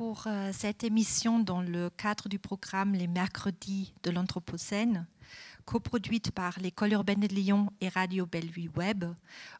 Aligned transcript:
Pour 0.00 0.28
euh, 0.28 0.50
cette 0.54 0.82
émission 0.82 1.40
dans 1.40 1.60
le 1.60 1.90
cadre 1.90 2.30
du 2.30 2.38
programme 2.38 2.94
Les 2.94 3.06
mercredis 3.06 3.92
de 4.02 4.10
l'Anthropocène, 4.10 5.06
coproduite 5.66 6.30
par 6.30 6.58
l'École 6.58 6.92
urbaine 6.92 7.20
de 7.20 7.26
Lyon 7.26 7.70
et 7.82 7.90
Radio 7.90 8.24
Bellevue 8.24 8.70
Web, 8.76 9.04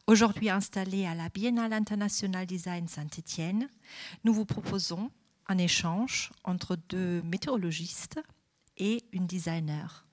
aujourd'hui 0.07 0.49
installée 0.49 1.05
à 1.05 1.13
la 1.13 1.29
Biennale 1.29 1.73
internationale 1.73 2.47
design 2.47 2.87
Saint-Étienne, 2.87 3.69
nous 4.23 4.33
vous 4.33 4.45
proposons 4.45 5.11
un 5.45 5.59
échange 5.59 6.31
entre 6.43 6.75
deux 6.89 7.21
météorologistes 7.21 8.19
et 8.77 9.03
une 9.11 9.27
designer. 9.27 10.07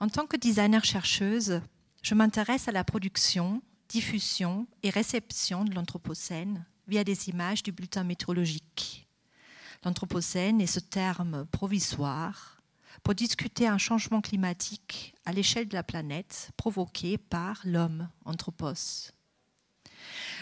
En 0.00 0.08
tant 0.08 0.24
que 0.24 0.38
designer 0.38 0.86
chercheuse, 0.86 1.60
je 2.00 2.14
m'intéresse 2.14 2.66
à 2.66 2.72
la 2.72 2.82
production, 2.82 3.60
diffusion 3.90 4.66
et 4.82 4.88
réception 4.88 5.66
de 5.66 5.74
l'Anthropocène 5.74 6.64
via 6.86 7.04
des 7.04 7.28
images 7.28 7.62
du 7.62 7.72
bulletin 7.72 8.04
météorologique. 8.04 9.06
L'Anthropocène 9.84 10.60
est 10.60 10.66
ce 10.66 10.80
terme 10.80 11.46
provisoire 11.52 12.56
pour 13.02 13.14
discuter 13.14 13.66
un 13.66 13.78
changement 13.78 14.20
climatique 14.20 15.14
à 15.24 15.32
l'échelle 15.32 15.68
de 15.68 15.74
la 15.74 15.82
planète 15.82 16.50
provoqué 16.56 17.18
par 17.18 17.60
l'homme 17.64 18.08
anthropos. 18.24 19.12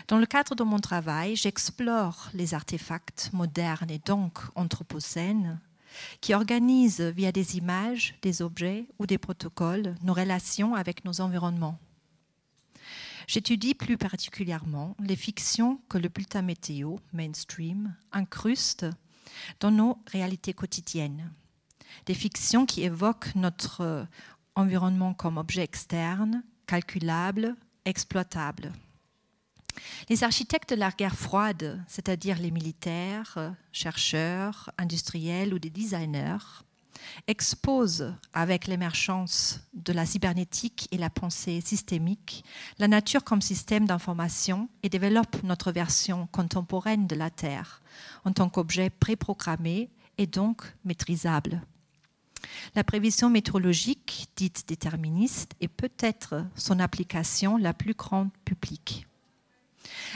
Dans 0.09 0.19
le 0.19 0.27
cadre 0.27 0.55
de 0.55 0.63
mon 0.63 0.79
travail, 0.79 1.37
j'explore 1.37 2.29
les 2.35 2.55
artefacts 2.55 3.31
modernes 3.33 3.91
et 3.91 3.99
donc 3.99 4.39
anthropocènes 4.55 5.61
qui 6.21 6.35
organisent 6.35 7.01
via 7.01 7.33
des 7.33 7.57
images, 7.57 8.15
des 8.23 8.43
objets 8.43 8.87
ou 8.99 9.07
des 9.07 9.19
protocoles 9.19 9.95
nos 10.03 10.15
relations 10.15 10.75
avec 10.75 11.05
nos 11.05 11.21
environnements. 11.21 11.79
J'étudie 13.27 13.75
plus 13.75 13.97
particulièrement 13.97 14.97
les 15.01 15.17
fictions 15.17 15.81
que 15.89 15.99
le 15.99 16.09
bulletin 16.09 16.43
météo, 16.43 16.97
mainstream, 17.13 17.95
incruste 18.13 18.87
dans 19.61 19.71
nos 19.71 19.99
réalités 20.07 20.53
quotidiennes. 20.53 21.33
Des 22.07 22.15
fictions 22.15 22.67
qui 22.67 22.83
évoquent 22.83 23.35
notre 23.35 24.07
environnement 24.55 25.15
comme 25.15 25.39
objet 25.39 25.63
externe, 25.63 26.43
calculable, 26.67 27.57
exploitable. 27.85 28.73
Les 30.09 30.23
architectes 30.23 30.71
de 30.71 30.77
la 30.77 30.91
guerre 30.91 31.17
froide, 31.17 31.83
c'est-à-dire 31.89 32.39
les 32.39 32.51
militaires, 32.51 33.55
chercheurs, 33.73 34.71
industriels 34.79 35.53
ou 35.53 35.59
des 35.59 35.71
designers, 35.71 36.64
expose 37.27 38.15
avec 38.33 38.67
l'émergence 38.67 39.61
de 39.75 39.93
la 39.93 40.07
cybernétique 40.07 40.89
et 40.91 40.99
la 40.99 41.11
pensée 41.11 41.61
systémique 41.61 42.45
la 42.79 42.89
nature 42.89 43.25
comme 43.25 43.43
système 43.43 43.87
d'information 43.87 44.69
et 44.83 44.89
développe 44.89 45.43
notre 45.43 45.73
version 45.73 46.27
contemporaine 46.33 47.07
de 47.07 47.17
la 47.17 47.31
Terre 47.31 47.83
en 48.25 48.33
tant 48.33 48.49
qu'objet 48.49 48.91
préprogrammé 48.91 49.91
et 50.19 50.27
donc 50.27 50.63
maîtrisable. 50.85 51.63
La 52.75 52.85
prévision 52.85 53.31
météorologique, 53.31 54.29
dite 54.37 54.65
déterministe, 54.69 55.53
est 55.61 55.69
peut-être 55.69 56.45
son 56.57 56.79
application 56.79 57.57
la 57.57 57.73
plus 57.73 57.95
grande 57.95 58.31
publique. 58.45 59.07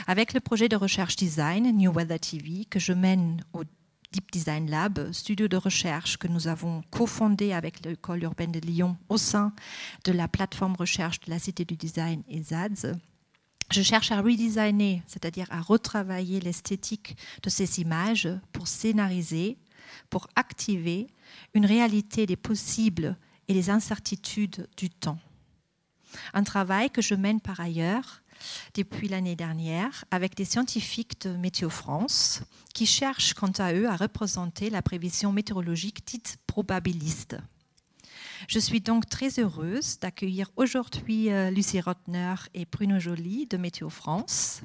Avec 0.07 0.33
le 0.33 0.39
projet 0.39 0.69
de 0.69 0.75
recherche 0.75 1.15
design 1.15 1.75
New 1.75 1.91
Weather 1.91 2.19
TV 2.19 2.65
que 2.65 2.79
je 2.79 2.93
mène 2.93 3.43
au 3.53 3.63
Deep 4.11 4.31
Design 4.31 4.71
Lab, 4.71 5.11
studio 5.11 5.47
de 5.47 5.55
recherche 5.55 6.17
que 6.17 6.27
nous 6.27 6.47
avons 6.47 6.81
cofondé 6.89 7.53
avec 7.53 7.85
l'école 7.85 8.23
urbaine 8.23 8.51
de 8.51 8.59
Lyon 8.59 8.97
au 9.07 9.17
sein 9.17 9.53
de 10.03 10.11
la 10.11 10.27
plateforme 10.27 10.75
recherche 10.75 11.19
de 11.19 11.29
la 11.29 11.37
Cité 11.37 11.63
du 11.63 11.75
Design 11.75 12.23
et 12.27 12.41
ZADS. 12.41 12.95
Je 13.71 13.81
cherche 13.83 14.11
à 14.11 14.19
redesigner, 14.19 15.03
c'est-à-dire 15.05 15.45
à 15.51 15.61
retravailler 15.61 16.39
l'esthétique 16.39 17.17
de 17.43 17.51
ces 17.51 17.81
images 17.81 18.27
pour 18.51 18.67
scénariser, 18.67 19.59
pour 20.09 20.27
activer 20.35 21.05
une 21.53 21.67
réalité 21.67 22.25
des 22.25 22.35
possibles 22.35 23.15
et 23.47 23.53
des 23.53 23.69
incertitudes 23.69 24.67
du 24.75 24.89
temps. 24.89 25.19
Un 26.33 26.43
travail 26.43 26.89
que 26.89 27.03
je 27.03 27.13
mène 27.13 27.41
par 27.41 27.59
ailleurs 27.59 28.18
depuis 28.73 29.07
l'année 29.07 29.35
dernière 29.35 30.05
avec 30.11 30.35
des 30.35 30.45
scientifiques 30.45 31.21
de 31.21 31.35
Météo 31.35 31.69
France 31.69 32.41
qui 32.73 32.85
cherchent 32.85 33.33
quant 33.33 33.51
à 33.57 33.73
eux 33.73 33.87
à 33.87 33.95
représenter 33.95 34.69
la 34.69 34.81
prévision 34.81 35.31
météorologique 35.31 36.05
dite 36.05 36.37
probabiliste. 36.47 37.37
Je 38.47 38.59
suis 38.59 38.79
donc 38.79 39.07
très 39.07 39.39
heureuse 39.39 39.99
d'accueillir 39.99 40.49
aujourd'hui 40.55 41.29
Lucie 41.51 41.81
Rotner 41.81 42.35
et 42.53 42.65
Bruno 42.65 42.99
Joly 42.99 43.47
de 43.47 43.57
Météo 43.57 43.89
France 43.89 44.61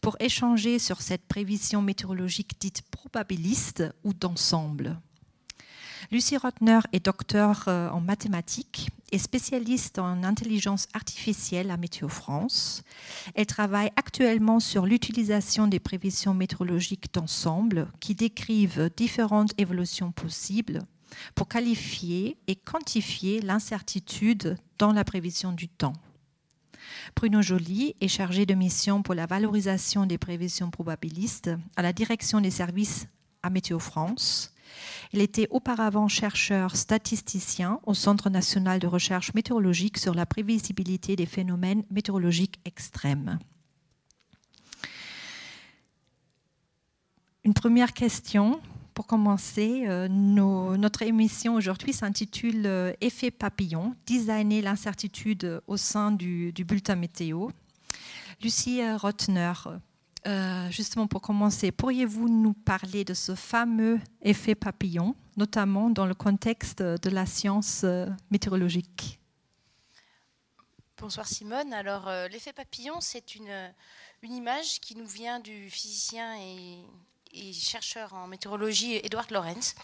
pour 0.00 0.16
échanger 0.20 0.78
sur 0.78 1.00
cette 1.00 1.26
prévision 1.26 1.82
météorologique 1.82 2.60
dite 2.60 2.82
probabiliste 2.90 3.84
ou 4.04 4.12
d'ensemble. 4.12 5.00
Lucie 6.10 6.36
Rotner 6.36 6.80
est 6.92 7.04
docteur 7.04 7.68
en 7.68 8.00
mathématiques 8.00 8.90
et 9.12 9.18
spécialiste 9.18 9.98
en 9.98 10.24
intelligence 10.24 10.88
artificielle 10.94 11.70
à 11.70 11.76
Météo 11.76 12.08
France. 12.08 12.82
Elle 13.34 13.46
travaille 13.46 13.92
actuellement 13.96 14.58
sur 14.58 14.86
l'utilisation 14.86 15.66
des 15.66 15.78
prévisions 15.78 16.34
météorologiques 16.34 17.12
d'ensemble 17.12 17.88
qui 18.00 18.14
décrivent 18.14 18.90
différentes 18.96 19.52
évolutions 19.58 20.12
possibles 20.12 20.80
pour 21.34 21.48
qualifier 21.48 22.38
et 22.46 22.56
quantifier 22.56 23.40
l'incertitude 23.42 24.56
dans 24.78 24.92
la 24.92 25.04
prévision 25.04 25.52
du 25.52 25.68
temps. 25.68 25.92
Bruno 27.14 27.42
Joly 27.42 27.94
est 28.00 28.08
chargé 28.08 28.44
de 28.44 28.54
mission 28.54 29.02
pour 29.02 29.14
la 29.14 29.26
valorisation 29.26 30.06
des 30.06 30.18
prévisions 30.18 30.70
probabilistes 30.70 31.50
à 31.76 31.82
la 31.82 31.92
direction 31.92 32.40
des 32.40 32.50
services 32.50 33.06
à 33.42 33.50
Météo 33.50 33.78
France 33.78 34.51
il 35.12 35.20
était 35.20 35.48
auparavant 35.50 36.08
chercheur 36.08 36.76
statisticien 36.76 37.80
au 37.84 37.94
Centre 37.94 38.30
national 38.30 38.78
de 38.78 38.86
recherche 38.86 39.34
météorologique 39.34 39.98
sur 39.98 40.14
la 40.14 40.26
prévisibilité 40.26 41.16
des 41.16 41.26
phénomènes 41.26 41.84
météorologiques 41.90 42.60
extrêmes. 42.64 43.38
Une 47.44 47.54
première 47.54 47.92
question 47.92 48.60
pour 48.94 49.06
commencer. 49.06 49.84
Nos, 50.08 50.76
notre 50.76 51.02
émission 51.02 51.54
aujourd'hui 51.54 51.92
s'intitule 51.92 52.94
Effet 53.00 53.30
papillon, 53.30 53.94
designer 54.06 54.62
l'incertitude 54.62 55.60
au 55.66 55.76
sein 55.76 56.12
du, 56.12 56.52
du 56.52 56.64
bulletin 56.64 56.94
météo. 56.94 57.48
Lucie 58.42 58.80
Rotner, 58.96 59.52
euh, 60.26 60.70
justement, 60.70 61.06
pour 61.06 61.20
commencer, 61.20 61.72
pourriez-vous 61.72 62.28
nous 62.28 62.52
parler 62.52 63.04
de 63.04 63.14
ce 63.14 63.34
fameux 63.34 63.98
effet 64.20 64.54
papillon, 64.54 65.16
notamment 65.36 65.90
dans 65.90 66.06
le 66.06 66.14
contexte 66.14 66.80
de 66.80 67.10
la 67.10 67.26
science 67.26 67.84
météorologique? 68.30 69.18
Bonsoir 70.98 71.26
Simone. 71.26 71.72
Alors, 71.72 72.06
euh, 72.06 72.28
l'effet 72.28 72.52
papillon, 72.52 73.00
c'est 73.00 73.34
une, 73.34 73.72
image 74.22 74.78
qui 74.78 74.94
nous 74.94 75.06
vient 75.06 75.40
du 75.40 75.68
physicien 75.68 76.36
et, 76.38 76.78
et 77.32 77.52
chercheur 77.52 78.14
en 78.14 78.28
météorologie 78.28 79.00
Edward 79.02 79.28
Lorenz. 79.32 79.74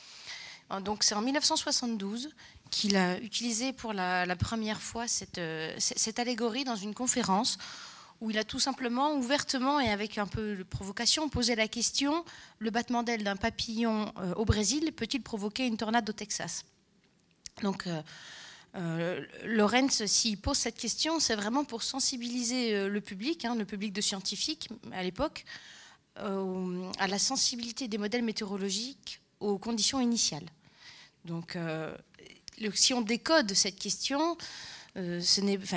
Donc, 0.84 1.02
c'est 1.02 1.16
en 1.16 1.22
1972 1.22 2.30
qu'il 2.70 2.96
a 2.96 3.18
utilisé 3.18 3.72
pour 3.72 3.92
la, 3.92 4.26
la 4.26 4.36
première 4.36 4.80
fois 4.80 5.08
cette, 5.08 5.40
cette 5.78 6.18
allégorie 6.20 6.62
dans 6.62 6.76
une 6.76 6.94
conférence 6.94 7.58
où 8.20 8.30
il 8.30 8.38
a 8.38 8.44
tout 8.44 8.58
simplement, 8.58 9.14
ouvertement 9.14 9.80
et 9.80 9.90
avec 9.90 10.18
un 10.18 10.26
peu 10.26 10.56
de 10.56 10.62
provocation, 10.62 11.28
posé 11.28 11.54
la 11.54 11.68
question 11.68 12.24
le 12.58 12.70
battement 12.70 13.02
d'aile 13.02 13.22
d'un 13.22 13.36
papillon 13.36 14.12
euh, 14.18 14.34
au 14.34 14.44
Brésil 14.44 14.92
peut-il 14.92 15.22
provoquer 15.22 15.66
une 15.66 15.76
tornade 15.76 16.08
au 16.10 16.12
Texas? 16.12 16.64
Donc, 17.62 17.86
euh, 17.86 18.02
euh, 18.74 19.24
Lorenz, 19.44 20.04
s'il 20.06 20.38
pose 20.40 20.58
cette 20.58 20.76
question, 20.76 21.20
c'est 21.20 21.36
vraiment 21.36 21.64
pour 21.64 21.82
sensibiliser 21.82 22.88
le 22.88 23.00
public, 23.00 23.44
hein, 23.44 23.54
le 23.54 23.64
public 23.64 23.92
de 23.92 24.00
scientifiques 24.00 24.68
à 24.92 25.02
l'époque, 25.02 25.44
à 26.16 27.06
la 27.06 27.18
sensibilité 27.18 27.86
des 27.86 27.96
modèles 27.96 28.24
météorologiques 28.24 29.20
aux 29.38 29.56
conditions 29.56 30.00
initiales. 30.00 30.46
Donc, 31.24 31.56
si 32.74 32.92
on 32.92 33.00
décode 33.00 33.54
cette 33.54 33.78
question, 33.78 34.36
euh, 34.98 35.20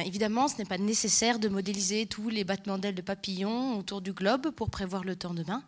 évidemment, 0.05 0.47
ce 0.47 0.57
n'est 0.57 0.65
pas 0.65 0.77
nécessaire 0.77 1.39
de 1.39 1.47
modéliser 1.47 2.05
tous 2.05 2.29
les 2.29 2.43
battements 2.43 2.77
d'ailes 2.77 2.95
de 2.95 3.01
papillons 3.01 3.77
autour 3.77 4.01
du 4.01 4.13
globe 4.13 4.49
pour 4.51 4.69
prévoir 4.69 5.03
le 5.03 5.15
temps 5.15 5.33
demain. 5.33 5.63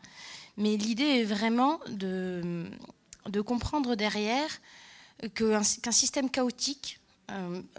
Mais 0.57 0.75
l'idée 0.77 1.03
est 1.03 1.23
vraiment 1.23 1.79
de, 1.87 2.65
comprendre 3.45 3.95
derrière 3.95 4.49
qu'un 5.35 5.61
qu 5.61 5.91
système 5.91 6.29
chaotique 6.29 6.99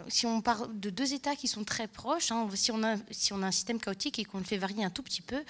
si 0.09 0.25
on 0.25 0.41
parle 0.41 0.77
de 0.79 0.89
deux 0.89 1.13
états 1.13 1.35
qui 1.35 1.47
sont 1.47 1.63
très 1.63 1.87
proches, 1.87 2.31
hein, 2.31 2.49
si, 2.55 2.71
on 2.71 2.83
a, 2.83 2.97
si 3.11 3.31
on 3.31 3.41
a 3.41 3.47
un 3.47 3.51
système 3.51 3.79
chaotique 3.79 4.19
et 4.19 4.25
qu'on 4.25 4.39
le 4.39 4.43
fait 4.43 4.57
varier 4.57 4.83
un 4.83 4.89
tout 4.89 5.03
petit 5.03 5.21
peu, 5.21 5.43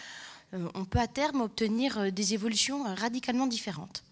on 0.75 0.86
peut 0.86 1.00
à 1.00 1.07
terme 1.07 1.42
obtenir 1.42 2.12
des 2.12 2.33
évolutions 2.33 2.83
radicalement 2.95 3.48
différentes. 3.48 4.04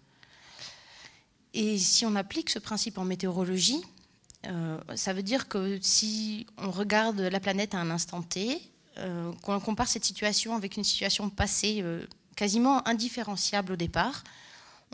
Et 1.52 1.78
si 1.78 2.04
on 2.04 2.16
applique 2.16 2.50
ce 2.50 2.58
principe 2.58 2.98
en 2.98 3.04
météorologie, 3.04 3.82
ça 4.94 5.12
veut 5.12 5.22
dire 5.22 5.48
que 5.48 5.78
si 5.80 6.46
on 6.58 6.70
regarde 6.70 7.20
la 7.20 7.40
planète 7.40 7.74
à 7.74 7.78
un 7.78 7.90
instant 7.90 8.22
T, 8.22 8.60
qu'on 9.42 9.60
compare 9.60 9.88
cette 9.88 10.04
situation 10.04 10.54
avec 10.54 10.76
une 10.76 10.84
situation 10.84 11.30
passée 11.30 11.84
quasiment 12.36 12.86
indifférenciable 12.86 13.72
au 13.72 13.76
départ, 13.76 14.24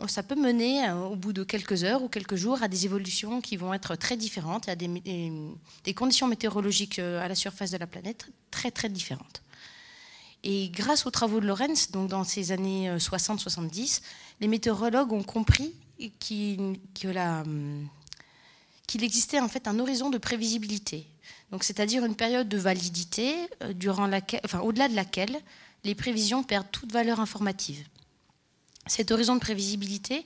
ça 0.07 0.23
peut 0.23 0.35
mener 0.35 0.87
euh, 0.87 0.95
au 1.05 1.15
bout 1.15 1.33
de 1.33 1.43
quelques 1.43 1.83
heures 1.83 2.01
ou 2.03 2.07
quelques 2.07 2.35
jours 2.35 2.63
à 2.63 2.67
des 2.67 2.85
évolutions 2.85 3.41
qui 3.41 3.57
vont 3.57 3.73
être 3.73 3.95
très 3.95 4.17
différentes, 4.17 4.69
à 4.69 4.75
des, 4.75 4.89
conditions 5.95 6.27
météorologiques 6.27 6.99
euh, 6.99 7.23
à 7.23 7.27
la 7.27 7.35
surface 7.35 7.71
de 7.71 7.77
la 7.77 7.87
planète 7.87 8.27
très 8.49 8.71
très 8.71 8.89
différentes. 8.89 9.43
Et 10.43 10.69
grâce 10.69 11.05
aux 11.05 11.11
travaux 11.11 11.39
de 11.39 11.45
Lorenz, 11.45 11.91
donc 11.91 12.09
dans 12.09 12.23
ces 12.23 12.51
années 12.51 12.89
60-70, 12.97 13.99
euh, 13.99 14.05
les 14.39 14.47
météorologues 14.47 15.13
ont 15.13 15.23
compris 15.23 15.75
qu'il 18.91 19.05
existait 19.05 19.39
en 19.39 19.47
fait 19.47 19.69
un 19.69 19.79
horizon 19.79 20.09
de 20.09 20.17
prévisibilité. 20.17 21.07
Donc, 21.51 21.63
c'est-à-dire 21.63 22.03
une 22.03 22.15
période 22.15 22.49
de 22.49 22.57
validité 22.57 23.33
enfin, 24.43 24.59
au-delà 24.59 24.89
de 24.89 24.95
laquelle 24.95 25.39
les 25.85 25.95
prévisions 25.95 26.43
perdent 26.43 26.69
toute 26.71 26.91
valeur 26.91 27.21
informative. 27.21 27.87
Cet 28.87 29.11
horizon 29.11 29.35
de 29.35 29.39
prévisibilité, 29.39 30.25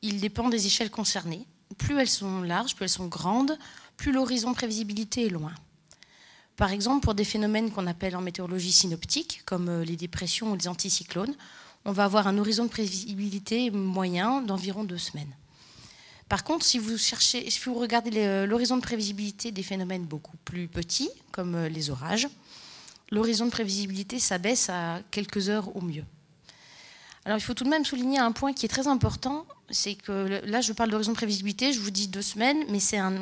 il 0.00 0.20
dépend 0.20 0.48
des 0.48 0.64
échelles 0.66 0.92
concernées. 0.92 1.44
Plus 1.76 1.98
elles 1.98 2.08
sont 2.08 2.42
larges, 2.42 2.76
plus 2.76 2.84
elles 2.84 2.88
sont 2.88 3.08
grandes, 3.08 3.58
plus 3.96 4.12
l'horizon 4.12 4.50
de 4.50 4.54
prévisibilité 4.54 5.26
est 5.26 5.30
loin. 5.30 5.52
Par 6.56 6.70
exemple, 6.70 7.02
pour 7.02 7.14
des 7.14 7.24
phénomènes 7.24 7.72
qu'on 7.72 7.88
appelle 7.88 8.14
en 8.14 8.20
météorologie 8.20 8.70
synoptique, 8.70 9.42
comme 9.44 9.68
euh, 9.68 9.84
les 9.84 9.96
dépressions 9.96 10.52
ou 10.52 10.56
les 10.56 10.68
anticyclones, 10.68 11.34
on 11.84 11.90
va 11.90 12.04
avoir 12.04 12.28
un 12.28 12.38
horizon 12.38 12.64
de 12.64 12.70
prévisibilité 12.70 13.72
moyen 13.72 14.40
d'environ 14.40 14.84
deux 14.84 14.98
semaines. 14.98 15.34
Par 16.34 16.42
contre, 16.42 16.66
si 16.66 16.80
vous, 16.80 16.98
cherchez, 16.98 17.48
si 17.48 17.60
vous 17.60 17.74
regardez 17.74 18.10
euh, 18.16 18.44
l'horizon 18.44 18.76
de 18.76 18.82
prévisibilité 18.82 19.52
des 19.52 19.62
phénomènes 19.62 20.04
beaucoup 20.04 20.36
plus 20.38 20.66
petits, 20.66 21.08
comme 21.30 21.54
euh, 21.54 21.68
les 21.68 21.90
orages, 21.90 22.26
l'horizon 23.12 23.44
de 23.44 23.52
prévisibilité 23.52 24.18
s'abaisse 24.18 24.68
à 24.68 25.00
quelques 25.12 25.48
heures 25.48 25.76
au 25.76 25.80
mieux. 25.80 26.02
Alors 27.24 27.38
il 27.38 27.40
faut 27.40 27.54
tout 27.54 27.62
de 27.62 27.68
même 27.68 27.84
souligner 27.84 28.18
un 28.18 28.32
point 28.32 28.52
qui 28.52 28.66
est 28.66 28.68
très 28.68 28.88
important, 28.88 29.46
c'est 29.70 29.94
que 29.94 30.42
là 30.44 30.60
je 30.60 30.72
parle 30.72 30.90
d'horizon 30.90 31.12
de 31.12 31.16
prévisibilité, 31.16 31.72
je 31.72 31.78
vous 31.78 31.92
dis 31.92 32.08
deux 32.08 32.20
semaines, 32.20 32.64
mais 32.68 32.80
c'est 32.80 32.98
un, 32.98 33.14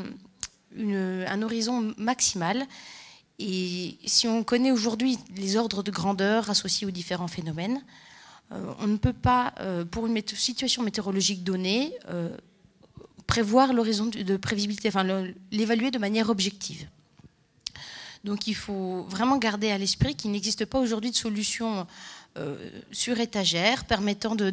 horizon 1.43 1.93
maximal. 1.99 2.67
Et 3.38 3.99
si 4.06 4.26
on 4.26 4.43
connaît 4.43 4.73
aujourd'hui 4.73 5.19
les 5.37 5.59
ordres 5.59 5.82
de 5.82 5.91
grandeur 5.91 6.49
associés 6.49 6.87
aux 6.87 6.91
différents 6.91 7.29
phénomènes, 7.29 7.85
euh, 8.53 8.73
on 8.79 8.87
ne 8.87 8.97
peut 8.97 9.12
pas, 9.12 9.53
pour 9.91 10.06
une 10.06 10.19
situation 10.26 10.82
météorologique 10.82 11.44
donnée, 11.44 11.93
prévoir 13.32 13.73
l'horizon 13.73 14.08
de 14.08 14.37
prévisibilité, 14.37 14.88
enfin 14.88 15.06
l'évaluer 15.50 15.90
de 15.90 15.99
manière 15.99 16.29
objective. 16.29 16.87
Donc 18.25 18.46
il 18.46 18.55
faut 18.55 19.05
vraiment 19.05 19.38
garder 19.38 19.70
à 19.70 19.79
l'esprit 19.79 20.14
qu'il 20.14 20.32
n'existe 20.32 20.67
pas 20.67 20.79
aujourd'hui 20.79 21.11
de 21.12 21.17
solution 21.17 21.87
euh, 22.37 22.69
sur 22.90 23.19
étagère 23.20 23.87
permettant 23.87 24.34
de, 24.34 24.50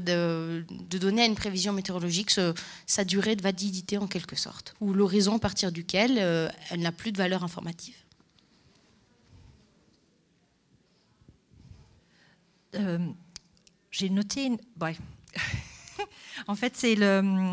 donner 0.98 1.24
à 1.24 1.26
une 1.26 1.36
prévision 1.36 1.74
météorologique 1.74 2.32
sa 2.88 3.04
durée 3.04 3.36
de 3.36 3.42
validité 3.42 3.98
en 3.98 4.08
quelque 4.08 4.38
sorte, 4.38 4.74
ou 4.80 4.94
l'horizon 4.94 5.36
à 5.36 5.40
partir 5.40 5.74
duquel 5.74 6.18
euh, 6.18 6.48
elle 6.70 6.80
n'a 6.80 6.94
plus 6.94 7.12
de 7.12 7.18
valeur 7.18 7.44
informative. 7.44 7.98
Euh, 12.76 12.98
j'ai 13.92 14.10
noté 14.10 14.46
une... 14.46 14.58
en 16.48 16.56
fait, 16.56 16.78
c'est 16.78 16.96
le... 16.96 17.52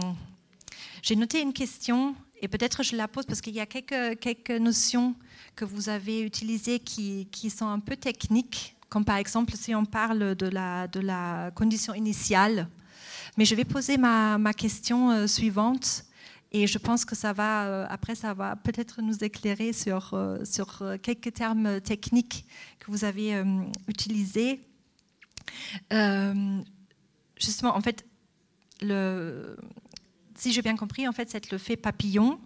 J'ai 1.07 1.15
noté 1.15 1.41
une 1.41 1.53
question 1.53 2.17
et 2.43 2.49
peut-être 2.49 2.83
je 2.83 2.97
la 2.97 3.07
pose 3.07 3.27
parce 3.27 3.41
qu'il 3.41 3.55
y 3.55 3.61
a 3.61 3.67
quelques, 3.67 4.19
quelques 4.19 4.51
notions 4.51 5.15
que 5.55 5.65
vous 5.65 5.89
avez 5.89 6.21
utilisées 6.21 6.81
qui, 6.81 7.29
qui 7.31 7.49
sont 7.49 7.69
un 7.69 7.79
peu 7.79 7.95
techniques 7.95 8.75
comme 8.89 9.05
par 9.05 9.17
exemple 9.17 9.55
si 9.55 9.73
on 9.73 9.85
parle 9.85 10.35
de 10.35 10.49
la, 10.49 10.89
de 10.89 10.99
la 10.99 11.53
condition 11.55 11.95
initiale. 11.95 12.69
Mais 13.37 13.45
je 13.45 13.55
vais 13.55 13.65
poser 13.65 13.99
ma, 13.99 14.37
ma 14.37 14.53
question 14.53 15.13
euh, 15.13 15.29
suivante 15.29 16.07
et 16.51 16.67
je 16.67 16.79
pense 16.79 17.05
que 17.05 17.15
ça 17.15 17.33
va, 17.33 17.67
euh, 17.67 17.87
après, 17.89 18.17
ça 18.17 18.35
va 18.35 18.57
peut-être 18.57 19.01
nous 19.01 19.23
éclairer 19.23 19.73
sur, 19.73 20.13
euh, 20.13 20.45
sur 20.45 20.83
quelques 21.03 21.35
termes 21.35 21.81
techniques 21.83 22.47
que 22.81 22.91
vous 22.91 23.05
avez 23.05 23.45
utilisés. 23.87 24.61
justement, 27.39 27.77
en 27.77 27.81
fait, 27.81 28.05
le, 28.81 29.57
si 30.37 30.53
j'ai 30.53 30.63
bien 30.63 30.77
compris, 30.77 31.07
en 31.09 31.13
fait, 31.13 31.31
c'est 31.31 31.51
le 31.51 31.59
fait 31.59 31.77
papillon 31.77 32.39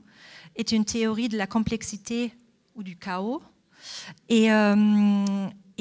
est 0.57 0.73
une 0.73 0.85
théorie 0.85 1.29
de 1.29 1.39
la 1.39 1.47
complexité 1.47 2.33
ou 2.75 2.83
du 2.83 2.97
chaos. 2.97 3.43
Et, 4.29 4.51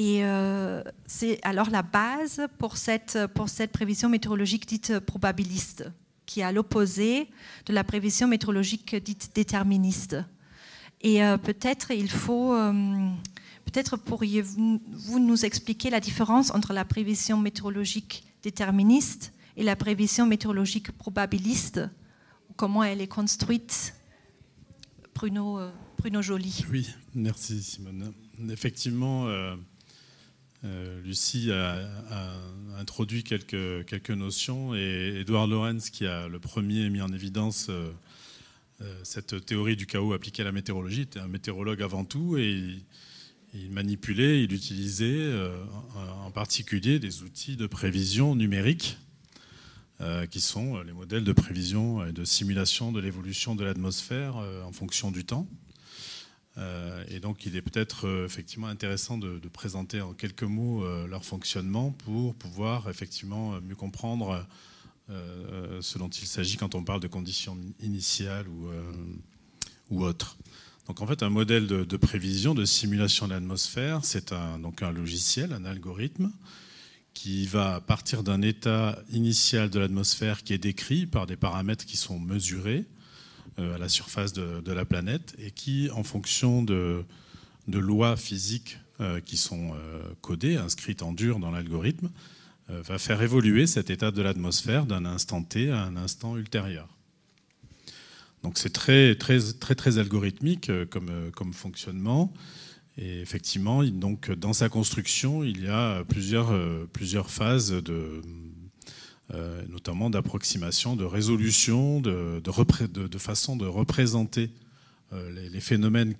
et 0.00 0.24
euh, 0.24 0.82
c'est 1.06 1.38
alors 1.42 1.68
la 1.68 1.82
base 1.82 2.46
pour 2.56 2.78
cette, 2.78 3.18
pour 3.34 3.50
cette 3.50 3.70
prévision 3.70 4.08
météorologique 4.08 4.66
dite 4.66 4.98
probabiliste, 5.00 5.90
qui 6.24 6.40
est 6.40 6.42
à 6.42 6.52
l'opposé 6.52 7.28
de 7.66 7.74
la 7.74 7.84
prévision 7.84 8.26
météorologique 8.26 8.96
dite 8.96 9.32
déterministe. 9.34 10.16
Et 11.02 11.22
euh, 11.22 11.36
peut-être 11.36 11.90
il 11.90 12.10
faut, 12.10 12.54
euh, 12.54 12.72
peut-être 13.66 13.98
pourriez-vous 13.98 15.18
nous 15.18 15.44
expliquer 15.44 15.90
la 15.90 16.00
différence 16.00 16.50
entre 16.50 16.72
la 16.72 16.86
prévision 16.86 17.36
météorologique 17.36 18.24
déterministe 18.42 19.34
et 19.58 19.62
la 19.62 19.76
prévision 19.76 20.24
météorologique 20.24 20.92
probabiliste, 20.92 21.80
comment 22.60 22.84
elle 22.84 23.00
est 23.00 23.08
construite. 23.08 23.94
Bruno, 25.14 25.58
Bruno 25.96 26.20
Joly. 26.20 26.62
Oui, 26.70 26.90
merci 27.14 27.62
Simone. 27.62 28.12
Effectivement, 28.50 29.28
euh, 29.28 31.00
Lucie 31.00 31.50
a, 31.52 31.78
introduit 32.76 33.24
quelques, 33.24 34.10
notions 34.10 34.74
et 34.74 35.20
Edouard 35.20 35.46
Lorenz, 35.46 35.88
qui 35.88 36.04
a 36.04 36.28
le 36.28 36.38
premier 36.38 36.90
mis 36.90 37.00
en 37.00 37.10
évidence 37.14 37.68
euh, 37.70 37.90
euh, 38.82 39.00
cette 39.04 39.46
théorie 39.46 39.76
du 39.76 39.86
chaos 39.86 40.12
appliquée 40.12 40.42
à 40.42 40.44
la 40.44 40.52
météorologie, 40.52 41.02
était 41.02 41.18
un 41.18 41.28
météorologue 41.28 41.80
avant 41.80 42.04
tout 42.04 42.36
et 42.36 42.76
il, 43.54 43.70
manipulait, 43.70 44.44
il 44.44 44.52
utilisait 44.52 45.32
en 46.26 46.30
particulier 46.30 46.98
des 46.98 47.22
outils 47.22 47.56
de 47.56 47.66
prévision 47.66 48.36
numérique 48.36 48.98
qui 50.30 50.40
sont 50.40 50.80
les 50.82 50.92
modèles 50.92 51.24
de 51.24 51.32
prévision 51.32 52.06
et 52.06 52.12
de 52.12 52.24
simulation 52.24 52.90
de 52.92 53.00
l'évolution 53.00 53.54
de 53.54 53.64
l'atmosphère 53.64 54.36
en 54.36 54.72
fonction 54.72 55.10
du 55.10 55.24
temps. 55.24 55.46
Euh, 56.58 57.04
et 57.08 57.20
donc, 57.20 57.46
il 57.46 57.56
est 57.56 57.62
peut-être 57.62 58.06
euh, 58.06 58.26
effectivement 58.26 58.66
intéressant 58.66 59.18
de, 59.18 59.40
présenter 59.48 60.00
en 60.00 60.12
quelques 60.12 60.42
mots 60.42 60.84
euh, 60.84 61.06
leur 61.06 61.24
fonctionnement 61.24 61.92
pour 61.92 62.34
pouvoir 62.34 62.88
effectivement 62.88 63.60
mieux 63.60 63.74
comprendre 63.74 64.46
ce 65.80 65.98
dont 65.98 66.08
il 66.08 66.28
s'agit 66.28 66.56
quand 66.56 66.76
on 66.76 66.84
parle 66.84 67.00
de 67.00 67.08
conditions 67.08 67.58
initiales 67.80 68.46
ou, 68.46 68.68
ou 69.90 70.04
autres. 70.04 70.36
Donc, 70.86 71.00
en 71.00 71.06
fait, 71.08 71.24
un 71.24 71.30
modèle 71.30 71.66
de, 71.66 71.96
prévision, 71.96 72.54
de 72.54 72.64
simulation 72.64 73.26
de 73.26 73.32
l'atmosphère, 73.32 74.04
c'est 74.04 74.32
donc 74.62 74.84
un 74.84 74.92
logiciel, 74.92 75.52
un 75.52 75.64
algorithme 75.64 76.30
qui 77.22 77.44
va 77.44 77.82
partir 77.82 78.22
d'un 78.22 78.40
état 78.40 78.98
initial 79.12 79.68
de 79.68 79.78
l'atmosphère 79.78 80.42
qui 80.42 80.54
est 80.54 80.58
décrit 80.58 81.04
par 81.04 81.26
des 81.26 81.36
paramètres 81.36 81.84
qui 81.84 81.98
sont 81.98 82.18
mesurés 82.18 82.86
euh, 83.58 83.74
à 83.74 83.78
la 83.78 83.90
surface 83.90 84.32
de, 84.32 84.72
la 84.72 84.86
planète 84.86 85.34
et 85.38 85.50
qui, 85.50 85.90
en 85.90 86.02
fonction 86.02 86.62
de, 86.62 87.04
lois 87.68 88.16
physiques 88.16 88.78
euh, 89.02 89.20
qui 89.20 89.36
sont 89.36 89.74
euh, 89.74 90.02
codées, 90.22 90.56
inscrites 90.56 91.02
en 91.02 91.12
dur 91.12 91.38
dans 91.40 91.50
l'algorithme, 91.50 92.08
va 92.68 92.98
faire 92.98 93.20
évoluer 93.20 93.66
cet 93.66 93.90
état 93.90 94.12
de 94.12 94.22
l'atmosphère 94.22 94.86
d'un 94.86 95.04
instant 95.04 95.42
T 95.42 95.70
à 95.70 95.82
un 95.82 95.96
instant 95.96 96.38
ultérieur. 96.38 96.88
Donc 98.44 98.56
c'est 98.56 98.72
très, 98.72 99.16
très, 99.16 99.40
très, 99.40 99.74
très 99.74 99.98
algorithmique 99.98 100.70
comme, 100.88 101.32
comme 101.34 101.52
fonctionnement. 101.52 102.32
Et 102.98 103.20
effectivement, 103.20 103.82
donc, 103.84 104.30
dans 104.30 104.52
sa 104.52 104.68
construction, 104.68 105.42
il 105.42 105.64
y 105.64 105.68
a 105.68 106.04
plusieurs, 106.04 106.52
plusieurs 106.92 107.30
phases 107.30 107.70
de, 107.70 108.20
euh, 109.32 109.62
notamment 109.68 110.10
d'approximation, 110.10 110.96
de 110.96 111.04
résolution, 111.04 112.00
de, 112.00 112.42
de, 112.42 113.18
façon 113.18 113.54
de 113.54 113.64
représenter 113.64 114.50
euh, 115.12 115.48
les, 115.48 115.60
phénomènes 115.60 116.16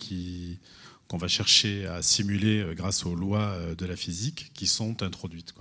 qu'on 1.09 1.17
va 1.17 1.27
chercher 1.27 1.87
à 1.87 2.03
simuler 2.03 2.61
euh, 2.61 2.75
grâce 2.75 3.05
aux 3.05 3.17
lois 3.17 3.57
de 3.77 3.85
la 3.85 3.97
physique 3.97 4.53
qui 4.55 4.69
sont 4.69 5.03
introduites. 5.03 5.55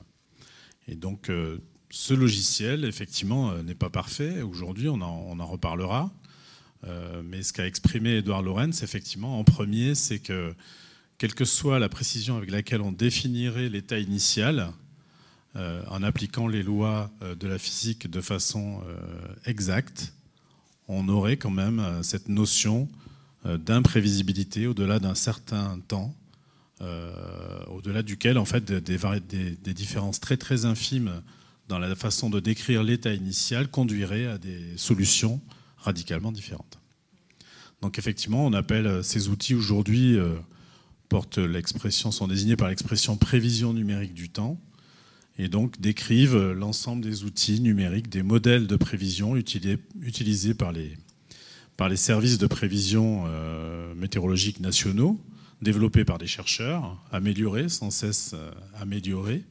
Et 0.87 0.93
donc, 0.93 1.31
ce 1.89 2.13
logiciel, 2.13 2.85
effectivement, 2.85 3.53
n'est 3.63 3.75
pas 3.75 3.89
parfait. 3.89 4.41
Aujourd'hui, 4.41 4.89
on, 4.89 5.01
en, 5.01 5.45
reparlera. 5.45 6.11
mais 7.23 7.43
ce 7.43 7.53
qu'a 7.53 7.67
exprimé 7.67 8.17
Edouard 8.17 8.41
Lorenz, 8.41 8.83
effectivement, 8.83 9.39
en 9.39 9.43
premier, 9.43 9.93
c'est 9.93 10.19
que 10.19 10.55
quelle 11.19 11.35
que 11.35 11.45
soit 11.45 11.77
la 11.77 11.89
précision 11.89 12.37
avec 12.37 12.49
laquelle 12.49 12.81
on 12.81 12.91
définirait 12.91 13.69
l'état 13.69 13.99
initial, 13.99 14.71
en 15.55 16.03
appliquant 16.03 16.47
les 16.47 16.63
lois 16.63 17.11
de 17.21 17.47
la 17.47 17.57
physique 17.57 18.09
de 18.09 18.21
façon 18.21 18.81
exacte, 19.45 20.13
on 20.87 21.09
aurait 21.09 21.35
quand 21.35 21.49
même 21.49 22.01
cette 22.03 22.29
notion 22.29 22.87
d'imprévisibilité 23.43 24.67
au-delà 24.67 24.99
d'un 24.99 25.15
certain 25.15 25.79
temps, 25.89 26.15
au-delà 27.67 28.01
duquel 28.01 28.37
en 28.37 28.45
fait 28.45 28.71
des, 28.71 29.73
différences 29.73 30.21
très 30.21 30.37
très 30.37 30.63
infimes 30.63 31.21
dans 31.69 31.79
la 31.79 31.95
façon 31.95 32.29
de 32.29 32.39
décrire 32.39 32.83
l'état 32.83 33.13
initial 33.13 33.67
conduiraient 33.67 34.25
à 34.25 34.37
des 34.37 34.77
solutions 34.77 35.39
radicalement 35.77 36.31
différentes. 36.31 36.79
Donc 37.81 37.97
effectivement, 37.97 38.45
on 38.45 38.53
appelle 38.53 38.87
euh, 38.87 39.03
ces 39.03 39.29
outils 39.29 39.55
aujourd'hui, 39.55 40.17
euh, 40.17 40.35
portent 41.09 41.39
l'expression, 41.39 42.11
sont 42.11 42.27
désignés 42.27 42.55
par 42.55 42.69
l'expression 42.69 43.17
prévision 43.17 43.73
numérique 43.73 44.13
du 44.13 44.29
temps, 44.29 44.59
et 45.37 45.47
donc 45.47 45.79
décrivent 45.81 46.51
l'ensemble 46.51 47.03
des 47.03 47.23
outils 47.23 47.61
numériques, 47.61 48.09
des 48.09 48.23
modèles 48.23 48.67
de 48.67 48.75
prévision 48.75 49.35
utilisés, 49.35 50.53
par, 50.53 50.71
les, 50.71 50.97
par 51.77 51.89
les 51.89 51.97
services 51.97 52.37
de 52.37 52.47
prévision 52.47 53.23
euh, 53.27 53.93
météorologique 53.95 54.59
nationaux, 54.59 55.19
développés 55.61 56.05
par 56.05 56.17
des 56.17 56.27
chercheurs, 56.27 57.01
améliorés, 57.11 57.69
sans 57.69 57.91
cesse 57.91 58.35
améliorés, 58.79 59.43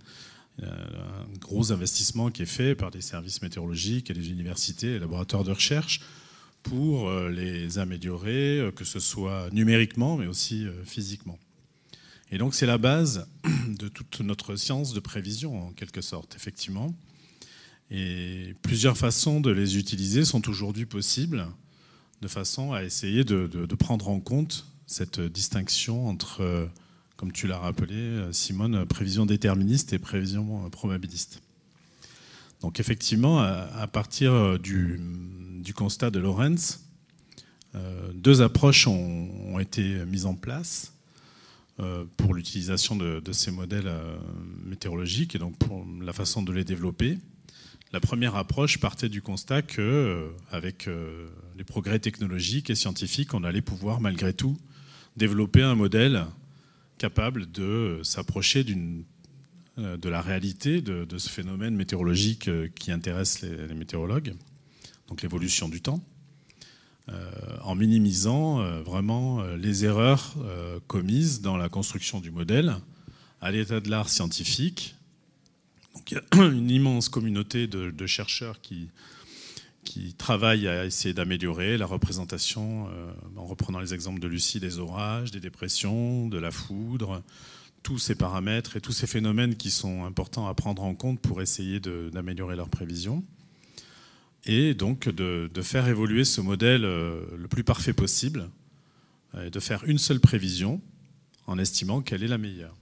un 0.62 1.38
gros 1.38 1.71
investissement 1.71 2.31
qui 2.31 2.43
est 2.43 2.47
fait 2.47 2.75
par 2.75 2.91
des 2.91 3.00
services 3.00 3.43
météorologiques 3.43 4.11
et 4.11 4.15
les 4.15 4.31
universités 4.31 4.95
et 4.95 4.99
laboratoires 4.99 5.45
de 5.45 5.53
recherche 5.53 6.00
pour 6.62 7.09
euh, 7.09 7.31
les 7.31 7.79
améliorer, 7.79 8.59
euh, 8.59 8.71
que 8.71 8.85
ce 8.85 9.00
soit 9.00 9.49
numériquement, 9.53 10.17
mais 10.17 10.27
aussi 10.27 10.67
euh, 10.67 10.85
physiquement. 10.85 11.38
Et 12.30 12.38
donc 12.38 12.54
c'est 12.54 12.66
la 12.66 12.78
base 12.78 13.26
de 13.78 13.88
toute 13.88 14.20
notre 14.20 14.56
science 14.56 14.92
de 14.92 15.00
prévision, 15.00 15.68
en 15.68 15.73
quelque 15.73 16.00
sorte, 16.00 16.35
effectivement. 16.37 16.94
Et 17.90 18.54
plusieurs 18.62 18.99
façons 18.99 19.40
de 19.40 19.50
les 19.50 19.78
utiliser 19.78 20.25
sont 20.25 20.49
aujourd'hui 20.49 20.85
possibles, 20.85 21.47
de 22.20 22.28
façon 22.28 22.73
à 22.73 22.85
essayer 22.85 23.25
de, 23.25 23.66
prendre 23.78 24.08
en 24.08 24.20
compte 24.20 24.66
cette 24.87 25.20
distinction 25.20 26.06
entre, 26.08 26.68
comme 27.16 27.32
tu 27.32 27.47
l'as 27.47 27.58
rappelé, 27.58 28.20
Simone, 28.32 28.85
prévision 28.85 29.25
déterministe 29.25 29.92
et 29.94 29.99
prévision 29.99 30.68
probabiliste. 30.70 31.40
Donc 32.61 32.80
effectivement, 32.80 33.38
à 33.38 33.87
partir 33.87 34.58
du, 34.58 35.00
constat 35.75 36.11
de 36.11 36.18
Lorenz, 36.18 36.80
euh, 37.75 38.11
deux 38.14 38.40
approches 38.40 38.87
ont, 38.87 39.58
été 39.58 40.04
mises 40.06 40.25
en 40.25 40.35
place 40.35 40.92
pour 42.16 42.35
l'utilisation 42.35 42.97
de, 42.97 43.32
ces 43.32 43.50
modèles 43.50 43.87
euh, 43.87 44.16
météorologiques 44.64 45.35
et 45.35 45.38
donc 45.38 45.56
pour 45.58 45.87
la 46.00 46.12
façon 46.12 46.42
de 46.42 46.52
les 46.52 46.64
développer. 46.64 47.18
La 47.92 48.00
première 48.00 48.37
approche 48.37 48.78
partait 48.78 49.08
du 49.08 49.23
constat 49.23 49.62
que, 49.62 50.28
avec 50.50 50.90
les 51.56 51.64
progrès 51.64 51.99
technologiques 51.99 52.68
et 52.68 52.75
scientifiques, 52.75 53.32
on 53.32 53.44
allait 53.44 53.62
pouvoir 53.62 54.02
malgré 54.02 54.35
tout 54.35 54.58
développer 55.16 55.62
un 55.62 55.75
modèle 55.75 56.26
capable 56.99 57.50
de 57.50 58.00
s'approcher 58.02 58.62
de 58.62 60.08
la 60.08 60.20
réalité 60.20 60.82
de, 60.82 61.16
ce 61.16 61.30
phénomène 61.30 61.76
météorologique 61.76 62.50
qui 62.75 62.92
intéresse 62.92 63.40
les 63.40 63.75
météorologues 63.75 64.35
donc 65.08 65.23
l'évolution 65.23 65.68
du 65.68 65.80
temps, 65.80 66.00
euh, 66.00 66.18
en 67.62 67.75
minimisant 67.75 68.61
euh, 68.61 68.83
vraiment 68.83 69.41
euh, 69.41 69.57
les 69.57 69.85
erreurs 69.85 70.35
commises 70.87 71.41
dans 71.41 71.57
la 71.57 71.69
construction 71.69 72.21
du 72.21 72.31
modèle 72.31 72.77
à 73.41 73.50
l'état 73.50 73.81
de 73.81 73.91
l'art 73.91 74.09
scientifique. 74.09 74.97
Donc, 75.95 76.11
il 76.11 76.15
y 76.15 76.19
a 76.19 76.47
une 76.50 76.71
immense 76.71 77.09
communauté 77.09 77.67
de, 77.67 78.07
chercheurs 78.07 78.61
qui, 78.61 78.88
qui 79.85 80.15
travaillent 80.15 80.67
à 80.67 80.87
essayer 80.87 81.15
d'améliorer 81.15 81.77
la 81.77 81.87
représentation, 81.87 82.88
en 83.37 83.45
reprenant 83.45 83.81
les 83.81 83.95
exemples 83.95 84.21
de 84.21 84.29
Lucie, 84.29 84.61
des 84.61 84.79
orages, 84.79 85.31
des 85.31 85.41
dépressions, 85.41 86.29
de 86.29 86.38
la 86.38 86.50
foudre, 86.50 87.23
tous 87.83 87.99
ces 87.99 88.15
paramètres 88.15 88.77
et 88.77 88.81
tous 88.81 88.93
ces 88.93 89.07
phénomènes 89.07 89.57
qui 89.57 89.71
sont 89.71 90.05
importants 90.05 90.49
à 90.49 90.55
prendre 90.55 90.83
en 90.83 90.95
compte 90.95 91.21
pour 91.21 91.43
essayer 91.43 91.81
d'améliorer 91.81 92.57
leurs 92.57 92.71
prévisions 92.71 93.25
et 94.47 94.75
donc 94.75 95.09
de, 95.09 95.50
faire 95.62 95.88
évoluer 95.88 96.25
ce 96.25 96.40
modèle 96.40 96.85
euh, 96.85 97.25
le 97.37 97.49
plus 97.49 97.64
parfait 97.64 97.92
possible, 97.92 98.49
et 99.42 99.50
de 99.50 99.61
faire 99.61 99.85
une 99.85 99.99
seule 99.99 100.21
prévision 100.21 100.80
en 101.47 101.59
estimant 101.59 102.00
qu'elle 102.00 102.23
est 102.23 102.28
la 102.28 102.38
meilleure. 102.38 102.75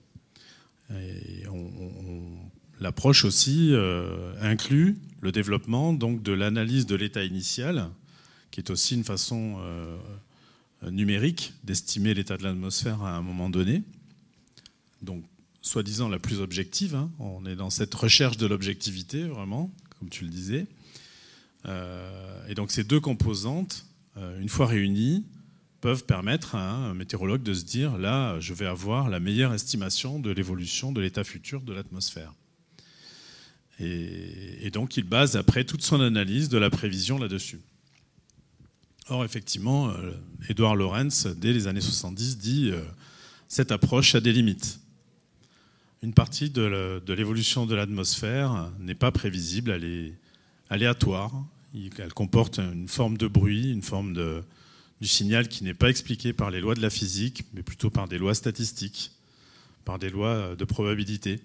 L'approche 2.79 3.25
aussi 3.25 3.71
euh, 3.73 4.35
inclut 4.41 4.99
le 5.21 5.33
développement 5.33 5.93
donc, 5.93 6.23
de 6.23 6.33
l'analyse 6.33 6.87
de 6.87 6.95
l'état 6.95 7.25
initial, 7.25 7.89
qui 8.51 8.61
est 8.61 8.71
aussi 8.71 8.95
une 8.95 9.05
façon 9.05 9.57
euh, 9.61 9.97
numérique 10.91 11.55
d'estimer 11.65 12.13
l'état 12.15 12.37
de 12.37 12.43
l'atmosphère 12.43 13.03
à 13.03 13.17
un 13.17 13.23
moment 13.23 13.49
donné. 13.49 13.83
Donc, 15.03 15.25
soi-disant 15.63 16.09
la 16.09 16.19
plus 16.19 16.41
objective. 16.41 16.95
Hein. 16.95 17.11
On 17.19 17.47
est 17.47 17.57
dans 17.57 17.71
cette 17.71 17.95
recherche 17.95 18.37
de 18.37 18.47
l'objectivité, 18.47 19.25
vraiment, 19.25 19.73
comme 19.99 20.11
tu 20.11 20.25
le 20.25 20.31
disais. 20.31 20.67
Euh, 21.69 22.47
et 22.49 22.55
donc 22.55 22.71
ces 22.71 22.85
deux 22.85 23.01
composantes, 23.01 23.87
euh, 24.17 24.41
une 24.41 24.49
fois 24.49 24.67
réunies, 24.67 25.25
peuvent 25.81 26.05
permettre 26.05 26.55
à 26.55 26.73
un 26.73 26.95
météorologue 26.95 27.43
de 27.43 27.55
se 27.55 27.65
dire, 27.65 27.99
là, 27.99 28.41
je 28.41 28.55
vais 28.55 28.67
avoir 28.67 29.09
la 29.09 29.21
meilleure 29.21 29.53
estimation 29.53 30.19
de 30.19 30.31
l'évolution 30.31 30.91
de 30.91 31.01
l'état 31.01 31.25
futur 31.25 31.61
de 31.63 31.73
l'atmosphère. 31.73 32.33
Et, 33.79 34.71
donc 34.73 34.97
il 34.97 35.05
base 35.05 35.37
après 35.37 35.65
toute 35.65 35.83
son 35.83 36.01
analyse 36.01 36.49
de 36.49 36.57
la 36.57 36.71
prévision 36.71 37.19
là-dessus. 37.19 37.61
Or, 39.09 39.25
effectivement, 39.25 39.93
Edouard 40.49 40.73
euh, 40.73 40.77
Lorenz, 40.77 41.29
dès 41.37 41.53
les 41.53 41.67
années 41.67 41.83
70, 41.83 42.39
dit 42.39 42.73
cette 43.49 43.71
approche 43.71 44.15
a 44.15 44.21
des 44.21 44.33
limites. 44.33 44.81
Une 46.03 46.15
partie 46.15 46.51
de 46.51 47.03
l'évolution 47.13 47.67
de 47.67 47.75
l'atmosphère 47.75 48.73
n'est 48.81 48.95
pas 48.95 49.13
prévisible, 49.13 49.71
elle 49.71 49.85
est 49.85 50.15
aléatoire, 50.71 51.45
elle 51.99 52.13
comporte 52.13 52.59
une 52.59 52.89
forme 52.89 53.17
de 53.17 53.27
bruit, 53.27 53.73
une 53.73 53.83
forme 53.83 54.15
du 55.01 55.09
signal 55.09 55.49
qui 55.49 55.65
n'est 55.65 55.75
pas 55.75 55.91
expliqué 55.91 56.33
par 56.33 56.51
les 56.51 56.61
lois 56.61 56.75
de 56.75 56.83
la 56.83 56.91
physique, 56.91 57.45
mais 57.55 57.63
plutôt 57.63 57.91
par 57.91 58.09
des 58.09 58.19
lois 58.19 58.35
statistiques, 58.35 59.13
par 59.85 59.99
des 59.99 60.11
lois 60.11 60.57
de 60.57 60.65
probabilité. 60.65 61.41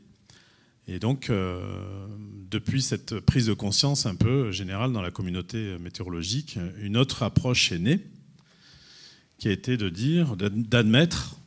Et 0.87 0.99
donc, 0.99 1.29
euh, 1.29 2.07
depuis 2.49 2.81
cette 2.81 3.19
prise 3.19 3.45
de 3.45 3.53
conscience 3.53 4.05
un 4.05 4.15
peu 4.15 4.51
générale 4.51 4.91
dans 4.91 5.01
la 5.01 5.11
communauté 5.11 5.77
météorologique, 5.79 6.57
une 6.81 6.97
autre 6.97 7.23
approche 7.23 7.71
est 7.71 7.79
née, 7.79 7.99
qui 9.37 9.47
a 9.47 9.51
été 9.51 9.77
de 9.77 9.89
dire, 9.89 10.35
d'admettre 10.35 11.37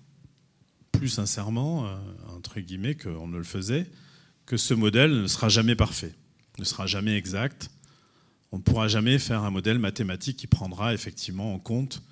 plus 0.93 1.09
sincèrement, 1.09 1.87
euh, 1.87 1.97
entre 2.37 2.61
guillemets, 2.61 2.95
qu'on 2.95 3.27
ne 3.27 3.37
le 3.37 3.45
faisait, 3.45 3.87
que 4.47 4.57
ce 4.57 4.75
modèle 4.75 5.13
ne 5.23 5.27
sera 5.27 5.49
jamais 5.49 5.75
parfait, 5.75 6.15
ne 6.59 6.65
sera 6.65 6.87
jamais 6.87 7.17
exact, 7.17 7.71
on 8.55 8.59
ne 8.59 8.63
pourra 8.63 8.87
jamais 8.87 9.19
faire 9.19 9.43
un 9.43 9.51
modèle 9.51 9.81
mathématique 9.81 10.37
qui 10.37 10.47
prendra 10.47 10.95
effectivement 10.95 11.55
en 11.55 11.59
compte 11.59 12.05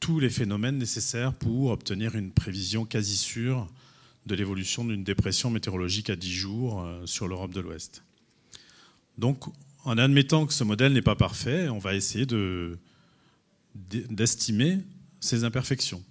tous 0.00 0.18
les 0.18 0.30
phénomènes 0.30 0.78
nécessaires 0.78 1.34
pour 1.34 1.72
obtenir 1.72 2.16
une 2.16 2.30
prévision 2.30 2.86
quasi 2.86 3.18
sûre 3.18 3.68
de 4.24 4.34
l'évolution 4.34 4.86
d'une 4.86 5.04
dépression 5.04 5.50
météorologique 5.50 6.08
à 6.08 6.16
10 6.16 6.32
jours 6.32 6.80
euh, 6.80 7.04
sur 7.04 7.28
l'Europe 7.28 7.52
de 7.52 7.60
l'Ouest. 7.60 8.02
Donc, 9.18 9.44
en 9.84 9.98
admettant 9.98 10.46
que 10.46 10.54
ce 10.54 10.64
modèle 10.64 10.94
n'est 10.94 11.02
pas 11.02 11.16
parfait, 11.16 11.68
on 11.68 11.76
va 11.76 11.94
essayer 11.94 12.24
d'estimer 13.74 14.78
ses 15.20 15.44
imperfections. 15.44 16.02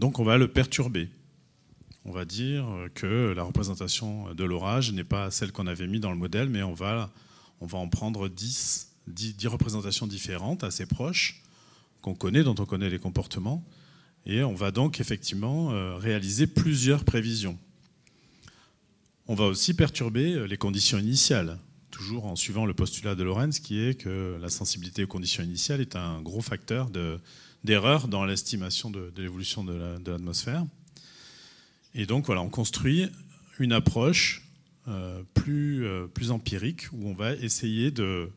Donc, 0.00 0.18
on 0.18 0.24
va 0.24 0.36
le 0.36 0.48
perturber. 0.48 1.08
On 2.04 2.10
va 2.10 2.24
dire 2.24 2.66
que 2.94 3.32
la 3.36 3.44
représentation 3.44 4.34
de 4.34 4.42
l'orage 4.42 4.90
n'est 4.90 5.04
pas 5.04 5.30
celle 5.30 5.52
qu'on 5.52 5.68
avait 5.68 5.86
mis 5.86 6.00
dans 6.00 6.10
le 6.10 6.18
modèle, 6.18 6.48
mais 6.48 6.64
on 6.64 6.74
va, 6.74 7.12
on 7.60 7.66
va 7.66 7.78
en 7.78 7.88
prendre 7.88 8.28
10 8.28 8.94
dix, 9.06 9.34
représentations 9.46 10.06
différentes, 10.06 10.64
assez 10.64 10.86
proches, 10.86 11.42
qu'on 12.02 12.14
connaît, 12.14 12.42
dont 12.42 12.54
on 12.58 12.66
connaît 12.66 12.90
les 12.90 12.98
comportements. 12.98 13.64
Et 14.26 14.42
on 14.42 14.54
va 14.54 14.70
donc 14.70 15.00
effectivement 15.00 15.72
euh, 15.72 15.96
réaliser 15.96 16.46
plusieurs 16.46 17.04
prévisions. 17.04 17.58
On 19.28 19.34
va 19.34 19.44
aussi 19.44 19.74
perturber 19.74 20.34
euh, 20.34 20.46
les 20.46 20.56
conditions 20.56 20.98
initiales, 20.98 21.58
toujours 21.90 22.26
en 22.26 22.36
suivant 22.36 22.66
le 22.66 22.74
postulat 22.74 23.14
de 23.14 23.22
Lorenz, 23.22 23.60
qui 23.60 23.78
est 23.78 23.94
que 23.94 24.36
la 24.40 24.48
sensibilité 24.48 25.04
aux 25.04 25.08
conditions 25.08 25.44
initiales 25.44 25.80
est 25.80 25.96
un 25.96 26.20
gros 26.22 26.42
facteur 26.42 26.90
d'erreur 27.64 28.08
dans 28.08 28.24
l'estimation 28.24 28.90
de, 28.90 29.12
l'évolution 29.16 29.64
de 29.64 30.10
l'atmosphère. 30.10 30.64
et 31.94 32.06
donc 32.06 32.26
voilà, 32.26 32.42
on 32.42 32.50
construit 32.50 33.08
une 33.58 33.72
approche 33.72 34.42
euh, 34.88 35.22
plus, 35.34 35.86
plus 36.14 36.30
empirique 36.30 36.88
où 36.92 37.08
on 37.08 37.14
va 37.14 37.32
essayer 37.34 37.90
de, 37.90 38.30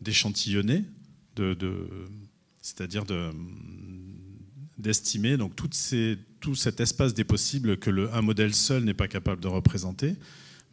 d'échantillonner, 0.00 0.84
c'est-à-dire 2.60 3.04
d'estimer 4.78 5.36
donc 5.36 5.54
tout 5.56 6.54
cet 6.54 6.80
espace 6.80 7.14
des 7.14 7.24
possibles 7.24 7.78
que 7.78 7.90
le, 7.90 8.12
un 8.14 8.22
modèle 8.22 8.54
seul 8.54 8.84
n'est 8.84 8.94
pas 8.94 9.08
capable 9.08 9.40
de 9.40 9.48
représenter, 9.48 10.16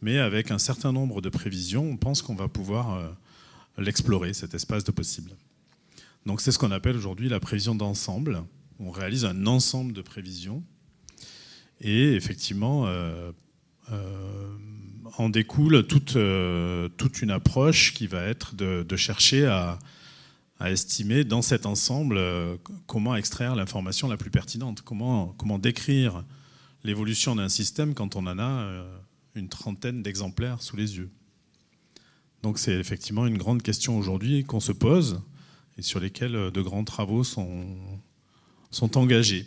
mais 0.02 0.18
avec 0.18 0.50
un 0.50 0.58
certain 0.58 0.92
nombre 0.92 1.20
de 1.20 1.28
prévisions, 1.28 1.88
on 1.88 1.96
pense 1.96 2.22
qu'on 2.22 2.34
va 2.34 2.48
pouvoir 2.48 2.94
euh, 2.94 3.10
l'explorer, 3.78 4.34
cet 4.34 4.54
espace 4.54 4.84
de 4.84 4.92
possibles. 4.92 5.32
Donc 6.26 6.40
c'est 6.40 6.52
ce 6.52 6.58
qu'on 6.58 6.72
appelle 6.72 6.96
aujourd'hui 6.96 7.28
la 7.28 7.40
prévision 7.40 7.74
d'ensemble. 7.74 8.42
On 8.78 8.90
réalise 8.90 9.24
un 9.24 9.46
ensemble 9.46 9.92
de 9.92 10.02
prévisions 10.02 10.62
et 11.80 12.14
effectivement, 12.14 12.86
euh, 12.86 13.30
euh, 13.92 14.56
en 15.18 15.28
découle 15.28 15.86
toute, 15.86 16.18
toute, 16.96 17.22
une 17.22 17.30
approche 17.30 17.94
qui 17.94 18.06
va 18.06 18.22
être 18.22 18.54
de, 18.54 18.96
chercher 18.96 19.46
à, 19.46 19.78
estimer 20.64 21.24
dans 21.24 21.42
cet 21.42 21.66
ensemble 21.66 22.20
comment 22.86 23.14
extraire 23.16 23.54
l'information 23.56 24.08
la 24.08 24.16
plus 24.16 24.30
pertinente, 24.30 24.82
comment, 24.82 25.58
décrire 25.58 26.24
l'évolution 26.84 27.36
d'un 27.36 27.48
système 27.48 27.94
quand 27.94 28.16
on 28.16 28.26
en 28.26 28.38
a 28.38 28.84
une 29.34 29.48
trentaine 29.48 30.02
d'exemplaires 30.02 30.62
sous 30.62 30.76
les 30.76 30.96
yeux. 30.96 31.10
Donc 32.42 32.58
c'est 32.58 32.74
effectivement 32.74 33.26
une 33.26 33.38
grande 33.38 33.62
question 33.62 33.98
aujourd'hui 33.98 34.44
qu'on 34.44 34.60
se 34.60 34.72
pose 34.72 35.20
et 35.78 35.82
sur 35.82 36.00
lesquelles 36.00 36.36
euh, 36.36 36.50
de 36.50 36.62
grands 36.62 36.84
travaux 36.84 37.24
sont 37.24 37.48
engagés. 38.94 39.46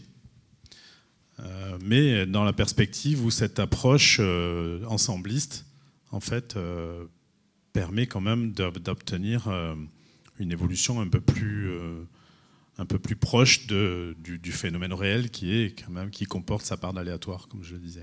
Euh, 1.39 1.77
mais 1.84 2.25
dans 2.25 2.43
la 2.43 2.53
perspective 2.53 3.24
où 3.24 3.31
cette 3.31 3.60
approche 3.60 4.17
euh, 4.19 4.84
ensembliste, 4.86 5.65
en 6.12 6.19
fait, 6.19 6.58
permet 7.74 8.08
quand 8.08 8.22
même 8.22 8.51
d'obtenir 8.51 9.48
une 10.39 10.51
évolution 10.51 11.01
un 11.01 11.08
peu 11.08 11.22
plus, 11.22 11.69
un 12.79 12.86
peu 12.88 12.98
plus 12.98 13.15
proche 13.15 13.67
de, 13.67 14.17
du, 14.17 14.51
phénomène 14.51 14.93
réel 14.93 15.29
qui 15.29 15.53
est 15.53 15.79
quand 15.79 15.91
même 15.91 16.10
qui 16.10 16.25
comporte 16.25 16.65
sa 16.65 16.77
part 16.77 16.93
d'aléatoire, 16.93 17.48
comme 17.48 17.62
je 17.62 17.74
le 17.74 17.79
disais. 17.79 18.01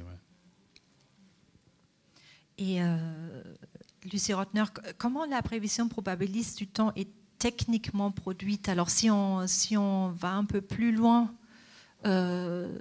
Et 2.59 2.83
euh, 2.83 2.97
Lucie 4.11 4.33
Rotner, 4.33 4.65
comment 4.99 5.27
la 5.27 5.43
prévision 5.43 5.89
probabiliste 5.89 6.57
du 6.59 6.67
temps 6.67 6.93
est 6.97 7.09
techniquement 7.39 8.11
produite? 8.11 8.69
Alors 8.69 8.89
si 8.89 9.11
on, 9.11 9.47
si 9.47 9.77
on 9.77 10.11
va 10.11 10.33
un 10.33 10.45
peu 10.45 10.63
plus 10.63 10.93
loin, 10.93 11.35
euh, 12.07 12.79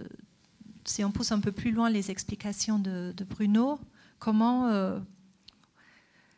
si 0.86 1.04
on 1.04 1.12
pousse 1.12 1.32
un 1.32 1.40
peu 1.40 1.52
plus 1.52 1.72
loin 1.72 1.90
les 1.90 2.12
explications 2.12 2.80
de, 2.80 3.14
Bruno, 3.28 3.80
comment, 4.20 4.68
euh, 4.68 5.00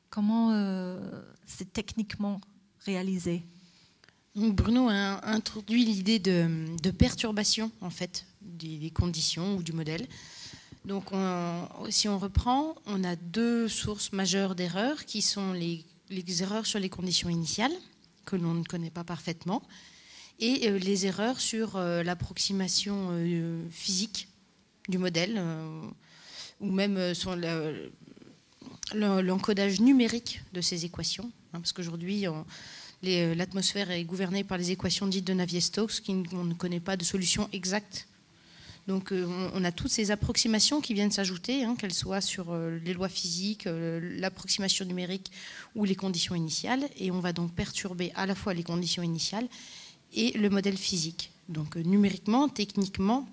comment 0.09 0.51
c'est 1.45 1.71
techniquement 1.71 2.41
réalisé 2.85 3.43
Bruno 4.35 4.87
a 4.89 5.27
introduit 5.27 5.83
l'idée 5.83 6.19
de, 6.19 6.91
perturbation 6.91 7.71
en 7.81 7.89
fait 7.89 8.25
des 8.41 8.91
conditions 8.91 9.57
ou 9.57 9.63
du 9.63 9.73
modèle. 9.73 10.07
Donc, 10.87 11.11
si 11.89 12.07
on 12.07 12.17
reprend, 12.17 12.75
on 12.85 13.03
a 13.03 13.17
deux 13.17 13.67
sources 13.67 14.13
majeures 14.13 14.55
d'erreurs 14.55 15.03
qui 15.03 15.21
sont 15.21 15.51
les, 15.51 15.83
erreurs 16.41 16.65
sur 16.65 16.79
les 16.79 16.87
conditions 16.87 17.27
initiales, 17.27 17.73
que 18.23 18.37
l'on 18.37 18.53
ne 18.53 18.63
connaît 18.63 18.89
pas 18.89 19.03
parfaitement, 19.03 19.61
et 20.39 20.69
euh, 20.69 20.77
les 20.77 21.05
erreurs 21.05 21.41
sur 21.41 21.75
euh, 21.75 22.03
l'approximation 22.03 23.09
euh, 23.11 23.67
physique 23.69 24.26
du 24.87 24.97
modèle, 24.97 25.41
ou 26.59 26.71
même 26.71 27.13
sur 27.13 27.35
l'encodage 28.93 29.79
numérique 29.79 30.41
de 30.53 30.61
ces 30.61 30.85
équations. 30.85 31.31
Hein, 31.53 31.59
parce 31.59 31.73
qu'aujourd'hui, 31.73 32.25
l'atmosphère 33.03 33.91
est 33.91 34.03
gouvernée 34.03 34.43
par 34.43 34.57
les 34.57 34.71
équations 34.71 35.07
dites 35.07 35.25
de 35.25 35.33
Navier-Stokes, 35.33 36.03
on 36.09 36.43
ne 36.43 36.53
connaît 36.53 36.79
pas 36.79 36.97
de 36.97 37.03
solution 37.03 37.49
exacte 37.51 38.07
donc 38.87 39.11
euh, 39.11 39.49
on 39.53 39.63
a 39.65 39.71
toutes 39.71 39.91
ces 39.91 40.11
approximations 40.11 40.79
qui 40.79 40.93
viennent 40.93 41.11
s'ajouter, 41.11 41.63
hein, 41.63 41.75
qu'elles 41.75 41.93
soient 41.93 42.21
sur 42.21 42.51
euh, 42.51 42.79
les 42.83 42.93
lois 42.93 43.09
physiques, 43.09 43.67
euh, 43.67 43.99
l'approximation 44.17 44.85
numérique 44.85 45.31
ou 45.75 45.83
les 45.83 45.95
conditions 45.95 46.35
initiales. 46.35 46.87
Et 46.97 47.11
on 47.11 47.19
va 47.19 47.33
donc 47.33 47.53
perturber 47.53 48.11
à 48.15 48.25
la 48.25 48.33
fois 48.33 48.53
les 48.53 48.63
conditions 48.63 49.03
initiales 49.03 49.47
et 50.13 50.31
le 50.37 50.49
modèle 50.49 50.77
physique. 50.77 51.31
Donc 51.49 51.75
numériquement, 51.75 52.47
techniquement, 52.47 53.27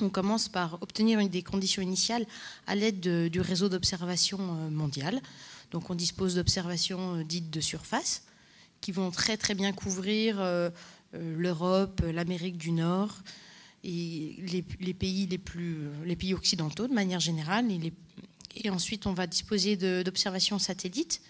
on 0.00 0.08
commence 0.08 0.48
par 0.48 0.82
obtenir 0.82 1.26
des 1.28 1.42
conditions 1.42 1.82
initiales 1.82 2.26
à 2.66 2.74
l'aide 2.74 3.00
du 3.28 3.40
réseau 3.40 3.68
d'observation 3.68 4.38
mondial. 4.70 5.20
Donc 5.70 5.90
on 5.90 5.94
dispose 5.94 6.34
d'observations 6.34 7.22
dites 7.22 7.50
de 7.50 7.60
surface 7.60 8.24
qui 8.80 8.92
vont 8.92 9.10
très 9.10 9.36
très 9.36 9.54
bien 9.54 9.72
couvrir 9.72 10.42
l'Europe, 11.12 12.02
l'Amérique 12.12 12.58
du 12.58 12.72
Nord, 12.72 13.22
et 13.84 14.36
les, 14.80 14.94
pays 14.94 16.34
occidentaux 16.34 16.88
de 16.88 16.94
manière 16.94 17.20
générale 17.20 17.70
et, 17.70 17.92
et 18.56 18.70
ensuite 18.70 19.06
on 19.06 19.12
va 19.12 19.26
disposer 19.26 19.76
d'observations 19.76 20.58
satellites 20.58 21.20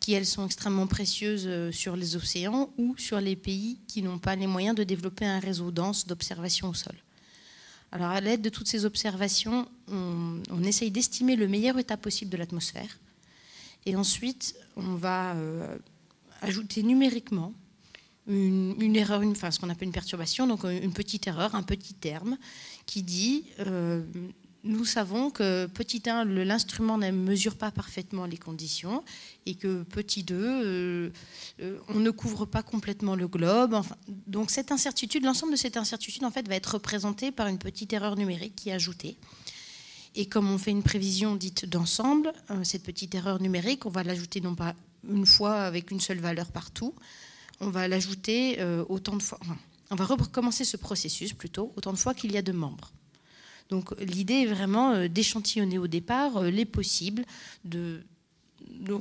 qui 0.00 0.12
elles 0.12 0.26
sont 0.26 0.46
extrêmement 0.46 0.86
précieuses 0.86 1.46
euh, 1.46 1.72
sur 1.72 1.96
les 1.96 2.16
océans 2.16 2.70
ou 2.78 2.96
sur 2.96 3.20
les 3.20 3.36
pays 3.36 3.80
qui 3.88 4.02
n'ont 4.02 4.18
pas 4.18 4.36
les 4.36 4.46
moyens 4.46 4.76
de 4.76 4.84
développer 4.84 5.26
un 5.26 5.40
réseau 5.40 5.70
dense 5.70 6.06
d'observation 6.06 6.68
au 6.68 6.74
sol. 6.74 6.94
Alors 7.90 8.10
à 8.10 8.20
l'aide 8.20 8.42
de 8.42 8.48
toutes 8.48 8.68
ces 8.68 8.84
observations, 8.84 9.68
on, 9.90 10.62
essaye 10.62 10.90
d'estimer 10.90 11.36
le 11.36 11.48
meilleur 11.48 11.78
état 11.78 11.96
possible 11.96 12.30
de 12.30 12.36
l'atmosphère. 12.36 12.98
Et 13.86 13.96
ensuite 13.96 14.54
on 14.76 14.94
va 14.94 15.34
euh, 15.34 15.78
ajouter 16.42 16.82
numériquement 16.82 17.54
une, 18.26 18.94
erreur, 18.94 19.22
une, 19.22 19.30
enfin, 19.30 19.50
ce 19.50 19.58
qu'on 19.58 19.70
appelle 19.70 19.88
une 19.88 19.94
perturbation, 19.94 20.46
donc 20.46 20.64
euh, 20.64 20.82
une 20.82 20.92
petite 20.92 21.26
erreur, 21.26 21.54
un 21.54 21.62
petit 21.62 21.94
terme, 21.94 22.36
qui 22.84 23.02
dit 23.02 23.44
euh, 23.60 24.02
nous 24.64 24.84
savons 24.84 25.30
que 25.30 25.66
petit 25.66 26.02
1, 26.06 26.24
l'instrument 26.24 26.98
ne 26.98 27.10
mesure 27.10 27.56
pas 27.56 27.70
parfaitement 27.70 28.26
les 28.26 28.36
conditions 28.36 29.04
et 29.46 29.54
que 29.54 29.84
petit 29.84 30.24
2, 30.24 30.34
euh, 30.36 31.10
on 31.88 32.00
ne 32.00 32.10
couvre 32.10 32.44
pas 32.44 32.62
complètement 32.62 33.14
le 33.14 33.28
globe. 33.28 33.80
Donc 34.26 34.50
cette 34.50 34.72
incertitude, 34.72 35.24
l'ensemble 35.24 35.52
de 35.52 35.56
cette 35.56 35.76
incertitude 35.76 36.24
en 36.24 36.30
fait 36.30 36.46
va 36.48 36.56
être 36.56 36.74
représentée 36.74 37.30
par 37.30 37.46
une 37.46 37.58
petite 37.58 37.92
erreur 37.92 38.16
numérique 38.16 38.56
qui 38.56 38.70
est 38.70 38.72
ajoutée. 38.72 39.16
Et 40.14 40.26
comme 40.26 40.50
on 40.50 40.58
fait 40.58 40.72
une 40.72 40.82
prévision 40.82 41.36
dite 41.36 41.64
d'ensemble, 41.66 42.32
cette 42.64 42.82
petite 42.82 43.14
erreur 43.14 43.40
numérique, 43.40 43.86
on 43.86 43.90
va 43.90 44.02
l'ajouter 44.02 44.40
non 44.40 44.54
pas 44.54 44.74
une 45.08 45.26
fois 45.26 45.60
avec 45.60 45.90
une 45.90 46.00
seule 46.00 46.18
valeur 46.18 46.50
partout, 46.50 46.94
on 47.60 47.70
va 47.70 47.86
l'ajouter 47.88 48.60
euh, 48.60 48.84
autant 48.88 49.16
de 49.16 49.22
fois. 49.22 49.38
on 49.90 49.94
va 49.94 50.04
recommencer 50.04 50.64
ce 50.64 50.76
processus 50.76 51.32
plutôt 51.32 51.72
autant 51.76 51.92
de 51.92 51.98
fois 51.98 52.14
qu'il 52.14 52.32
y 52.32 52.36
a 52.36 52.42
de 52.42 52.52
membres. 52.52 52.92
Donc 53.68 53.94
l'idée 54.00 54.42
est 54.42 54.46
vraiment 54.46 54.92
euh, 54.92 55.08
d'échantillonner 55.08 55.78
au 55.78 55.86
départ 55.86 56.38
euh, 56.38 56.50
les 56.50 56.64
possibles. 56.64 57.24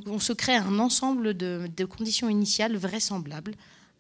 On 0.08 0.20
se 0.20 0.34
crée 0.34 0.56
un 0.56 0.80
ensemble 0.80 1.36
de, 1.36 1.86
conditions 1.86 2.30
initiales 2.30 2.76
vraisemblables 2.76 3.56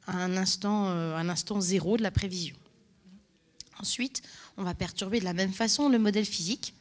à 0.07 0.17
un 0.17 0.37
instant, 0.37 1.61
zéro 1.61 1.97
de 1.97 2.03
la 2.03 2.11
prévision. 2.11 2.55
Ensuite, 3.79 4.21
on 4.57 4.63
va 4.63 4.73
perturber 4.73 5.19
de 5.19 5.25
la 5.25 5.33
même 5.33 5.53
façon 5.53 5.89
le 5.89 5.99
modèle 5.99 6.25
physique 6.25 6.73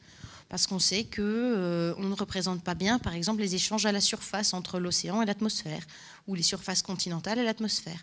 parce 0.49 0.67
qu'on 0.67 0.79
sait 0.79 1.05
que 1.05 1.23
euh, 1.23 1.95
on 1.99 2.05
ne 2.05 2.15
représente 2.15 2.63
pas 2.63 2.75
bien, 2.75 2.99
par 3.01 3.15
exemple, 3.15 3.41
les 3.41 3.57
échanges 3.57 3.85
à 3.85 3.93
la 3.93 4.01
surface 4.01 4.55
entre 4.55 4.79
l'océan 4.79 5.21
et 5.21 5.27
l'atmosphère, 5.27 5.85
ou 6.29 6.37
les 6.37 6.45
surfaces 6.45 6.83
continentales 6.83 7.41
et 7.41 7.45
l'atmosphère. 7.45 8.01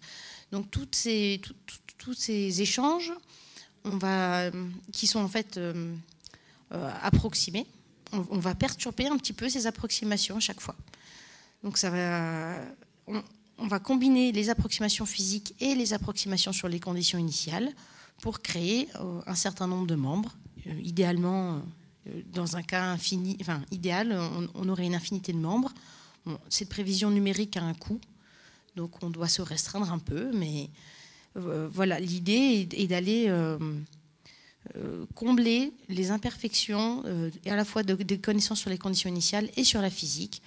Donc 0.52 0.69
tous 0.69 0.88
ces 0.93 2.62
échanges, 2.62 3.13
on 3.86 3.98
va, 3.98 4.50
qui 4.91 5.08
sont 5.08 5.19
en 5.19 5.28
fait 5.28 5.58
euh, 5.58 5.96
euh, 6.74 6.91
approximés, 7.02 7.65
on, 8.12 8.38
va 8.38 8.54
perturber 8.54 9.08
un 9.08 9.17
petit 9.17 9.34
peu 9.34 9.50
ces 9.50 9.65
approximations 9.65 10.38
à 10.38 10.39
chaque 10.39 10.62
fois. 10.62 10.76
Donc 11.63 11.80
on, 13.08 13.67
va 13.67 13.80
combiner 13.80 14.32
les 14.32 14.50
approximations 14.50 15.06
physiques 15.06 15.56
et 15.60 15.74
les 15.74 15.93
approximations 15.93 16.54
sur 16.54 16.67
les 16.67 16.80
conditions 16.80 17.17
initiales 17.17 17.72
pour 18.22 18.41
créer 18.41 18.88
un 19.26 19.34
certain 19.34 19.65
nombre 19.65 19.88
de 19.88 19.96
membres, 19.96 20.36
idéalement 20.84 21.63
dans 22.32 22.56
un 22.56 22.62
cas 22.62 22.84
infini, 22.84 23.36
enfin, 23.41 23.62
idéal, 23.72 24.15
on, 24.54 24.69
aurait 24.69 24.86
une 24.86 24.96
infinité 24.96 25.34
de 25.34 25.39
membres. 25.39 25.74
cette 26.50 26.69
prévision 26.69 27.10
numérique 27.10 27.58
a 27.58 27.63
un 27.63 27.74
coût, 27.74 28.00
donc 28.76 29.02
on 29.04 29.10
doit 29.10 29.28
se 29.28 29.41
restreindre 29.41 29.91
un 29.91 30.00
peu, 30.00 30.32
mais 30.34 30.63
euh, 30.63 30.67
voilà, 31.36 32.00
l'idée 32.00 32.67
est, 32.72 32.88
d'aller 32.88 33.26
euh, 33.28 33.58
euh, 34.76 35.06
combler 35.15 35.74
les 35.89 36.12
imperfections 36.12 37.04
à 37.46 37.56
la 37.56 37.65
fois 37.65 37.84
des 37.84 38.19
connaissances 38.19 38.60
sur 38.60 38.69
les 38.69 38.78
conditions 38.78 39.10
initiales 39.10 39.50
et 39.58 39.63
sur 39.63 39.82
la 39.82 39.89
physique 39.89 40.41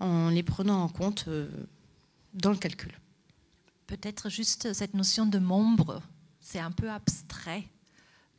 en 0.00 0.30
les 0.30 0.42
prenant 0.42 0.82
en 0.82 0.88
compte 0.88 1.28
dans 2.34 2.50
le 2.50 2.56
calcul. 2.56 2.92
Peut-être 3.86 4.30
juste 4.30 4.72
cette 4.72 4.94
notion 4.94 5.26
de 5.26 5.38
membre, 5.38 6.02
c'est 6.40 6.58
un 6.58 6.70
peu 6.70 6.90
abstrait. 6.90 7.64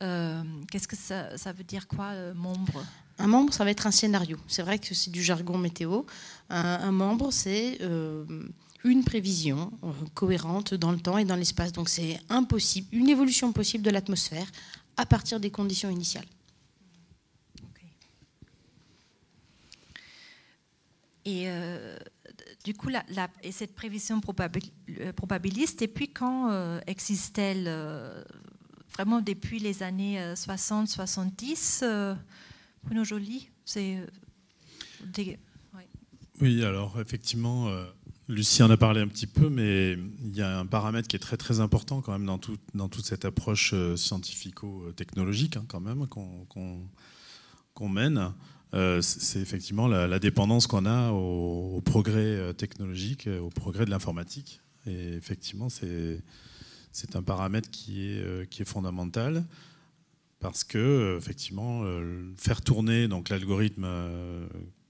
Euh, 0.01 0.43
qu'est-ce 0.69 0.87
que 0.87 0.95
ça, 0.95 1.51
veut 1.53 1.63
dire 1.63 1.87
quoi, 1.87 2.05
euh, 2.11 2.33
membre? 2.33 2.85
Un 3.19 3.27
membre, 3.27 3.53
ça 3.53 3.63
va 3.63 3.71
être 3.71 3.87
un 3.87 3.91
scénario. 3.91 4.37
C'est 4.47 4.63
vrai 4.63 4.79
que 4.79 4.93
c'est 4.93 5.11
du 5.11 5.23
jargon 5.23 5.57
météo. 5.57 6.03
Un, 6.49 6.91
membre, 6.91 7.31
c'est 7.31 7.77
euh, 7.81 8.25
une 8.83 9.03
prévision 9.03 9.71
cohérente 10.13 10.73
dans 10.73 10.91
le 10.91 10.99
temps 10.99 11.17
et 11.17 11.25
dans 11.25 11.35
l'espace. 11.35 11.71
Donc 11.71 11.89
c'est 11.89 12.19
impossible, 12.29 12.87
une 12.91 13.09
évolution 13.09 13.51
possible 13.53 13.83
de 13.83 13.89
l'atmosphère 13.89 14.47
à 14.97 15.05
partir 15.05 15.39
des 15.39 15.51
conditions 15.51 15.89
initiales. 15.89 16.25
Et 21.25 21.47
du 22.65 22.73
coup, 22.73 22.89
la, 22.89 23.05
et 23.43 23.53
cette 23.53 23.73
prévision 23.73 24.19
probabiliste, 24.19 25.81
et 25.81 25.87
puis 25.87 26.09
quand 26.09 26.81
existe-t-elle 26.85 27.69
vraiment 28.93 29.21
depuis 29.21 29.59
les 29.59 29.83
années 29.83 30.19
60-70 30.33 31.83
euh, 31.83 31.87
euh, 31.87 32.15
Bruno 32.83 33.03
Joly, 33.03 33.49
c'est 33.65 33.97
euh, 33.97 35.35
Oui, 36.41 36.63
alors 36.63 36.99
effectivement, 36.99 37.69
Lucie 38.29 38.63
en 38.63 38.69
a 38.69 38.77
parlé 38.77 39.01
un 39.01 39.07
petit 39.07 39.27
peu, 39.27 39.49
mais 39.49 39.93
il 39.93 40.35
y 40.35 40.41
a 40.41 40.59
un 40.59 40.65
paramètre 40.65 41.07
qui 41.07 41.15
est 41.15 41.19
très 41.19 41.37
très 41.37 41.59
important 41.59 42.01
quand 42.01 42.13
même 42.13 42.25
dans, 42.25 42.39
dans 42.73 42.87
toute 42.87 43.05
cette 43.05 43.25
approche 43.25 43.73
scientifico-technologique 43.95 45.57
hein, 45.57 45.65
quand 45.67 45.81
même 45.81 46.07
qu'on 46.07 47.89
mène. 47.89 48.31
c'est 49.01 49.39
effectivement 49.41 49.87
la, 49.87 50.19
dépendance 50.19 50.67
qu'on 50.67 50.85
a 50.85 51.11
au, 51.11 51.81
progrès 51.81 52.53
technologique, 52.53 53.27
au 53.41 53.49
progrès 53.49 53.83
de 53.83 53.89
l'informatique. 53.89 54.61
Et 54.85 55.13
effectivement, 55.13 55.69
c'est 55.69 57.15
un 57.15 57.23
paramètre 57.23 57.69
qui 57.71 58.07
est, 58.09 58.21
euh, 58.21 58.45
qui 58.45 58.61
est 58.61 58.65
fondamental 58.65 59.45
parce 60.39 60.63
que 60.63 60.77
euh, 60.77 61.17
effectivement 61.17 61.83
euh, 61.83 62.31
faire 62.37 62.61
tourner 62.61 63.07
donc 63.07 63.29
l'algorithme 63.29 63.87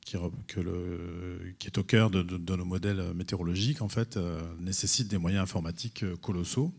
qui, 0.06 0.16
est 0.16 1.78
au 1.78 1.84
cœur 1.84 2.10
de, 2.10 2.56
nos 2.56 2.66
modèles 2.66 3.14
météorologiques 3.14 3.82
en 3.82 3.90
fait 3.90 4.18
nécessite 4.60 5.08
des 5.08 5.18
moyens 5.18 5.44
informatiques 5.44 6.06
colossaux 6.22 6.74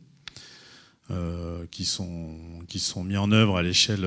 qui, 1.70 1.84
sont, 1.84 2.36
qui 2.68 2.78
sont 2.78 3.04
mis 3.04 3.16
en 3.16 3.30
œuvre 3.32 3.56
à 3.56 3.62
l'échelle 3.62 4.06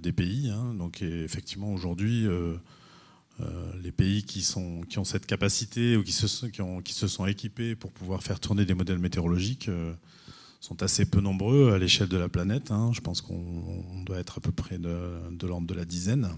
des 0.00 0.12
pays. 0.12 0.50
Hein. 0.50 0.74
Donc 0.74 1.02
effectivement 1.02 1.72
aujourd'hui 1.72 2.26
les 3.82 3.92
pays 3.92 4.22
qui, 4.22 4.42
sont, 4.42 4.82
qui 4.82 4.98
ont 4.98 5.04
cette 5.04 5.26
capacité 5.26 5.96
ou 5.96 6.02
qui 6.02 6.12
se, 6.12 6.46
qui, 6.46 6.62
ont, 6.62 6.80
qui 6.80 6.92
se 6.94 7.08
sont 7.08 7.26
équipés 7.26 7.74
pour 7.74 7.92
pouvoir 7.92 8.22
faire 8.22 8.40
tourner 8.40 8.64
des 8.64 8.74
modèles 8.74 8.98
météorologiques 8.98 9.68
sont 10.62 10.80
assez 10.84 11.04
peu 11.04 11.20
nombreux 11.20 11.72
à 11.72 11.78
l'échelle 11.78 12.08
de 12.08 12.16
la 12.16 12.28
planète. 12.28 12.70
Hein. 12.70 12.92
Je 12.94 13.00
pense 13.00 13.20
qu'on 13.20 14.04
doit 14.06 14.18
être 14.18 14.38
à 14.38 14.40
peu 14.40 14.52
près 14.52 14.78
de, 14.78 15.46
l'ordre 15.46 15.66
de 15.66 15.74
la 15.74 15.84
dizaine. 15.84 16.28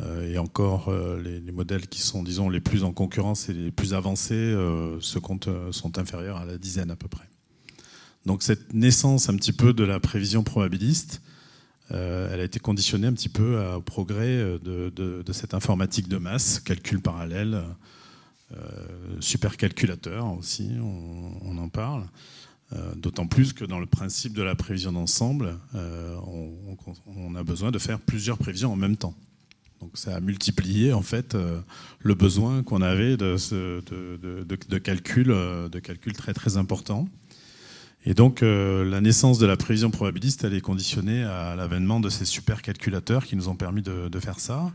Euh, 0.00 0.32
et 0.32 0.38
encore, 0.38 0.88
euh, 0.88 1.20
les, 1.22 1.52
modèles 1.52 1.86
qui 1.86 2.00
sont, 2.00 2.22
disons, 2.22 2.48
les 2.48 2.60
plus 2.60 2.84
en 2.84 2.92
concurrence 2.92 3.48
et 3.48 3.52
les 3.52 3.70
plus 3.70 3.94
avancés 3.94 4.34
euh, 4.34 5.00
se 5.00 5.18
comptent, 5.18 5.48
sont 5.70 5.98
inférieurs 5.98 6.36
à 6.36 6.44
la 6.44 6.58
dizaine 6.58 6.90
à 6.90 6.96
peu 6.96 7.08
près. 7.08 7.28
Donc 8.26 8.42
cette 8.42 8.74
naissance 8.74 9.28
un 9.28 9.36
petit 9.36 9.52
peu 9.52 9.72
de 9.72 9.84
la 9.84 10.00
prévision 10.00 10.42
probabiliste, 10.42 11.22
elle 11.90 12.40
a 12.40 12.42
été 12.42 12.58
conditionnée 12.58 13.06
un 13.06 13.12
petit 13.12 13.28
peu 13.28 13.64
au 13.76 13.80
progrès 13.80 14.58
de, 14.60 15.22
cette 15.30 15.54
informatique 15.54 16.08
de 16.08 16.18
masse, 16.18 16.58
calcul 16.58 17.00
parallèle, 17.00 17.62
supercalculateur 19.20 20.26
aussi, 20.36 20.72
on 20.80 21.56
en 21.56 21.68
parle. 21.68 22.06
Euh, 22.72 22.94
d'autant 22.96 23.28
plus 23.28 23.52
que 23.52 23.64
dans 23.64 23.78
le 23.78 23.86
principe 23.86 24.32
de 24.32 24.42
la 24.42 24.56
prévision 24.56 24.90
d'ensemble, 24.90 25.56
euh, 25.76 26.16
on, 27.06 27.34
a 27.36 27.44
besoin 27.44 27.70
de 27.70 27.78
faire 27.78 28.00
plusieurs 28.00 28.38
prévisions 28.38 28.72
en 28.72 28.76
même 28.76 28.96
temps. 28.96 29.14
Donc 29.80 29.90
ça 29.94 30.16
a 30.16 30.20
multiplié 30.20 30.92
en 30.92 31.02
fait 31.02 31.34
euh, 31.34 31.60
le 32.00 32.14
besoin 32.14 32.62
qu'on 32.62 32.82
avait 32.82 33.16
de, 33.16 33.36
de 33.84 34.78
calcul 34.78 35.32
très 36.14 36.34
très. 36.34 36.50
Et 38.04 38.14
donc 38.14 38.40
la 38.40 39.00
naissance 39.00 39.38
de 39.38 39.46
la 39.46 39.56
prévision 39.56 39.90
probabiliste, 39.90 40.44
elle 40.44 40.54
est 40.54 40.60
conditionnée 40.60 41.24
à 41.24 41.56
l'avènement 41.56 41.98
de 41.98 42.08
ces 42.08 42.24
supercalculateurs 42.24 43.26
qui 43.26 43.34
nous 43.34 43.48
ont 43.48 43.56
permis 43.56 43.82
de, 43.82 44.20
faire 44.20 44.38
ça. 44.38 44.72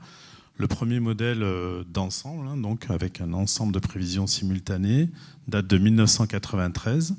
Le 0.57 0.67
premier 0.67 0.99
modèle 0.99 1.45
d'ensemble, 1.87 2.45
hein, 2.47 2.57
donc 2.57 2.89
avec 2.89 3.21
un 3.21 3.31
ensemble 3.31 3.71
de 3.71 3.79
prévisions 3.79 4.27
simultanées, 4.27 5.09
date 5.47 5.67
de 5.67 5.77
1993. 5.77 7.15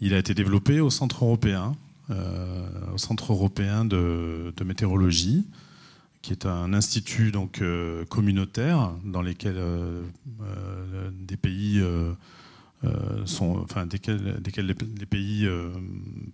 Il 0.00 0.14
a 0.14 0.18
été 0.18 0.32
développé 0.32 0.80
au 0.80 0.90
Centre 0.90 1.24
européen, 1.24 1.74
euh, 2.10 2.68
au 2.94 2.98
Centre 2.98 3.32
européen 3.32 3.84
de, 3.84 4.52
météorologie, 4.64 5.44
qui 6.22 6.32
est 6.32 6.46
un 6.46 6.72
institut 6.72 7.30
donc 7.30 7.60
euh, 7.60 8.04
communautaire 8.06 8.92
dans 9.04 9.22
lequel 9.22 9.54
euh, 9.56 10.02
des 11.12 11.36
pays 11.36 11.82
sont, 13.24 13.58
enfin, 13.58 13.86
desquels, 13.86 14.40
les, 14.56 15.06
pays 15.06 15.48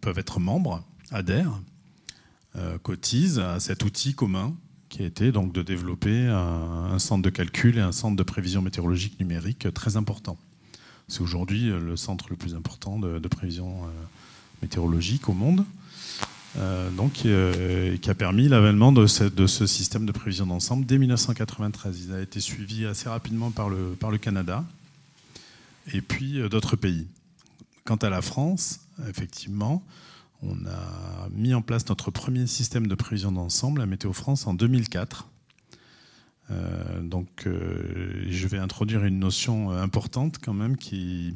peuvent 0.00 0.18
être 0.18 0.40
membres, 0.40 0.84
adhèrent, 1.10 1.60
cotisent 2.82 3.38
à 3.38 3.60
cet 3.60 3.84
outil 3.84 4.14
commun 4.14 4.54
qui 4.90 5.02
a 5.02 5.06
été 5.06 5.32
donc 5.32 5.52
de 5.52 5.62
développer 5.62 6.26
un 6.26 6.98
centre 6.98 7.22
de 7.22 7.30
calcul 7.30 7.78
et 7.78 7.80
un 7.80 7.92
centre 7.92 8.16
de 8.16 8.22
prévision 8.22 8.62
météorologique 8.62 9.18
numérique 9.18 9.72
très 9.72 9.96
important. 9.96 10.36
C'est 11.08 11.20
aujourd'hui 11.20 11.70
euh, 11.70 11.78
le 11.78 11.96
centre 11.96 12.26
le 12.30 12.36
plus 12.36 12.54
important 12.54 12.98
de, 12.98 13.28
prévision 13.28 13.84
euh, 13.84 13.88
météorologique 14.62 15.28
au 15.28 15.32
monde. 15.32 15.64
Euh, 16.56 16.88
donc, 16.90 17.12
qui 17.12 18.10
a 18.10 18.14
permis 18.14 18.48
l'avènement 18.48 18.92
de, 18.92 19.06
ce 19.06 19.66
système 19.66 20.06
de 20.06 20.12
prévision 20.12 20.46
d'ensemble 20.46 20.86
dès 20.86 20.98
1993. 20.98 22.04
Il 22.06 22.14
a 22.14 22.20
été 22.20 22.40
suivi 22.40 22.86
assez 22.86 23.08
rapidement 23.08 23.50
par 23.50 23.68
le, 23.68 24.18
Canada 24.18 24.64
et 25.92 26.00
puis 26.00 26.40
d'autres 26.48 26.76
pays. 26.76 27.06
Quant 27.84 27.96
à 27.96 28.08
la 28.08 28.22
France, 28.22 28.80
effectivement, 29.08 29.82
on 30.42 30.54
a 30.66 31.28
mis 31.32 31.54
en 31.54 31.62
place 31.62 31.88
notre 31.88 32.10
premier 32.10 32.46
système 32.46 32.86
de 32.86 32.94
prévision 32.94 33.32
d'ensemble, 33.32 33.80
la 33.80 33.86
Météo 33.86 34.12
France, 34.12 34.46
en 34.46 34.54
2004. 34.54 35.28
Euh, 36.50 37.00
donc, 37.00 37.28
euh, 37.46 38.24
je 38.28 38.46
vais 38.46 38.58
introduire 38.58 39.04
une 39.04 39.18
notion 39.18 39.70
importante 39.70 40.38
quand 40.42 40.54
même 40.54 40.76
qui, 40.76 41.34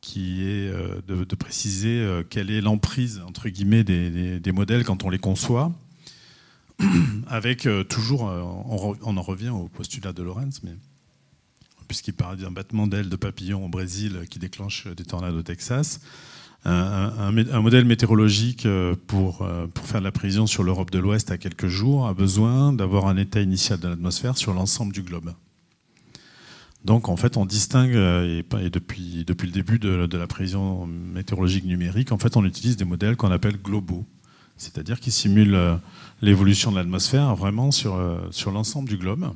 qui 0.00 0.42
est 0.42 0.68
euh, 0.68 1.00
de, 1.06 1.34
préciser 1.34 2.06
quelle 2.30 2.50
est 2.50 2.60
l'emprise 2.60 3.20
entre 3.26 3.48
guillemets 3.48 3.84
des, 3.84 4.52
modèles 4.52 4.84
quand 4.84 5.04
on 5.04 5.10
les 5.10 5.18
conçoit, 5.18 5.72
avec 7.28 7.68
toujours, 7.88 8.22
on, 8.22 9.16
en 9.16 9.22
revient 9.22 9.50
au 9.50 9.68
postulat 9.68 10.12
de 10.12 10.22
Lorenz, 10.22 10.60
mais 10.64 10.74
puisqu'il 11.88 12.14
parle 12.14 12.36
d'un 12.36 12.50
battement 12.50 12.86
d'ailes 12.86 13.08
de 13.08 13.16
papillon 13.16 13.64
au 13.64 13.68
Brésil 13.68 14.26
qui 14.30 14.38
déclenche 14.38 14.86
des 14.86 15.04
tornades 15.04 15.34
au 15.34 15.42
Texas 15.42 16.00
un, 16.64 17.60
modèle 17.60 17.84
météorologique 17.84 18.66
euh, 18.66 18.94
pour, 19.06 19.42
euh, 19.42 19.66
pour 19.66 19.86
faire 19.86 20.00
de 20.00 20.04
la 20.04 20.12
prévision 20.12 20.46
sur 20.46 20.62
l'Europe 20.62 20.90
de 20.90 20.98
l'Ouest 20.98 21.30
à 21.30 21.38
quelques 21.38 21.68
jours 21.68 22.06
a 22.06 22.14
besoin 22.14 22.72
d'avoir 22.72 23.06
un 23.06 23.16
état 23.16 23.40
initial 23.40 23.80
de 23.80 23.88
l'atmosphère 23.88 24.36
sur 24.36 24.52
l'ensemble 24.52 24.92
du 24.92 25.02
globe. 25.02 25.32
Donc 26.84 27.08
en 27.08 27.16
fait, 27.16 27.36
on 27.36 27.44
distingue, 27.44 27.94
euh, 27.94 28.42
et, 28.60 28.70
depuis, 28.70 29.24
le 29.26 29.50
début 29.52 29.78
de, 29.78 30.16
la 30.16 30.26
prévision 30.26 30.86
météorologique 30.86 31.64
numérique, 31.64 32.12
en 32.12 32.18
fait, 32.18 32.36
on 32.36 32.44
utilise 32.44 32.76
des 32.76 32.84
modèles 32.84 33.16
qu'on 33.16 33.30
appelle 33.30 33.56
globaux, 33.56 34.06
c'est-à-dire 34.56 35.00
qui 35.00 35.10
simulent 35.10 35.78
l'évolution 36.22 36.70
de 36.70 36.76
l'atmosphère 36.76 37.34
vraiment 37.34 37.70
sur, 37.70 37.98
sur 38.30 38.50
l'ensemble 38.50 38.88
du 38.88 38.98
globe. 38.98 39.32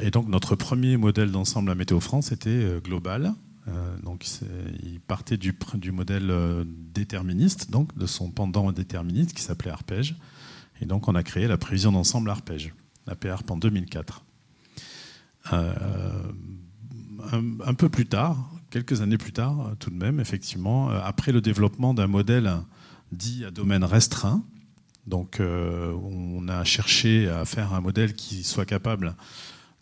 et 0.00 0.10
donc 0.10 0.28
notre 0.28 0.54
premier 0.54 0.96
modèle 0.96 1.32
d'ensemble 1.32 1.70
à 1.70 1.74
Météo 1.74 1.98
France 1.98 2.30
était 2.30 2.80
global, 2.84 3.34
euh, 3.68 3.96
donc 4.02 4.26
il 4.82 5.00
partait 5.00 5.36
du, 5.36 5.54
modèle 5.90 6.30
euh, 6.30 6.64
déterministe, 6.66 7.70
donc 7.70 7.96
de 7.96 8.06
son 8.06 8.30
pendant 8.30 8.72
déterministe 8.72 9.32
qui 9.32 9.42
s'appelait 9.42 9.70
arpège. 9.70 10.16
Et 10.80 10.86
donc 10.86 11.08
on 11.08 11.14
a 11.14 11.22
créé 11.22 11.46
la 11.46 11.56
prévision 11.56 11.92
d'ensemble 11.92 12.30
arpège, 12.30 12.74
la 13.06 13.14
PARP 13.14 13.50
en 13.50 13.56
2004. 13.56 14.23
Euh, 15.52 15.72
un, 17.66 17.74
peu 17.74 17.88
plus 17.88 18.06
tard, 18.06 18.50
quelques 18.70 19.00
années 19.00 19.18
plus 19.18 19.32
tard 19.32 19.72
tout 19.78 19.90
de 19.90 19.96
même, 19.96 20.20
effectivement, 20.20 20.88
après 20.90 21.32
le 21.32 21.40
développement 21.40 21.94
d'un 21.94 22.06
modèle 22.06 22.52
dit 23.12 23.44
à 23.44 23.50
domaine 23.50 23.84
restreint, 23.84 24.42
donc 25.06 25.40
on 25.40 26.48
a 26.48 26.64
cherché 26.64 27.28
à 27.28 27.44
faire 27.44 27.72
un 27.72 27.80
modèle 27.80 28.14
qui 28.14 28.44
soit 28.44 28.66
capable 28.66 29.16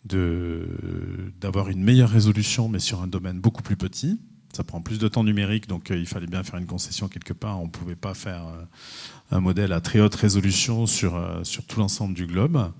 d'avoir 0.05 1.69
une 1.69 1.83
meilleure 1.83 2.09
résolution, 2.09 2.69
mais 2.69 2.79
sur 2.79 3.01
un 3.01 3.07
domaine 3.07 3.39
beaucoup 3.39 3.61
plus 3.61 3.77
petit. 3.77 4.19
Ça 4.53 4.63
prend 4.63 4.81
plus 4.81 4.99
de 4.99 5.07
temps 5.07 5.23
numérique, 5.23 5.67
donc 5.67 5.89
euh, 5.89 5.97
il 5.97 6.05
fallait 6.05 6.27
bien 6.27 6.43
faire 6.43 6.59
une 6.59 6.67
concession 6.67 7.07
quelque 7.07 7.33
part. 7.33 7.59
On 7.59 7.65
ne 7.65 7.71
pouvait 7.71 7.95
pas 7.95 8.13
faire 8.13 8.45
euh, 8.45 8.63
un 9.31 9.39
modèle 9.39 9.73
à 9.73 9.81
très 9.81 9.99
haute 9.99 10.13
résolution 10.13 10.85
sur, 10.85 11.15
euh, 11.15 11.43
sur 11.43 11.65
tout 11.65 11.79
l'ensemble 11.79 12.13
du 12.13 12.27
globe. 12.27 12.71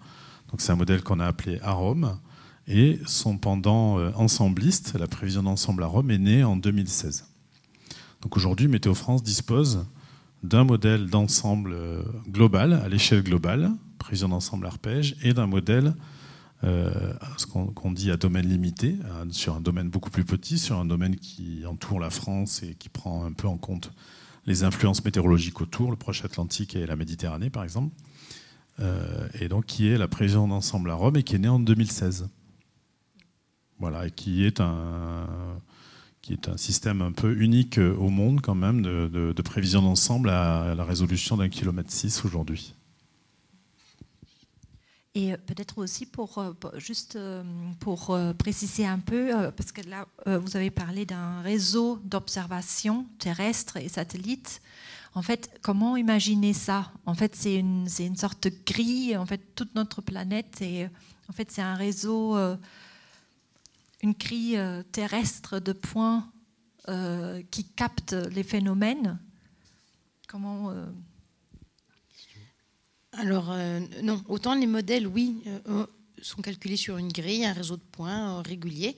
Donc 0.52 0.62
c'est 0.62 0.72
un 0.72 0.76
modèle 0.76 1.02
qu'on 1.02 1.20
a 1.20 1.26
appelé 1.26 1.60
AROM. 1.64 2.20
Et 2.68 3.00
son 3.06 3.38
pendant 3.38 3.98
ensembliste, 4.16 4.96
la 4.98 5.08
prévision 5.08 5.44
d'ensemble 5.44 5.84
AROM, 5.84 6.10
est 6.12 6.18
né 6.18 6.44
en 6.44 6.56
2016. 6.56 7.26
Donc 8.22 8.38
aujourd'hui, 8.38 8.68
Météo 8.68 8.94
France 8.94 9.22
dispose 9.22 9.86
d'un 10.44 10.64
modèle 10.64 11.08
d'ensemble 11.08 11.76
global, 12.30 12.74
à 12.74 12.88
l'échelle 12.88 13.24
globale, 13.24 13.72
prévision 13.98 14.30
d'ensemble 14.30 14.66
arpège, 14.66 15.16
et 15.24 15.34
d'un 15.34 15.48
modèle 15.48 15.94
ce 16.62 17.46
qu'on 17.46 17.92
dit 17.92 18.10
à 18.12 18.16
domaine 18.16 18.48
limité, 18.48 18.96
sur 19.32 19.56
un 19.56 19.60
domaine 19.60 19.90
beaucoup 19.90 20.10
plus 20.10 20.24
petit, 20.24 20.58
sur 20.58 20.80
un 20.80 20.86
domaine 20.86 21.18
qui 21.18 21.66
entoure 21.66 22.00
la 22.00 22.10
France 22.10 22.64
et 22.64 22.76
qui 22.76 22.88
prend 22.88 23.26
un 23.26 23.34
peu 23.34 23.50
en 23.50 23.58
compte 23.58 23.92
les 24.46 24.64
influences 24.64 25.04
météorologiques 25.04 25.60
autour, 25.60 25.92
le 25.92 25.98
Proche 25.98 26.24
Atlantique 26.24 26.78
et 26.78 26.86
la 26.86 26.96
Méditerranée 26.96 27.50
par 27.50 27.66
exemple, 27.66 27.94
et 29.34 29.50
donc 29.50 29.66
qui 29.66 29.90
est 29.90 29.98
la 29.98 30.08
prévision 30.08 30.48
d'ensemble 30.48 30.90
à 30.92 30.94
Rome 30.94 31.18
et 31.18 31.24
qui 31.24 31.36
est 31.36 31.40
née 31.40 31.50
en 31.50 31.60
2016. 31.60 32.30
Voilà, 33.84 34.10
qui 34.10 34.46
est 34.46 34.62
un, 34.62 35.28
qui 36.22 36.32
est 36.32 36.48
un 36.48 36.56
système 36.56 37.02
un 37.02 37.12
peu 37.12 37.38
unique 37.38 37.80
au 37.80 38.08
monde 38.08 38.40
quand 38.40 38.56
même 38.56 38.82
de, 38.82 39.42
prévision 39.42 39.82
d'ensemble 39.82 40.30
à 40.30 40.74
la 40.74 40.86
résolution 40.86 41.36
d'un 41.36 41.50
kilomètre 41.50 41.92
6 41.92 42.24
aujourd'hui. 42.24 42.76
Et 45.16 45.36
peut-être 45.36 45.80
aussi 45.80 46.06
pour, 46.06 46.38
euh, 46.38 46.54
juste 46.78 47.18
euh, 47.18 47.44
pour 47.82 48.12
euh, 48.12 48.32
préciser 48.32 48.86
un 48.86 49.00
peu, 49.00 49.32
parce 49.58 49.74
que 49.74 49.82
là 49.82 50.08
vous 50.40 50.56
avez 50.56 50.72
parlé 50.72 51.06
d'un 51.06 51.42
réseau 51.42 52.00
d'observation 52.06 53.06
terrestre 53.20 53.76
et 53.76 53.90
satellite. 53.90 54.62
En 55.16 55.24
fait, 55.24 55.60
comment 55.62 55.98
imaginer 55.98 56.54
ça? 56.54 56.90
En 57.06 57.16
fait, 57.16 57.36
c'est 57.36 57.58
une, 57.58 57.86
une, 58.00 58.16
sorte 58.16 58.48
de 58.48 58.54
grille. 58.66 59.18
En 59.18 59.26
fait, 59.26 59.42
toute 59.56 59.76
notre 59.76 60.02
planète 60.02 60.62
et 60.62 60.88
en 61.28 61.34
fait 61.34 61.52
c'est 61.52 61.62
un 61.62 61.76
réseau 61.76 62.38
une 64.04 64.12
grille 64.12 64.58
euh, 64.58 64.84
terrestre 64.92 65.60
de 65.60 65.72
points 65.72 66.30
euh, 66.90 67.42
qui 67.50 67.64
captent 67.64 68.16
les 68.32 68.44
phénomènes 68.44 69.18
Comment 70.28 70.72
euh, 70.72 70.86
Alors, 73.14 73.56
non, 74.02 74.22
autant 74.28 74.56
les 74.56 74.68
modèles, 74.68 75.08
oui, 75.08 75.44
sont 76.22 76.42
calculés 76.42 76.78
sur 76.78 76.98
une 76.98 77.12
grille, 77.12 77.46
un 77.46 77.54
réseau 77.54 77.78
de 77.78 77.84
points 77.92 78.42
régulier. 78.42 78.98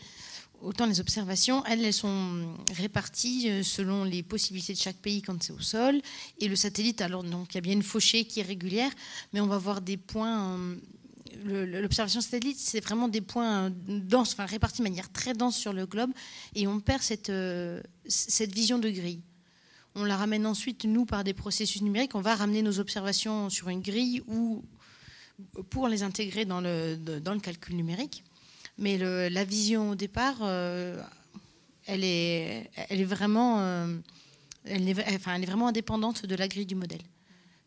Autant 0.62 0.86
les 0.86 1.02
observations, 1.02 1.64
elles, 1.66 1.84
elles 1.84 1.94
sont 1.94 2.56
réparties 2.74 3.64
selon 3.66 4.06
les 4.06 4.24
possibilités 4.24 4.74
de 4.74 4.80
chaque 4.80 4.98
pays 4.98 5.22
quand 5.22 5.44
c'est 5.44 5.52
au 5.52 5.60
sol. 5.60 6.02
Et 6.40 6.48
le 6.48 6.56
satellite, 6.56 7.02
alors, 7.02 7.24
donc, 7.24 7.54
il 7.54 7.56
y 7.56 7.58
a 7.58 7.62
bien 7.62 7.74
une 7.74 7.84
fauchée 7.84 8.24
qui 8.24 8.40
est 8.40 8.44
régulière, 8.44 8.92
mais 9.34 9.42
on 9.42 9.48
va 9.48 9.58
voir 9.58 9.82
des 9.82 9.98
points 9.98 10.58
l'observation 11.44 12.22
satellite, 12.22 12.58
c'est 12.60 12.82
vraiment 12.82 13.08
des 13.08 13.22
points 13.22 13.72
denses, 13.88 14.34
enfin 14.34 14.46
répartis 14.46 14.80
de 14.80 14.84
manière 14.84 15.12
très 15.12 15.34
dense 15.34 15.58
sur 15.58 15.74
le 15.74 15.86
globe, 15.86 16.12
et 16.54 16.68
on 16.68 16.80
perd 16.80 17.02
cette, 17.02 17.30
euh, 17.30 17.82
cette 18.08 18.54
vision 18.54 18.80
de 18.80 18.90
grille. 18.90 19.22
On 19.96 20.04
la 20.04 20.18
ramène 20.18 20.46
ensuite, 20.46 20.84
nous, 20.86 21.06
par 21.06 21.24
des 21.24 21.34
processus 21.34 21.82
numériques. 21.82 22.16
On 22.16 22.22
va 22.22 22.36
ramener 22.36 22.62
nos 22.62 22.80
observations 22.80 23.50
sur 23.50 23.70
une 23.70 23.82
grille 23.82 24.22
ou 24.28 24.64
pour 25.70 25.88
les 25.88 26.04
intégrer 26.04 26.44
dans 26.46 26.60
le, 26.60 26.98
dans 26.98 27.34
le 27.34 27.40
calcul 27.40 27.76
numérique. 27.76 28.24
Mais 28.78 28.98
la 28.98 29.44
vision 29.46 29.92
au 29.92 29.96
départ, 29.96 30.36
euh, 30.42 31.02
elle, 31.86 32.04
est, 32.04 32.70
elle, 32.90 33.00
est 33.00 33.06
vraiment, 33.06 33.62
euh, 33.62 33.98
elle 34.66 34.90
est 34.90 35.46
vraiment 35.46 35.68
indépendante 35.70 36.26
de 36.26 36.36
la 36.36 36.50
grille 36.50 36.66
du 36.66 36.76
modèle. 36.76 37.02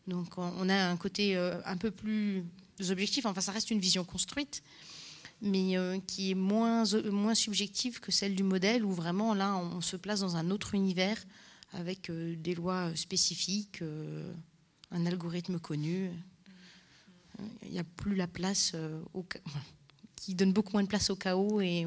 Donc 0.05 0.37
on 0.37 0.69
a 0.69 0.87
un 0.87 0.97
côté 0.97 1.35
un 1.35 1.77
peu 1.77 1.89
plus 1.91 2.43
objectifs. 2.89 3.25
Enfin, 3.25 3.41
ça 3.41 3.51
reste 3.51 3.71
une 3.71 3.79
vision 3.79 4.03
construite, 4.03 4.63
mais 5.41 5.77
euh, 5.77 5.99
qui 6.05 6.31
est 6.31 6.35
moins, 6.35 6.83
moins 7.11 7.35
subjective 7.35 7.99
que 7.99 8.11
celle 8.11 8.35
du 8.35 8.43
modèle, 8.43 8.85
où 8.85 8.91
vraiment 8.91 9.33
là, 9.33 9.55
on 9.55 9.81
se 9.81 9.95
place 9.95 10.19
dans 10.21 10.35
un 10.35 10.49
autre 10.51 10.75
univers 10.75 11.23
avec 11.73 12.09
euh, 12.09 12.35
des 12.35 12.55
lois 12.55 12.95
spécifiques, 12.95 13.81
euh, 13.81 14.33
un 14.91 15.05
algorithme 15.05 15.59
connu. 15.59 16.11
Il 17.63 17.71
n'y 17.71 17.79
a 17.79 17.83
plus 17.83 18.15
la 18.15 18.27
place 18.27 18.75
au, 19.13 19.25
qui 20.15 20.35
donne 20.35 20.51
beaucoup 20.51 20.73
moins 20.73 20.83
de 20.83 20.87
place 20.87 21.09
au 21.09 21.15
chaos 21.15 21.61
et 21.61 21.85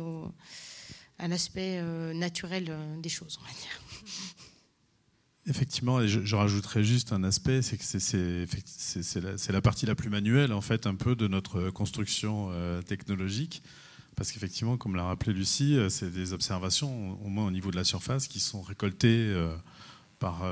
à 1.18 1.28
l'aspect 1.28 1.82
naturel 2.14 2.74
des 3.02 3.10
choses, 3.10 3.38
on 3.42 3.44
va 3.44 3.52
dire. 3.52 3.82
Effectivement, 5.48 6.00
et 6.00 6.06
je, 6.06 6.36
rajouterais 6.36 6.84
juste 6.84 7.12
un 7.12 7.24
aspect, 7.24 7.62
c'est 7.62 7.76
que 7.76 7.82
c'est 7.82 9.50
la, 9.50 9.60
partie 9.60 9.86
la 9.86 9.96
plus 9.96 10.08
manuelle 10.08 10.52
en 10.52 10.60
fait 10.60 10.86
un 10.86 10.94
peu 10.94 11.16
de 11.16 11.26
notre 11.26 11.70
construction 11.70 12.50
euh, 12.52 12.80
technologique, 12.80 13.60
parce 14.14 14.30
qu'effectivement, 14.30 14.76
comme 14.76 14.94
l'a 14.94 15.02
rappelé 15.02 15.32
Lucie, 15.32 15.76
euh, 15.76 15.88
c'est 15.88 16.12
des 16.12 16.32
observations, 16.32 17.20
au 17.24 17.28
moins 17.28 17.44
au 17.44 17.50
niveau 17.50 17.72
de 17.72 17.76
la 17.76 17.82
surface, 17.82 18.28
qui 18.28 18.38
sont 18.38 18.62
récoltées 18.62 19.08
euh, 19.08 19.52
par 20.20 20.44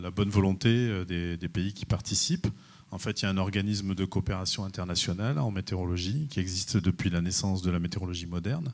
la 0.00 0.10
bonne 0.10 0.30
volonté 0.30 1.04
des, 1.04 1.48
pays 1.52 1.74
qui 1.74 1.84
participent. 1.84 2.48
En 2.90 2.96
fait, 2.96 3.20
il 3.20 3.26
y 3.26 3.28
a 3.28 3.30
un 3.30 3.36
organisme 3.36 3.94
de 3.94 4.06
coopération 4.06 4.64
internationale 4.64 5.38
en 5.38 5.50
météorologie 5.50 6.26
qui 6.30 6.40
existe 6.40 6.78
depuis 6.78 7.10
la 7.10 7.20
naissance 7.20 7.60
de 7.60 7.70
la 7.70 7.78
météorologie 7.78 8.24
moderne. 8.24 8.72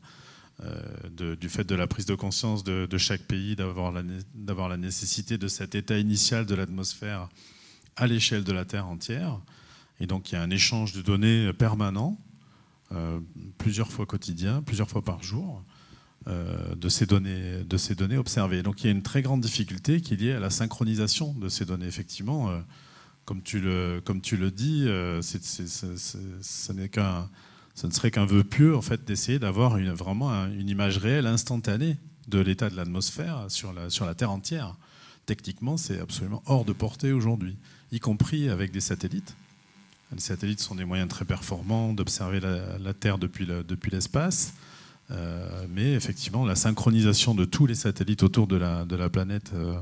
Euh, 0.63 1.35
du 1.35 1.49
fait 1.49 1.65
de 1.65 1.75
la 1.75 1.89
prise 1.89 2.07
de 2.07 2.15
conscience 2.15 2.63
de, 2.63 2.97
chaque 2.97 3.23
pays 3.23 3.57
d'avoir 3.57 3.91
la, 3.93 4.77
nécessité 4.77 5.37
de 5.37 5.49
cet 5.49 5.75
état 5.75 5.99
initial 5.99 6.47
de 6.47 6.55
l'atmosphère 6.55 7.29
à 7.97 8.07
l'échelle 8.07 8.45
de 8.45 8.53
la 8.53 8.65
Terre 8.65 8.87
entière. 8.87 9.41
Et 9.99 10.07
donc 10.07 10.31
il 10.31 10.37
y 10.37 10.39
a 10.39 10.43
un 10.43 10.51
échange 10.51 10.93
de 10.93 11.03
données 11.03 11.53
permanent, 11.53 12.17
euh, 12.93 13.19
plusieurs 13.59 13.91
fois 13.91 14.07
quotidien, 14.07 14.63
plusieurs 14.63 14.89
fois 14.89 15.03
par 15.03 15.23
jour, 15.25 15.63
euh, 16.29 16.75
de, 16.77 16.89
ces 16.89 17.05
données, 17.05 18.17
observées. 18.17 18.63
Donc 18.63 18.83
il 18.83 18.87
y 18.87 18.89
a 18.89 18.93
une 18.93 19.03
très 19.03 19.23
grande 19.23 19.41
difficulté 19.41 20.01
qui 20.01 20.15
est 20.15 20.19
liée 20.19 20.33
à 20.33 20.41
la 20.41 20.51
synchronisation 20.51 21.35
de 21.35 21.49
ces 21.49 21.65
données. 21.65 21.87
Effectivement, 21.87 22.63
comme 23.25 23.43
tu 23.43 23.59
le 23.61 24.51
dis, 24.51 24.85
ce 25.21 26.73
n'est 26.73 26.89
qu'un 26.89 27.29
ce 27.75 27.87
ne 27.87 27.93
serait 27.93 28.11
qu'un 28.11 28.27
vœu 28.27 28.45
pieux 28.45 28.77
en 28.77 28.83
fait 28.83 29.05
d'essayer 29.05 29.39
d'avoir 29.39 29.77
une, 29.77 29.91
vraiment 29.91 30.47
une 30.47 30.69
image 30.69 30.99
réelle, 30.99 31.27
instantanée 31.27 31.97
de 32.29 32.39
l'état 32.39 32.71
de 32.71 32.77
l'atmosphère 32.77 33.47
sur 33.49 33.73
la, 33.73 33.91
sur 33.91 34.07
la 34.07 34.15
Terre 34.15 34.31
entière. 34.31 34.77
Techniquement, 35.27 35.77
c'est 35.77 35.99
absolument 36.01 36.43
hors 36.47 36.65
de 36.65 36.73
portée 36.73 37.13
aujourd'hui, 37.13 37.57
y 37.93 38.01
compris 38.01 38.49
avec 38.49 38.73
des 38.73 38.81
satellites. 38.81 39.35
Les 40.13 40.21
satellites 40.21 40.61
sont 40.61 40.75
des 40.75 40.85
moyens 40.85 41.09
très 41.09 41.25
performants 41.25 41.93
d'observer 41.93 42.41
la, 42.41 42.95
Terre 42.95 43.19
depuis 43.19 43.47
l'espace. 43.91 44.55
Euh, 45.11 45.67
mais 45.69 45.93
effectivement, 45.93 46.47
la 46.47 46.55
synchronisation 46.55 47.35
de 47.35 47.45
tous 47.45 47.67
les 47.67 47.75
satellites 47.75 48.23
autour 48.23 48.47
de 48.47 48.57
la, 48.57 48.85
de 48.85 48.97
la 48.97 49.09
planète 49.09 49.51
euh, 49.55 49.79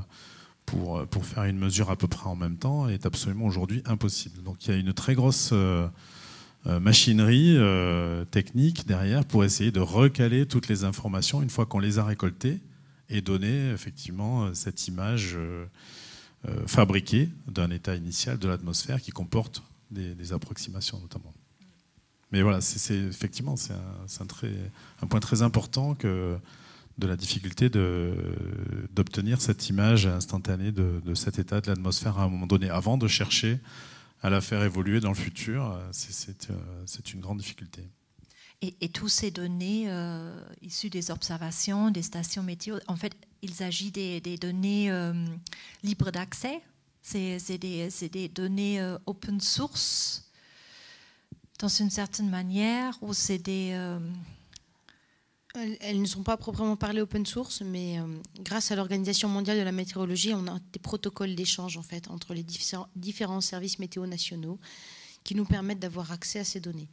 pour, 0.65 1.05
pour 1.07 1.25
faire 1.25 1.43
une 1.43 1.57
mesure 1.57 1.89
à 1.89 1.95
peu 1.95 2.07
près 2.07 2.27
en 2.27 2.35
même 2.35 2.57
temps 2.57 2.89
est 2.89 3.05
absolument 3.05 3.45
aujourd'hui 3.45 3.81
impossible. 3.85 4.41
Donc 4.43 4.65
il 4.65 4.71
y 4.71 4.73
a 4.73 4.77
une 4.77 4.93
très 4.93 5.13
grosse 5.13 5.51
euh, 5.53 5.87
machinerie 6.65 7.57
euh, 7.57 8.23
technique 8.25 8.87
derrière 8.87 9.25
pour 9.25 9.43
essayer 9.43 9.71
de 9.71 9.81
recaler 9.81 10.45
toutes 10.45 10.67
les 10.67 10.85
informations 10.85 11.41
une 11.41 11.49
fois 11.49 11.65
qu'on 11.65 11.79
les 11.79 11.99
a 11.99 12.05
récoltées 12.05 12.61
et 13.09 13.21
donner 13.21 13.71
effectivement 13.71 14.45
euh, 14.45 14.53
cette 14.53 14.87
image 14.87 15.37
fabriquée 16.67 17.29
d'un 17.47 17.71
état 17.71 17.95
initial 17.95 18.37
de 18.37 18.49
l'atmosphère 18.49 19.01
qui 19.01 19.11
comporte 19.11 19.63
des, 19.91 20.33
approximations 20.33 20.99
notamment. 20.99 21.33
Mais 22.33 22.41
voilà, 22.41 22.59
c'est 22.59 22.95
effectivement 22.95 23.55
c'est 23.55 23.71
un, 23.71 24.27
un, 25.01 25.07
point 25.07 25.21
très 25.21 25.41
important 25.41 25.95
que 25.95 26.35
de 26.97 27.07
la 27.07 27.15
difficulté 27.15 27.69
d'obtenir 27.69 29.39
cette 29.39 29.69
image 29.69 30.05
instantanée 30.05 30.73
de, 30.73 31.01
de, 31.05 31.15
cet 31.15 31.39
état 31.39 31.61
de 31.61 31.67
l'atmosphère 31.69 32.19
à 32.19 32.23
un 32.23 32.29
moment 32.29 32.47
donné, 32.47 32.69
avant 32.69 32.97
de 32.97 33.07
chercher 33.07 33.59
à 34.23 34.29
la 34.29 34.39
faire 34.39 34.63
évoluer 34.63 35.01
dans 35.01 35.09
le 35.09 35.15
futur, 35.15 35.65
euh, 35.65 35.89
c'est 35.91 37.13
une 37.13 37.19
grande 37.19 37.37
difficulté. 37.37 37.83
Et, 38.61 38.87
tous 38.87 39.09
ces 39.09 39.29
données 39.29 39.89
euh, 39.89 40.41
issues 40.61 40.89
des 40.89 41.11
observations 41.11 41.91
des 41.91 42.01
stations 42.01 42.43
météo, 42.43 42.79
en 42.87 42.95
fait, 42.95 43.13
il 43.41 43.53
s'agit 43.53 43.91
des, 43.91 44.21
données 44.37 44.89
euh, 44.89 45.13
libres 45.83 46.11
d'accès 46.11 46.61
C'est 47.01 47.57
des, 47.57 48.29
données 48.29 48.95
open 49.05 49.41
source 49.41 50.31
dans 51.59 51.67
une 51.67 51.89
certaine 51.89 52.29
manière 52.29 52.97
ou 53.01 53.13
c'est 53.13 53.37
des 53.37 53.77
elles, 55.81 56.01
ne 56.01 56.05
sont 56.05 56.23
pas 56.23 56.37
proprement 56.37 56.75
parlées 56.75 57.01
open 57.01 57.25
source, 57.25 57.61
mais 57.61 57.99
euh, 57.99 58.03
grâce 58.39 58.71
à 58.71 58.75
l'Organisation 58.75 59.29
mondiale 59.29 59.57
de 59.57 59.63
la 59.63 59.71
météorologie, 59.71 60.33
on 60.33 60.47
a 60.47 60.59
des 60.71 60.79
protocoles 60.79 61.35
d'échange 61.35 61.77
en 61.77 61.83
fait 61.83 62.09
entre 62.09 62.33
les 62.33 62.43
différents 62.95 63.41
services 63.41 63.79
météo 63.79 64.05
nationaux 64.07 64.59
qui 65.23 65.35
nous 65.35 65.45
permettent 65.45 65.79
d'avoir 65.79 66.11
accès 66.11 66.39
à 66.39 66.43
ces 66.43 66.59
données. 66.59 66.89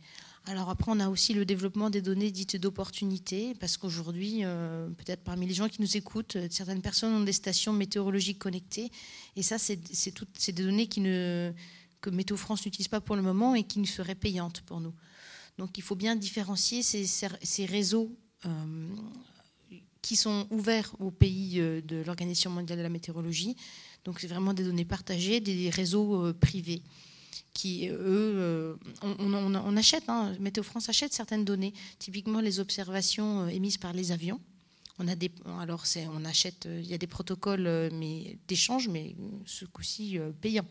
Alors 0.46 0.70
après, 0.70 0.90
on 0.90 1.00
a 1.00 1.08
aussi 1.08 1.34
le 1.34 1.44
développement 1.44 1.90
des 1.90 2.00
données 2.00 2.30
dites 2.30 2.56
d'opportunité, 2.56 3.54
parce 3.60 3.76
qu'aujourd'hui, 3.76 4.40
euh, 4.44 4.88
peut-être 4.90 5.22
parmi 5.22 5.46
les 5.46 5.54
gens 5.54 5.68
qui 5.68 5.82
nous 5.82 5.96
écoutent, 5.96 6.36
euh, 6.36 6.48
certaines 6.50 6.80
personnes 6.80 7.14
ont 7.14 7.24
des 7.24 7.32
stations 7.32 7.72
météorologiques 7.72 8.38
connectées, 8.38 8.90
et 9.36 9.42
ça, 9.42 9.58
c'est 9.58 9.78
ces 9.92 10.52
données 10.52 10.86
que 10.86 12.10
Météo 12.10 12.36
France 12.36 12.64
n'utilise 12.64 12.88
pas 12.88 13.00
pour 13.00 13.16
le 13.16 13.22
moment 13.22 13.54
et 13.54 13.64
qui 13.64 13.78
ne 13.80 13.86
seraient 13.86 14.14
payantes 14.14 14.62
pour 14.62 14.80
nous. 14.80 14.94
Donc 15.58 15.76
il 15.76 15.82
faut 15.82 15.94
bien 15.94 16.16
différencier 16.16 16.82
ces, 16.82 17.66
réseaux 17.66 18.10
qui 20.02 20.16
sont 20.16 20.46
ouverts 20.50 20.92
aux 20.98 21.10
pays 21.10 21.60
euh, 21.60 21.80
de 21.82 22.02
l'Organisation 22.02 22.50
mondiale 22.50 22.78
de 22.78 22.82
la 22.82 22.88
météorologie. 22.88 23.56
Donc 24.04 24.20
c'est 24.20 24.26
vraiment 24.26 24.54
des 24.54 24.64
données 24.64 24.84
partagées, 24.84 25.40
des 25.40 25.70
réseaux 25.70 26.26
euh, 26.26 26.32
privés. 26.32 26.82
qui 27.52 27.88
eux, 27.88 28.76
on, 29.02 29.76
achète, 29.76 30.04
hein, 30.08 30.32
Météo 30.40 30.62
France 30.62 30.88
achète 30.88 31.12
certaines 31.12 31.44
données, 31.44 31.74
typiquement 31.98 32.40
les 32.40 32.58
observations 32.58 33.48
émises 33.48 33.76
par 33.76 33.92
les 33.92 34.12
avions. 34.12 34.40
On 34.98 35.08
a 35.08 35.14
des, 35.14 35.30
alors 35.60 35.84
on 36.12 36.24
achète, 36.24 36.66
il 36.66 36.86
y 36.86 36.94
a 36.94 36.98
des 36.98 37.06
protocoles 37.06 37.90
mais 37.92 38.36
d'échange, 38.48 38.88
mais 38.88 39.14
ce 39.46 39.64
coup-ci 39.64 40.18
payants. 40.40 40.66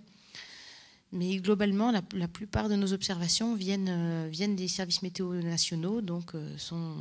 Mais 1.11 1.37
globalement, 1.37 1.91
la, 1.91 2.27
plupart 2.27 2.69
de 2.69 2.75
nos 2.75 2.93
observations 2.93 3.55
viennent, 3.55 4.29
viennent 4.29 4.55
des 4.55 4.67
services 4.67 5.01
météo 5.01 5.33
nationaux, 5.41 6.01
donc 6.01 6.33
sont 6.57 6.95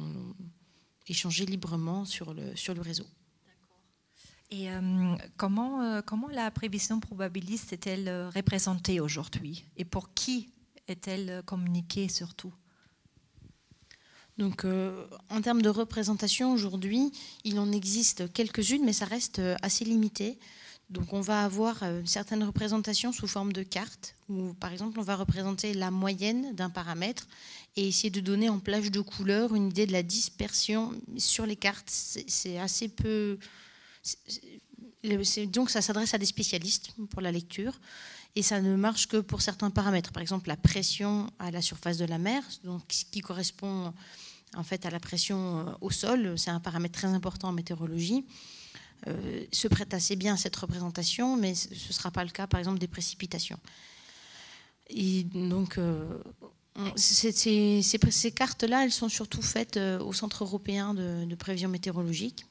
échangées 1.09 1.47
librement 1.47 2.05
sur 2.05 2.35
le, 2.35 2.55
sur 2.57 2.75
le 2.75 2.81
réseau. 2.81 3.07
Et 4.51 4.71
euh, 4.71 5.15
comment, 5.37 5.83
euh, 5.83 6.01
comment 6.01 6.29
la 6.29 6.51
prévision 6.51 7.01
probabiliste 7.01 7.73
est-elle 7.73 8.09
euh, 8.09 8.31
représentée 8.31 8.99
aujourd'hui? 9.01 9.65
Et 9.77 9.85
pour 9.85 10.15
qui 10.15 10.49
est-elle 10.87 11.43
communiquée 11.45 12.09
surtout? 12.09 12.53
Donc, 14.39 14.65
en 14.65 15.41
termes 15.43 15.63
de 15.63 15.69
représentation 15.69 16.53
aujourd'hui, 16.53 17.11
il 17.43 17.59
en 17.59 17.73
existe 17.73 18.33
quelques-unes, 18.33 18.85
mais 18.85 18.93
ça 18.93 19.05
reste 19.05 19.43
assez 19.63 19.85
limité. 19.85 20.39
Donc, 20.91 21.13
on 21.13 21.21
va 21.21 21.43
avoir 21.43 21.83
certaines 22.05 22.45
représentations 22.45 23.11
sous 23.11 23.27
forme 23.27 23.53
de 23.53 23.65
cartes, 23.65 24.15
où 24.29 24.55
par 24.55 24.71
exemple, 24.71 25.01
on 25.01 25.03
va 25.03 25.17
représenter 25.17 25.75
la 25.75 25.91
moyenne 25.91 26.55
d'un 26.55 26.71
paramètre 26.71 27.27
et 27.79 27.87
essayer 27.87 28.11
de 28.11 28.19
donner 28.19 28.49
en 28.49 28.59
plage 28.59 28.91
de 28.91 29.01
couleurs 29.01 29.55
une 29.55 29.69
idée 29.69 29.87
de 29.87 29.93
la 29.93 30.03
dispersion 30.03 30.93
sur 31.17 31.47
les 31.47 31.55
cartes. 31.55 31.89
C'est 31.89 32.59
assez 32.59 32.89
peu 32.89 33.39
donc 35.47 35.71
ça 35.71 35.81
s'adresse 35.81 36.13
à 36.13 36.19
des 36.19 36.27
spécialistes 36.27 36.91
pour 37.11 37.23
la 37.23 37.31
lecture 37.31 37.79
et 38.35 38.43
ça 38.43 38.61
ne 38.61 38.75
marche 38.75 39.07
que 39.07 39.19
pour 39.19 39.43
certains 39.43 39.71
paramètres. 39.71 40.11
Par 40.11 40.23
exemple, 40.23 40.49
la 40.49 40.57
pression 40.57 41.31
à 41.39 41.53
la 41.53 41.63
surface 41.63 41.99
de 41.99 42.05
la 42.05 42.19
mer, 42.19 42.43
donc 42.65 42.83
qui 42.89 43.21
correspond 43.21 43.95
en 44.57 44.65
fait 44.65 44.85
à 44.85 44.91
la 44.91 44.99
pression 44.99 45.61
euh, 45.61 45.73
au 45.81 45.91
sol, 45.91 46.37
c'est 46.37 46.51
un 46.51 46.59
paramètre 46.59 46.99
très 46.99 47.09
important 47.09 47.51
en 47.51 47.53
météorologie. 47.53 48.25
Euh, 49.07 49.45
se 49.53 49.69
prête 49.69 49.95
assez 49.95 50.17
bien 50.17 50.35
à 50.35 50.37
cette 50.37 50.57
représentation, 50.57 51.37
mais 51.37 51.55
ce 51.55 51.69
ne 51.69 51.93
sera 51.93 52.11
pas 52.11 52.25
le 52.25 52.31
cas, 52.31 52.49
par 52.49 52.59
exemple, 52.59 52.81
des 52.81 52.89
précipitations. 52.89 53.61
Et 54.89 55.23
donc, 55.23 55.79
euh, 55.79 56.19
ces, 56.97 58.33
cartes-là, 58.33 58.85
elles 58.85 58.93
sont 58.93 59.09
surtout 59.09 59.43
faites 59.43 59.77
au 59.77 60.13
Centre 60.13 60.45
européen 60.45 60.95
de, 60.95 61.35
prévision 61.35 61.69
météorologique. 61.69 62.47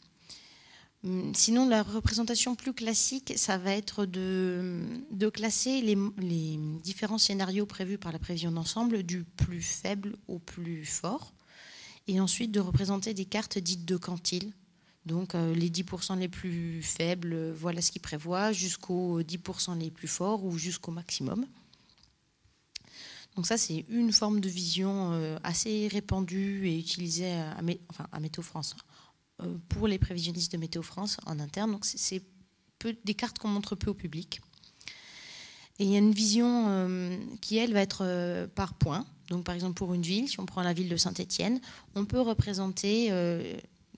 Hum, 1.04 1.34
sinon, 1.36 1.68
la 1.68 1.84
représentation 1.84 2.56
plus 2.56 2.74
classique, 2.74 3.34
ça 3.36 3.58
va 3.58 3.72
être 3.72 4.06
de, 4.06 5.30
classer 5.34 5.82
les, 5.82 6.60
différents 6.84 7.18
scénarios 7.18 7.66
prévus 7.66 7.98
par 7.98 8.12
la 8.12 8.20
prévision 8.20 8.52
d'ensemble 8.52 9.04
du 9.04 9.24
plus 9.24 9.62
faible 9.62 10.16
au 10.28 10.40
plus 10.40 10.86
fort, 10.86 11.34
et 12.08 12.20
ensuite 12.20 12.52
de 12.52 12.60
représenter 12.60 13.14
des 13.14 13.26
cartes 13.26 13.58
dites 13.58 13.86
de 13.86 13.98
quantile. 13.98 14.54
Donc 15.06 15.36
euh, 15.36 15.54
les 15.54 15.70
10% 15.70 16.18
les 16.18 16.28
plus 16.28 16.82
faibles, 16.84 17.52
voilà 17.52 17.82
ce 17.82 17.92
qu'ils 17.92 18.02
prévoient, 18.02 18.52
jusqu'aux 18.52 19.22
10% 19.22 19.78
les 19.78 19.90
plus 19.90 20.08
forts 20.08 20.44
ou 20.44 20.58
jusqu'au 20.58 20.92
maximum. 20.92 21.46
Donc 23.38 23.46
ça, 23.46 23.56
c'est 23.56 23.86
une 23.88 24.12
forme 24.12 24.40
de 24.40 24.50
vision 24.50 25.12
euh, 25.14 25.38
assez 25.44 25.88
répandue 25.88 26.68
et 26.68 26.80
utilisée 26.80 27.34
à, 27.34 27.56
enfin, 27.92 28.08
à 28.12 28.20
Météo 28.20 28.42
France 28.42 28.76
euh, 29.44 29.58
pour 29.70 29.88
les 29.88 30.00
prévisionnistes 30.00 30.52
de 30.52 30.58
Météo 30.58 30.82
France 30.82 31.18
en 31.28 31.40
interne. 31.40 31.72
Donc 31.72 31.86
c'est 31.86 32.24
des 33.06 33.14
cartes 33.14 33.38
qu'on 33.38 33.50
montre 33.50 33.76
peu 33.76 33.92
au 33.92 33.94
public. 33.94 34.42
Et 35.78 35.84
il 35.84 35.92
y 35.92 35.96
a 35.96 36.00
une 36.00 36.14
vision 36.14 36.66
euh, 36.68 37.16
qui, 37.40 37.58
elle, 37.58 37.74
va 37.74 37.82
être 37.82 38.48
par 38.56 38.74
point. 38.74 39.06
Donc, 39.30 39.44
par 39.44 39.54
exemple, 39.54 39.76
pour 39.76 39.94
une 39.94 40.02
ville, 40.02 40.28
si 40.28 40.40
on 40.40 40.48
prend 40.48 40.64
la 40.64 40.74
ville 40.74 40.90
de 40.90 40.98
Saint-Étienne, 40.98 41.60
on 41.94 42.06
peut 42.06 42.22
représenter 42.22 43.12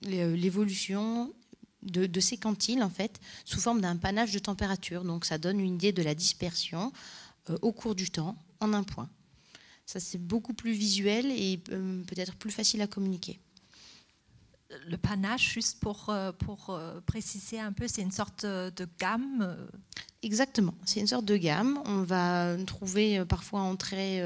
l'évolution 0.02 1.32
de, 1.82 2.20
ces 2.20 2.36
quantiles, 2.36 2.82
en 2.82 2.90
fait, 2.90 3.20
sous 3.46 3.60
forme 3.60 3.80
d'un 3.80 3.96
panache 3.96 4.32
de 4.32 4.38
température. 4.38 5.04
Donc, 5.04 5.24
ça 5.24 5.38
donne 5.38 5.60
une 5.60 5.76
idée 5.76 5.92
de 5.92 6.02
la 6.02 6.14
dispersion 6.14 6.92
au 7.62 7.72
cours 7.72 7.94
du 7.94 8.10
temps 8.10 8.36
en 8.58 8.74
un 8.74 8.82
point. 8.82 9.08
Ça, 9.90 9.98
c'est 9.98 10.18
beaucoup 10.18 10.54
plus 10.54 10.70
visuel 10.70 11.26
et 11.26 11.58
peut-être 11.58 12.36
plus 12.36 12.52
facile 12.52 12.80
à 12.80 12.86
communiquer 12.86 13.40
le 14.86 14.96
panache, 14.96 15.54
juste 15.54 15.80
pour, 15.80 16.10
euh, 16.10 16.30
pour 16.30 16.70
euh, 16.70 17.00
préciser 17.00 17.58
un 17.58 17.72
peu, 17.72 17.88
c'est 17.88 18.02
une 18.02 18.12
sorte 18.12 18.46
de 18.46 18.88
gamme 19.00 19.40
euh. 19.42 19.66
Exactement, 20.22 20.74
c'est 20.84 21.00
une 21.00 21.08
sorte 21.08 21.24
de 21.24 21.36
gamme. 21.36 21.80
On 21.86 22.02
va 22.02 22.54
trouver 22.66 23.24
parfois 23.24 23.62
en 23.62 23.74
trait 23.74 24.22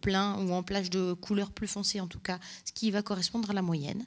plein 0.00 0.38
ou 0.38 0.52
en 0.52 0.62
plage 0.62 0.88
de 0.88 1.14
couleurs 1.14 1.50
plus 1.50 1.66
foncées 1.66 2.00
en 2.00 2.06
tout 2.06 2.20
cas, 2.20 2.38
ce 2.64 2.72
qui 2.72 2.92
va 2.92 3.02
correspondre 3.02 3.50
à 3.50 3.52
la 3.52 3.60
moyenne. 3.60 4.06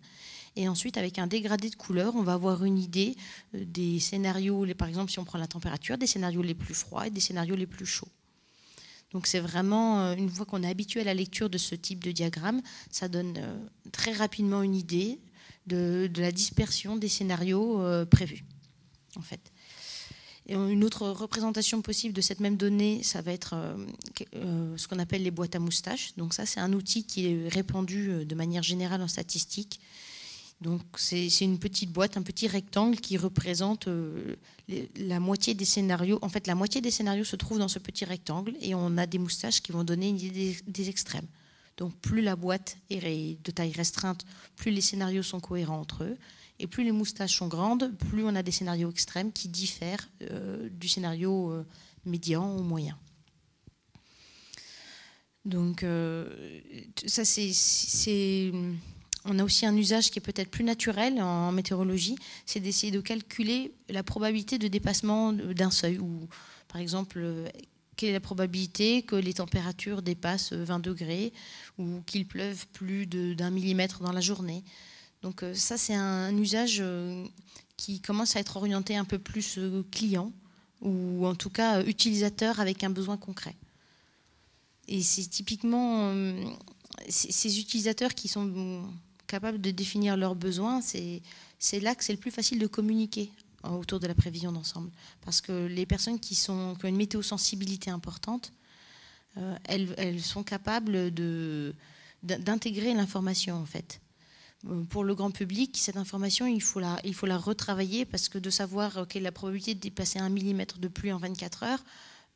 Et 0.56 0.70
ensuite, 0.70 0.98
avec 0.98 1.20
un 1.20 1.28
dégradé 1.28 1.70
de 1.70 1.76
couleurs, 1.76 2.16
on 2.16 2.24
va 2.24 2.34
avoir 2.34 2.64
une 2.64 2.80
idée 2.80 3.18
des 3.54 4.00
scénarios, 4.00 4.66
par 4.78 4.88
exemple 4.88 5.12
si 5.12 5.20
on 5.20 5.26
prend 5.26 5.38
la 5.38 5.48
température, 5.48 5.98
des 5.98 6.08
scénarios 6.08 6.42
les 6.42 6.56
plus 6.56 6.74
froids 6.74 7.06
et 7.06 7.10
des 7.10 7.20
scénarios 7.20 7.58
les 7.58 7.68
plus 7.68 7.86
chauds. 7.86 8.08
Donc 9.16 9.28
c'est 9.28 9.40
vraiment, 9.40 10.12
une 10.12 10.30
fois 10.30 10.46
qu'on 10.46 10.62
est 10.62 10.70
habitué 10.70 11.00
à 11.00 11.06
la 11.06 11.14
lecture 11.14 11.50
de 11.50 11.58
ce 11.58 11.74
type 11.74 12.04
de 12.04 12.12
diagramme, 12.12 12.62
ça 12.92 13.08
donne 13.08 13.40
très 13.94 14.12
rapidement 14.12 14.62
une 14.62 14.76
idée 14.76 15.22
de, 15.68 16.10
la 16.18 16.32
dispersion 16.32 16.96
des 16.96 17.08
scénarios 17.08 17.82
euh, 17.82 18.06
prévus, 18.06 18.44
en 19.16 19.22
fait. 19.22 19.52
Et 20.48 20.54
une 20.54 20.84
autre 20.84 21.08
représentation 21.08 21.82
possible 21.82 22.14
de 22.14 22.22
cette 22.22 22.40
même 22.40 22.56
donnée, 22.56 23.02
ça 23.02 23.22
va 23.22 23.32
être 23.32 23.54
euh, 23.56 23.76
euh, 24.36 24.78
ce 24.78 24.88
qu'on 24.88 25.00
appelle 25.00 25.24
les 25.24 25.32
boîtes 25.32 25.56
à 25.56 25.60
moustaches. 25.60 26.14
Donc 26.18 26.36
ça, 26.36 26.46
c'est 26.46 26.60
un 26.60 26.72
outil 26.74 27.04
qui 27.04 27.28
est 27.28 27.48
répandu 27.48 28.26
de 28.26 28.36
manière 28.36 28.62
générale 28.62 29.02
en 29.02 29.08
statistique. 29.08 29.80
Donc 30.62 30.82
c'est 30.96 31.28
une 31.42 31.60
petite 31.60 31.92
boîte, 31.92 32.18
un 32.18 32.22
petit 32.22 32.48
rectangle 32.48 32.98
qui 32.98 33.18
représente 33.18 33.90
la 34.98 35.20
moitié 35.20 35.54
des 35.54 35.66
scénarios. 35.66 36.18
En 36.22 36.30
fait, 36.30 36.48
la 36.48 36.56
moitié 36.56 36.82
des 36.82 36.92
scénarios 36.92 37.26
se 37.26 37.36
trouve 37.36 37.60
dans 37.60 37.68
ce 37.68 37.80
petit 37.80 38.06
rectangle 38.06 38.54
et 38.62 38.74
on 38.74 38.98
a 38.98 39.06
des 39.06 39.20
moustaches 39.20 39.62
qui 39.62 39.72
vont 39.72 39.84
donner 39.84 40.10
une 40.10 40.20
idée 40.20 40.58
des 40.66 40.90
extrêmes. 40.90 41.28
Donc 41.78 41.94
plus 41.98 42.22
la 42.22 42.36
boîte 42.36 42.78
est 42.90 43.44
de 43.44 43.52
taille 43.52 43.74
restreinte, 43.74 44.26
plus 44.56 44.72
les 44.72 44.82
scénarios 44.82 45.24
sont 45.24 45.40
cohérents 45.40 45.80
entre 45.80 46.04
eux. 46.04 46.18
Et 46.58 46.68
plus 46.68 46.86
les 46.86 46.94
moustaches 46.94 47.36
sont 47.36 47.50
grandes, 47.50 47.92
plus 48.10 48.24
on 48.24 48.34
a 48.34 48.42
des 48.42 48.52
scénarios 48.52 48.90
extrêmes 48.90 49.34
qui 49.34 49.50
diffèrent 49.50 50.10
euh, 50.32 50.70
du 50.70 50.88
scénario 50.88 51.52
euh, 51.52 51.66
médian 52.06 52.56
ou 52.56 52.62
moyen. 52.62 52.98
Donc 55.44 55.84
euh, 55.84 56.62
ça 57.06 57.26
c'est, 57.26 58.52
on 59.26 59.40
a 59.40 59.44
aussi 59.44 59.66
un 59.66 59.76
usage 59.76 60.12
qui 60.12 60.20
est 60.20 60.22
peut-être 60.22 60.52
plus 60.52 60.64
naturel 60.64 61.22
en 61.22 61.52
météorologie, 61.52 62.16
c'est 62.46 62.60
d'essayer 62.60 62.92
de 62.92 63.02
calculer 63.02 63.74
la 63.90 64.04
probabilité 64.04 64.58
de 64.58 64.68
dépassement 64.68 65.34
d'un 65.34 65.72
seuil 65.72 65.98
ou 66.00 66.28
par 66.68 66.80
exemple 66.80 67.50
quelle 67.96 68.10
est 68.10 68.14
la 68.14 68.20
probabilité 68.20 69.02
que 69.02 69.16
les 69.16 69.36
températures 69.36 70.02
dépassent 70.02 70.54
20 70.54 70.80
degrés 70.80 71.34
ou 71.78 72.02
qu'il 72.06 72.28
pleuve 72.28 72.68
plus 72.68 73.08
d'un 73.08 73.50
millimètre 73.50 74.02
dans 74.02 74.12
la 74.12 74.22
journée. 74.22 74.64
Donc 75.22 75.44
euh, 75.44 75.54
ça, 75.54 75.78
c'est 75.78 75.96
un, 75.96 76.36
usage 76.38 76.78
euh, 76.82 77.26
qui 77.78 78.02
commence 78.02 78.36
à 78.36 78.40
être 78.40 78.58
orienté 78.58 78.96
un 78.96 79.06
peu 79.06 79.18
plus 79.18 79.58
euh, 79.58 79.84
client 79.92 80.32
ou 80.82 81.26
en 81.26 81.36
tout 81.36 81.50
cas 81.50 81.84
utilisateur 81.84 82.60
avec 82.60 82.84
un 82.84 82.90
besoin 82.90 83.18
concret. 83.18 83.56
Et 84.88 85.02
c'est 85.02 85.26
typiquement 85.26 86.14
ces 87.10 87.60
utilisateurs 87.60 88.14
qui 88.14 88.28
sont 88.28 88.84
capables 89.28 89.62
de 89.62 89.72
définir 89.72 90.18
leurs 90.18 90.36
besoins, 90.36 90.82
c'est 90.82 91.80
là 91.80 91.96
que 91.96 92.04
c'est 92.04 92.14
le 92.14 92.20
plus 92.20 92.32
facile 92.32 92.60
de 92.60 92.68
communiquer 92.68 93.32
autour 93.64 94.00
de 94.00 94.08
la 94.08 94.16
prévision 94.16 94.52
d'ensemble. 94.52 94.92
Parce 95.22 95.42
que 95.42 95.66
les 95.66 95.86
personnes 95.86 96.20
qui, 96.20 96.36
sont, 96.36 96.76
ont 96.82 96.88
une 96.88 96.96
météosensibilité 96.96 97.90
importante, 97.90 98.52
euh, 99.38 99.56
elles, 99.66 100.22
sont 100.22 100.44
capables 100.44 101.12
d'intégrer 102.24 102.94
l'information 102.94 103.56
en 103.56 103.66
fait. 103.66 104.00
Euh, 104.68 104.84
pour 104.84 105.04
le 105.04 105.14
grand 105.14 105.32
public, 105.32 105.76
cette 105.78 105.98
information, 105.98 106.48
il 106.48 106.62
faut, 106.62 106.80
la, 106.80 107.38
retravailler 107.38 108.06
parce 108.06 108.30
que 108.30 108.38
de 108.38 108.50
savoir 108.50 109.08
quelle 109.08 109.24
est 109.24 109.26
la 109.26 109.32
probabilité 109.32 109.76
de 109.76 109.80
dépasser 109.80 110.20
un 110.20 110.30
millimètre 110.30 110.80
de 110.80 110.88
pluie 110.88 111.12
en 111.12 111.18
24 111.18 111.64
heures, 111.64 111.84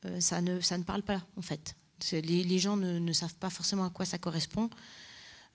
euh, 0.06 0.20
ça, 0.20 0.42
ne, 0.42 0.84
parle 0.84 1.04
pas 1.04 1.22
en 1.38 1.42
fait. 1.42 1.76
Les, 2.12 2.60
gens 2.60 2.78
ne, 2.78 3.14
savent 3.14 3.36
pas 3.36 3.50
forcément 3.50 3.86
à 3.86 3.90
quoi 3.90 4.06
ça 4.06 4.18
correspond. 4.18 4.70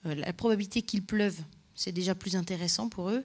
La 0.05 0.33
probabilité 0.33 0.83
qu'il 0.83 1.03
pleuve, 1.05 1.37
c'est 1.75 1.93
déjà 1.93 2.15
plus 2.15 2.37
intéressant 2.37 2.89
pour 2.89 3.11
eux. 3.11 3.25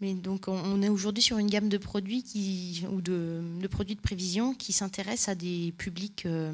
Mais 0.00 0.14
donc 0.14 0.48
on 0.48 0.82
est 0.82 0.88
aujourd'hui 0.88 1.22
sur 1.22 1.38
une 1.38 1.46
gamme 1.46 1.68
de 1.68 1.78
produits 1.78 2.84
ou 2.90 3.00
de, 3.00 3.68
produits 3.70 3.94
de 3.94 4.00
prévision 4.00 4.52
qui 4.52 4.72
s'intéressent 4.72 5.28
à 5.28 5.34
des 5.36 5.72
publics, 5.78 6.26
euh, 6.26 6.52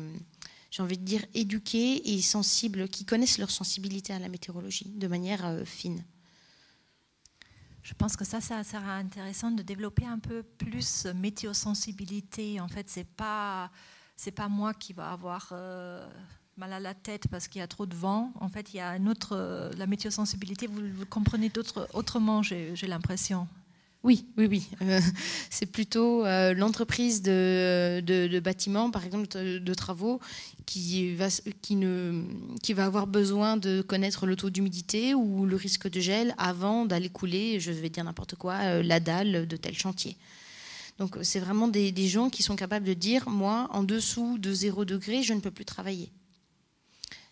j'ai 0.70 0.82
envie 0.82 0.98
de 0.98 1.04
dire, 1.04 1.24
éduqués 1.32 2.14
et 2.14 2.20
sensibles, 2.20 2.88
qui 2.88 3.06
connaissent 3.06 3.38
leur 3.38 3.50
sensibilité 3.50 4.12
à 4.12 4.18
la 4.18 4.28
météorologie 4.28 4.84
de 4.84 5.06
manière 5.06 5.46
euh, 5.46 5.64
fine. 5.64 6.04
Je 7.82 7.94
pense 7.94 8.16
que 8.16 8.24
ça, 8.26 8.42
ça 8.42 8.62
sera 8.64 8.96
intéressant 8.96 9.50
de 9.50 9.62
développer 9.62 10.04
un 10.04 10.18
peu 10.18 10.42
plus 10.42 11.06
météosensibilité. 11.14 12.60
En 12.60 12.68
fait, 12.68 12.90
c'est 12.90 13.06
pas 13.06 13.70
pas 14.36 14.48
moi 14.48 14.74
qui 14.74 14.92
va 14.92 15.12
avoir 15.12 15.54
mal 16.58 16.72
à 16.72 16.80
la 16.80 16.94
tête 16.94 17.28
parce 17.30 17.48
qu'il 17.48 17.60
y 17.60 17.62
a 17.62 17.66
trop 17.68 17.86
de 17.86 17.94
vent. 17.94 18.32
En 18.40 18.48
fait, 18.48 18.74
il 18.74 18.76
y 18.76 18.80
a 18.80 18.90
un 18.90 19.06
autre, 19.06 19.70
la 19.76 19.86
météosensibilité, 19.86 20.66
vous, 20.66 20.82
vous 20.94 21.06
comprenez 21.06 21.50
autrement, 21.94 22.42
j'ai 22.42 22.86
l'impression. 22.86 23.46
Oui, 24.04 24.26
oui, 24.36 24.46
oui. 24.46 24.68
Euh, 24.82 25.00
c'est 25.50 25.66
plutôt 25.66 26.24
euh, 26.24 26.54
l'entreprise 26.54 27.20
de, 27.20 28.38
bâtiments, 28.38 28.90
par 28.90 29.04
exemple 29.04 29.26
de, 29.26 29.74
travaux, 29.74 30.20
qui 30.66 31.14
va, 31.14 31.28
qui, 31.62 31.74
ne, 31.74 32.22
qui 32.62 32.74
va 32.74 32.84
avoir 32.84 33.06
besoin 33.06 33.56
de 33.56 33.82
connaître 33.82 34.26
le 34.26 34.36
taux 34.36 34.50
d'humidité 34.50 35.14
ou 35.14 35.46
le 35.46 35.56
risque 35.56 35.90
de 35.90 36.00
gel 36.00 36.34
avant 36.38 36.86
d'aller 36.86 37.08
couler, 37.08 37.58
je 37.58 37.72
vais 37.72 37.90
dire 37.90 38.04
n'importe 38.04 38.36
quoi, 38.36 38.54
euh, 38.54 38.82
la 38.82 39.00
dalle 39.00 39.48
de 39.48 39.56
tel 39.56 39.76
chantier. 39.76 40.16
Donc 40.98 41.16
c'est 41.22 41.40
vraiment 41.40 41.68
des, 41.68 41.92
gens 42.08 42.30
qui 42.30 42.42
sont 42.42 42.56
capables 42.56 42.86
de 42.86 42.94
dire, 42.94 43.28
moi, 43.28 43.68
en 43.72 43.82
dessous 43.82 44.38
de 44.38 44.52
0 44.52 44.84
degré, 44.84 45.22
je 45.22 45.32
ne 45.32 45.40
peux 45.40 45.50
plus 45.50 45.64
travailler. 45.64 46.10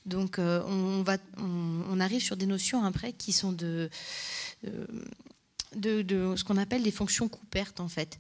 Donc 0.07 0.37
on, 0.39 1.03
va, 1.03 1.19
on, 1.39 2.01
arrive 2.01 2.23
sur 2.23 2.37
des 2.37 2.47
notions 2.47 2.85
après 2.85 3.13
qui 3.13 3.33
sont 3.33 3.53
de 3.53 3.91
de, 5.77 6.35
ce 6.37 6.45
qu'on 6.45 6.57
appelle 6.57 6.83
des 6.83 6.91
fonctions 6.91 7.29
coût-perte, 7.29 7.81
en 7.81 7.89
fait. 7.89 8.19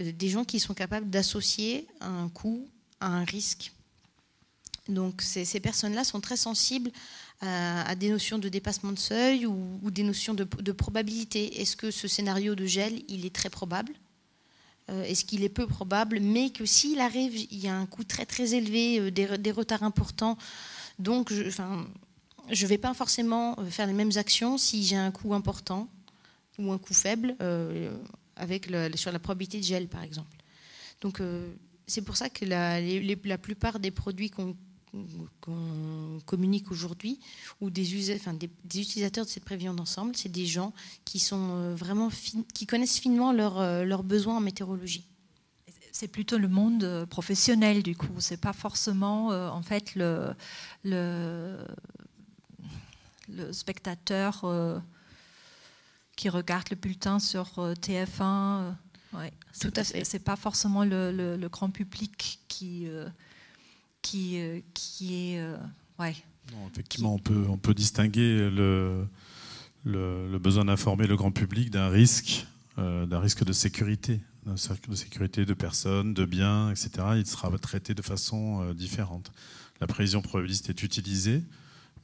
Euh, 0.00 0.12
des 0.12 0.28
gens 0.28 0.44
qui 0.44 0.60
sont 0.60 0.74
capables 0.74 1.10
d'associer 1.10 1.86
un 2.00 2.28
coût 2.28 2.66
à 3.00 3.08
un 3.08 3.24
risque. 3.24 3.72
Donc 4.88 5.20
ces, 5.20 5.60
personnes-là 5.60 6.02
sont 6.02 6.20
très 6.20 6.38
sensibles 6.38 6.90
à, 7.42 7.94
des 7.94 8.08
notions 8.08 8.38
de 8.38 8.48
dépassement 8.48 8.90
de 8.90 8.98
seuil 8.98 9.44
ou, 9.44 9.90
des 9.90 10.02
notions 10.02 10.32
de, 10.32 10.72
probabilité. 10.72 11.60
Est-ce 11.60 11.76
que 11.76 11.90
ce 11.90 12.08
scénario 12.08 12.54
de 12.54 12.64
gel, 12.64 13.02
il 13.08 13.26
est 13.26 13.34
très 13.34 13.50
probable? 13.50 13.92
Euh, 14.90 15.04
Est-ce 15.04 15.26
qu'il 15.26 15.44
est 15.44 15.50
peu 15.50 15.66
probable? 15.66 16.20
Mais 16.20 16.48
que 16.48 16.64
s'il 16.64 17.00
arrive, 17.00 17.36
il 17.36 17.58
y 17.58 17.68
a 17.68 17.76
un 17.76 17.84
coût 17.84 18.02
très 18.02 18.24
très 18.24 18.54
élevé, 18.54 18.98
euh, 18.98 19.10
des, 19.10 19.50
retards 19.52 19.82
importants. 19.82 20.38
Donc 20.98 21.32
je 21.32 22.62
ne 22.64 22.68
vais 22.68 22.78
pas 22.78 22.94
forcément 22.94 23.56
faire 23.70 23.86
les 23.86 23.92
mêmes 23.92 24.16
actions 24.16 24.58
si 24.58 24.84
j'ai 24.84 24.96
un 24.96 25.10
coût 25.10 25.34
important 25.34 25.88
ou 26.58 26.72
un 26.72 26.78
coût 26.78 26.94
faible 26.94 27.36
euh, 27.40 27.96
avec 28.36 28.68
sur 28.96 29.12
la 29.12 29.18
probabilité 29.18 29.58
de 29.58 29.64
gel, 29.64 29.88
par 29.88 30.02
exemple. 30.02 30.36
Donc, 31.00 31.20
euh, 31.20 31.52
c'est 31.86 32.02
pour 32.02 32.16
ça 32.16 32.28
que 32.28 32.44
la, 32.44 33.38
plupart 33.38 33.78
des 33.78 33.90
produits 33.90 34.30
qu'on 34.30 34.56
communique 36.26 36.70
aujourd'hui, 36.70 37.20
ou 37.60 37.70
des, 37.70 37.94
utilisateurs 37.94 39.24
de 39.24 39.30
cette 39.30 39.44
prévision 39.44 39.74
d'ensemble, 39.74 40.16
c'est 40.16 40.28
des 40.28 40.46
gens 40.46 40.72
qui, 41.04 41.18
sont 41.20 41.50
euh, 41.50 41.74
vraiment 41.74 42.10
qui 42.54 42.66
connaissent 42.66 42.98
finement 42.98 43.32
leurs 43.32 44.02
besoins 44.02 44.36
en 44.36 44.40
météorologie. 44.40 45.06
C'est 45.92 46.08
plutôt 46.08 46.38
le 46.38 46.48
monde 46.48 47.06
professionnel 47.10 47.82
du 47.82 47.96
coup. 47.96 48.14
C'est 48.18 48.40
pas 48.40 48.52
forcément 48.52 49.28
en 49.28 49.62
fait 49.62 49.94
le, 49.94 50.34
le, 50.84 51.58
le 53.28 53.52
spectateur 53.52 54.44
qui 56.18 56.28
regardent 56.28 56.70
le 56.70 56.76
bulletin 56.76 57.20
sur 57.20 57.58
euh, 57.58 57.74
TF1. 57.74 58.20
Euh, 58.20 58.70
ouais, 59.14 59.32
Tout 59.60 59.72
à 59.76 59.84
fait. 59.84 60.04
C'est 60.04 60.18
pas 60.18 60.34
forcément 60.34 60.84
le, 60.84 61.48
grand 61.48 61.70
public 61.70 62.40
qui, 62.48 62.88
euh, 62.88 63.08
qui, 64.02 64.40
qui 64.74 65.14
est. 65.14 65.40
ouais. 66.00 66.16
effectivement, 66.72 67.14
on, 67.14 67.20
peut, 67.20 67.46
on 67.48 67.56
peut 67.56 67.72
distinguer 67.72 68.50
le, 68.50 69.06
le, 69.84 70.38
besoin 70.38 70.64
d'informer 70.64 71.06
le 71.06 71.16
grand 71.16 71.30
public 71.30 71.70
d'un 71.70 71.88
risque, 71.88 72.46
d'un 72.76 73.20
risque 73.20 73.44
de 73.44 73.52
sécurité, 73.52 74.20
d'un 74.44 74.52
risque 74.52 74.88
de 74.88 74.94
sécurité 74.94 75.44
de 75.44 75.54
personnes, 75.54 76.14
de 76.14 76.24
biens, 76.24 76.70
etc. 76.70 76.90
Il 77.16 77.26
sera 77.26 77.50
traité 77.58 77.94
de 77.94 78.02
façon 78.02 78.72
différente. 78.72 79.32
La 79.80 79.86
prévision 79.86 80.22
probabiliste 80.22 80.70
est 80.70 80.82
utilisée, 80.82 81.42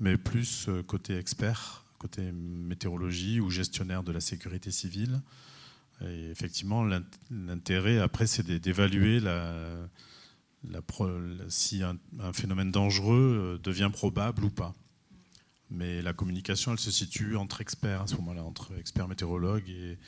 mais 0.00 0.16
plus 0.16 0.68
côté 0.86 1.16
expert 1.16 1.84
côté 2.04 2.32
météorologie 2.32 3.40
ou 3.40 3.48
gestionnaire 3.48 4.02
de 4.02 4.12
la 4.12 4.20
sécurité 4.20 4.70
civile. 4.70 5.22
Effectivement, 6.02 6.84
l'intérêt 7.30 7.98
après, 7.98 8.26
c'est 8.26 8.46
d'évaluer 8.46 9.22
si 11.48 11.82
un, 11.82 11.98
phénomène 12.34 12.70
dangereux 12.70 13.54
euh, 13.54 13.58
devient 13.62 13.90
probable 13.90 14.44
ou 14.44 14.50
pas. 14.50 14.74
Mais 15.70 16.02
la 16.02 16.12
communication, 16.12 16.72
elle 16.72 16.78
se 16.78 16.90
situe 16.90 17.36
entre 17.36 17.62
experts 17.62 18.02
à 18.02 18.06
ce 18.06 18.16
moment-là, 18.16 18.44
entre 18.44 18.76
experts 18.78 19.08
météorologues 19.08 19.70
et, 19.70 19.98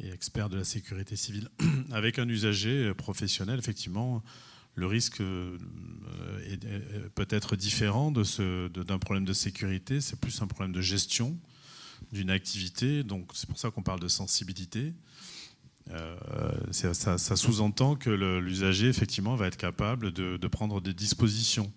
et 0.00 0.10
experts 0.10 0.48
de 0.48 0.56
la 0.56 0.64
sécurité 0.64 1.16
civile. 1.16 1.48
Avec 1.92 2.18
un 2.18 2.28
usager 2.28 2.92
professionnel, 2.94 3.58
effectivement, 3.58 4.22
le 4.74 4.86
risque 4.86 5.20
euh, 5.20 5.58
peut 7.14 7.26
être 7.28 7.56
différent 7.56 8.10
d'un 8.10 8.98
problème 8.98 9.24
de 9.24 9.32
sécurité, 9.32 10.00
c'est 10.00 10.18
plus 10.18 10.40
un 10.40 10.46
problème 10.46 10.72
de 10.72 10.80
gestion 10.80 11.38
d'une 12.10 12.30
activité, 12.30 13.04
donc 13.04 13.30
c'est 13.34 13.48
pour 13.48 13.58
ça 13.58 13.70
qu'on 13.70 13.82
parle 13.82 14.00
de 14.00 14.08
sensibilité. 14.08 14.92
Euh, 15.90 16.16
ça, 16.70 17.36
sous-entend 17.36 17.96
que 17.96 18.10
l'usager 18.40 18.88
effectivement 18.88 19.34
va 19.36 19.46
être 19.48 19.56
capable 19.56 20.12
de, 20.12 20.48
prendre 20.48 20.80
des 20.80 20.94
dispositions, 20.94 21.72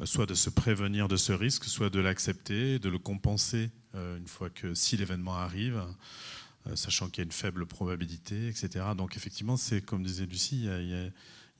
euh, 0.00 0.06
soit 0.06 0.26
de 0.26 0.34
se 0.34 0.50
prévenir 0.50 1.08
de 1.08 1.16
ce 1.16 1.32
risque, 1.32 1.64
soit 1.64 1.90
de 1.90 2.00
l'accepter, 2.00 2.78
de 2.78 2.88
le 2.88 2.98
compenser 2.98 3.70
une 3.94 4.28
fois 4.28 4.48
que 4.48 4.74
si 4.74 4.96
l'événement 4.96 5.34
arrive, 5.34 5.82
sachant 6.74 7.08
qu'il 7.08 7.18
y 7.18 7.24
a 7.24 7.24
une 7.24 7.32
faible 7.32 7.66
probabilité, 7.66 8.48
etc. 8.48 8.84
Donc 8.96 9.16
effectivement, 9.16 9.56
c'est 9.56 9.80
comme 9.80 10.02
disait 10.02 10.26
Lucie, 10.26 10.66
il 10.66 11.12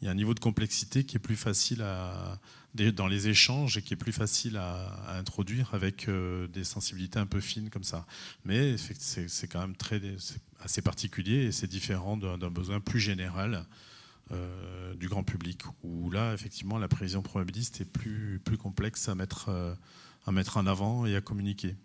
y 0.05 0.09
a 0.09 0.11
un 0.11 0.15
niveau 0.15 0.35
de 0.35 0.41
complexité 0.41 1.05
qui 1.05 1.17
est 1.17 1.21
plus 1.21 1.37
facile 1.37 1.83
dans 2.75 3.07
les 3.07 3.29
échanges 3.29 3.77
et 3.77 3.83
qui 3.83 3.95
est 3.95 3.99
plus 3.99 4.13
facile 4.13 4.57
à, 4.57 5.17
introduire 5.17 5.71
avec 5.75 6.09
euh, 6.09 6.47
des 6.49 6.65
sensibilités 6.65 7.19
un 7.19 7.27
peu 7.27 7.41
fines 7.41 7.71
comme 7.71 7.85
ça. 7.85 8.07
Mais 8.45 8.77
c'est 8.79 9.49
quand 9.49 9.61
même 9.61 9.77
très, 9.77 10.01
assez 10.61 10.83
particulier 10.83 11.45
et 11.45 11.53
c'est 11.53 11.67
différent 11.67 12.17
d'un 12.17 12.51
besoin 12.51 12.81
plus 12.81 13.01
général 13.01 13.67
euh, 14.31 14.95
du 14.95 15.09
grand 15.09 15.25
public, 15.25 15.63
où 15.83 16.11
là, 16.11 16.35
effectivement, 16.35 16.79
la 16.79 16.89
prévision 16.89 17.23
probabiliste 17.23 17.81
est 17.81 17.91
plus, 17.91 18.41
plus 18.45 18.59
complexe 18.59 19.09
mettre, 19.09 19.49
euh, 19.49 19.75
à 20.27 20.33
mettre 20.33 20.59
en 20.59 20.67
avant 20.67 21.07
et 21.07 21.17
à 21.17 21.21
communiquer 21.21 21.77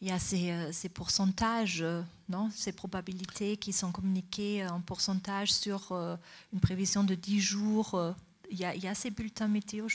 il 0.00 0.08
y 0.08 0.10
a 0.10 0.18
ces, 0.18 0.50
euh, 0.50 0.88
pourcentages, 0.94 1.82
euh, 1.82 2.02
non 2.28 2.50
ces 2.54 2.72
probabilités 2.72 3.56
qui 3.56 3.72
sont 3.72 3.92
communiquées 3.92 4.66
en 4.66 4.80
pourcentage 4.80 5.52
sur 5.52 5.92
euh, 5.92 6.16
une 6.52 6.60
prévision 6.60 7.04
de 7.04 7.14
10 7.14 7.40
jours. 7.40 8.14
Il 8.50 8.58
y, 8.58 8.64
a, 8.64 8.94
ces 8.96 9.10
bulletins 9.10 9.46
météo 9.46 9.86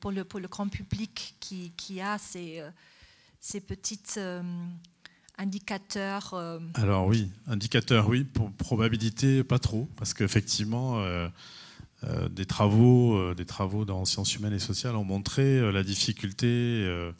pour, 0.00 0.10
le, 0.12 0.24
grand 0.48 0.68
public 0.68 1.34
qui, 1.40 2.00
a 2.00 2.16
ces, 2.16 2.62
ces 3.38 3.60
petits 3.60 3.98
indicateurs. 5.36 6.34
Alors 6.72 7.06
oui, 7.06 7.30
indicateurs 7.46 8.08
oui, 8.08 8.24
pour 8.24 8.50
probabilité 8.52 9.44
pas 9.44 9.58
trop, 9.58 9.90
parce 9.96 10.14
qu'effectivement... 10.14 11.04
des 12.30 12.46
travaux, 12.46 13.34
des 13.34 13.44
travaux 13.44 13.84
dans 13.84 14.06
sciences 14.06 14.36
humaines 14.36 14.54
et 14.54 14.58
sociales 14.58 14.96
ont 14.96 15.04
montré 15.04 15.70
la 15.70 15.82
difficulté 15.82 17.12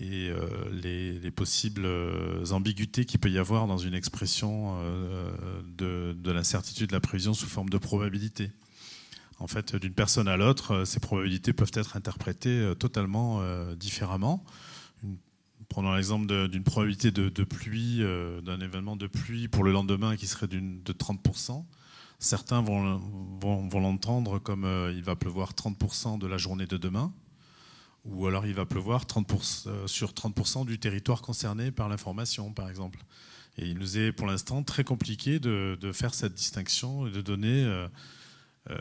et 0.00 0.30
euh, 0.30 0.70
les, 0.70 1.30
possibles 1.30 1.84
euh, 1.84 2.44
ambiguïtés 2.50 3.04
qu'il 3.04 3.18
peut 3.20 3.30
y 3.30 3.38
avoir 3.38 3.66
dans 3.66 3.78
une 3.78 3.94
expression 3.94 4.78
euh, 4.78 5.62
de, 5.76 6.16
de 6.18 6.32
l'incertitude 6.32 6.88
de 6.88 6.94
la 6.94 7.00
prévision 7.00 7.34
sous 7.34 7.46
forme 7.46 7.68
de 7.68 7.78
probabilité. 7.78 8.50
En 9.40 9.46
fait, 9.46 9.76
d'une 9.76 9.92
personne 9.92 10.26
à 10.26 10.36
l'autre, 10.36 10.84
ces 10.84 10.98
probabilités 11.00 11.52
peuvent 11.52 11.70
être 11.74 11.96
interprétées 11.96 12.72
totalement 12.76 13.40
différemment. 13.76 14.44
Prenons 15.68 15.94
l'exemple 15.94 16.48
d'une 16.48 16.64
probabilité 16.64 17.12
de, 17.12 17.44
pluie, 17.44 18.02
d'un 18.42 18.58
événement 18.58 18.96
de 18.96 19.06
pluie 19.06 19.46
pour 19.46 19.62
le 19.62 19.70
lendemain 19.70 20.16
qui 20.16 20.26
serait 20.26 20.48
de 20.48 20.92
30%. 20.92 21.64
Certains 22.18 22.62
vont, 22.62 23.00
vont 23.40 23.80
l'entendre 23.80 24.40
comme 24.40 24.66
il 24.92 25.04
va 25.04 25.14
pleuvoir 25.14 25.52
30% 25.52 26.18
de 26.18 26.26
la 26.26 26.36
journée 26.36 26.66
de 26.66 26.76
demain, 26.76 27.12
ou 28.08 28.26
alors 28.26 28.46
il 28.46 28.54
va 28.54 28.64
pleuvoir 28.64 29.06
30 29.06 29.66
euh, 29.66 29.86
sur 29.86 30.12
30% 30.12 30.66
du 30.66 30.78
territoire 30.78 31.22
concerné 31.22 31.70
par 31.70 31.88
l'information, 31.88 32.52
par 32.52 32.68
exemple. 32.68 32.98
Et 33.58 33.66
il 33.66 33.78
nous 33.78 33.98
est 33.98 34.12
pour 34.12 34.26
l'instant 34.26 34.62
très 34.62 34.84
compliqué 34.84 35.38
de, 35.40 35.76
faire 35.92 36.14
cette 36.14 36.34
distinction 36.34 37.06
et 37.06 37.10
de 37.10 37.20
donner. 37.20 37.64
Euh, 37.64 37.88
euh, 38.70 38.76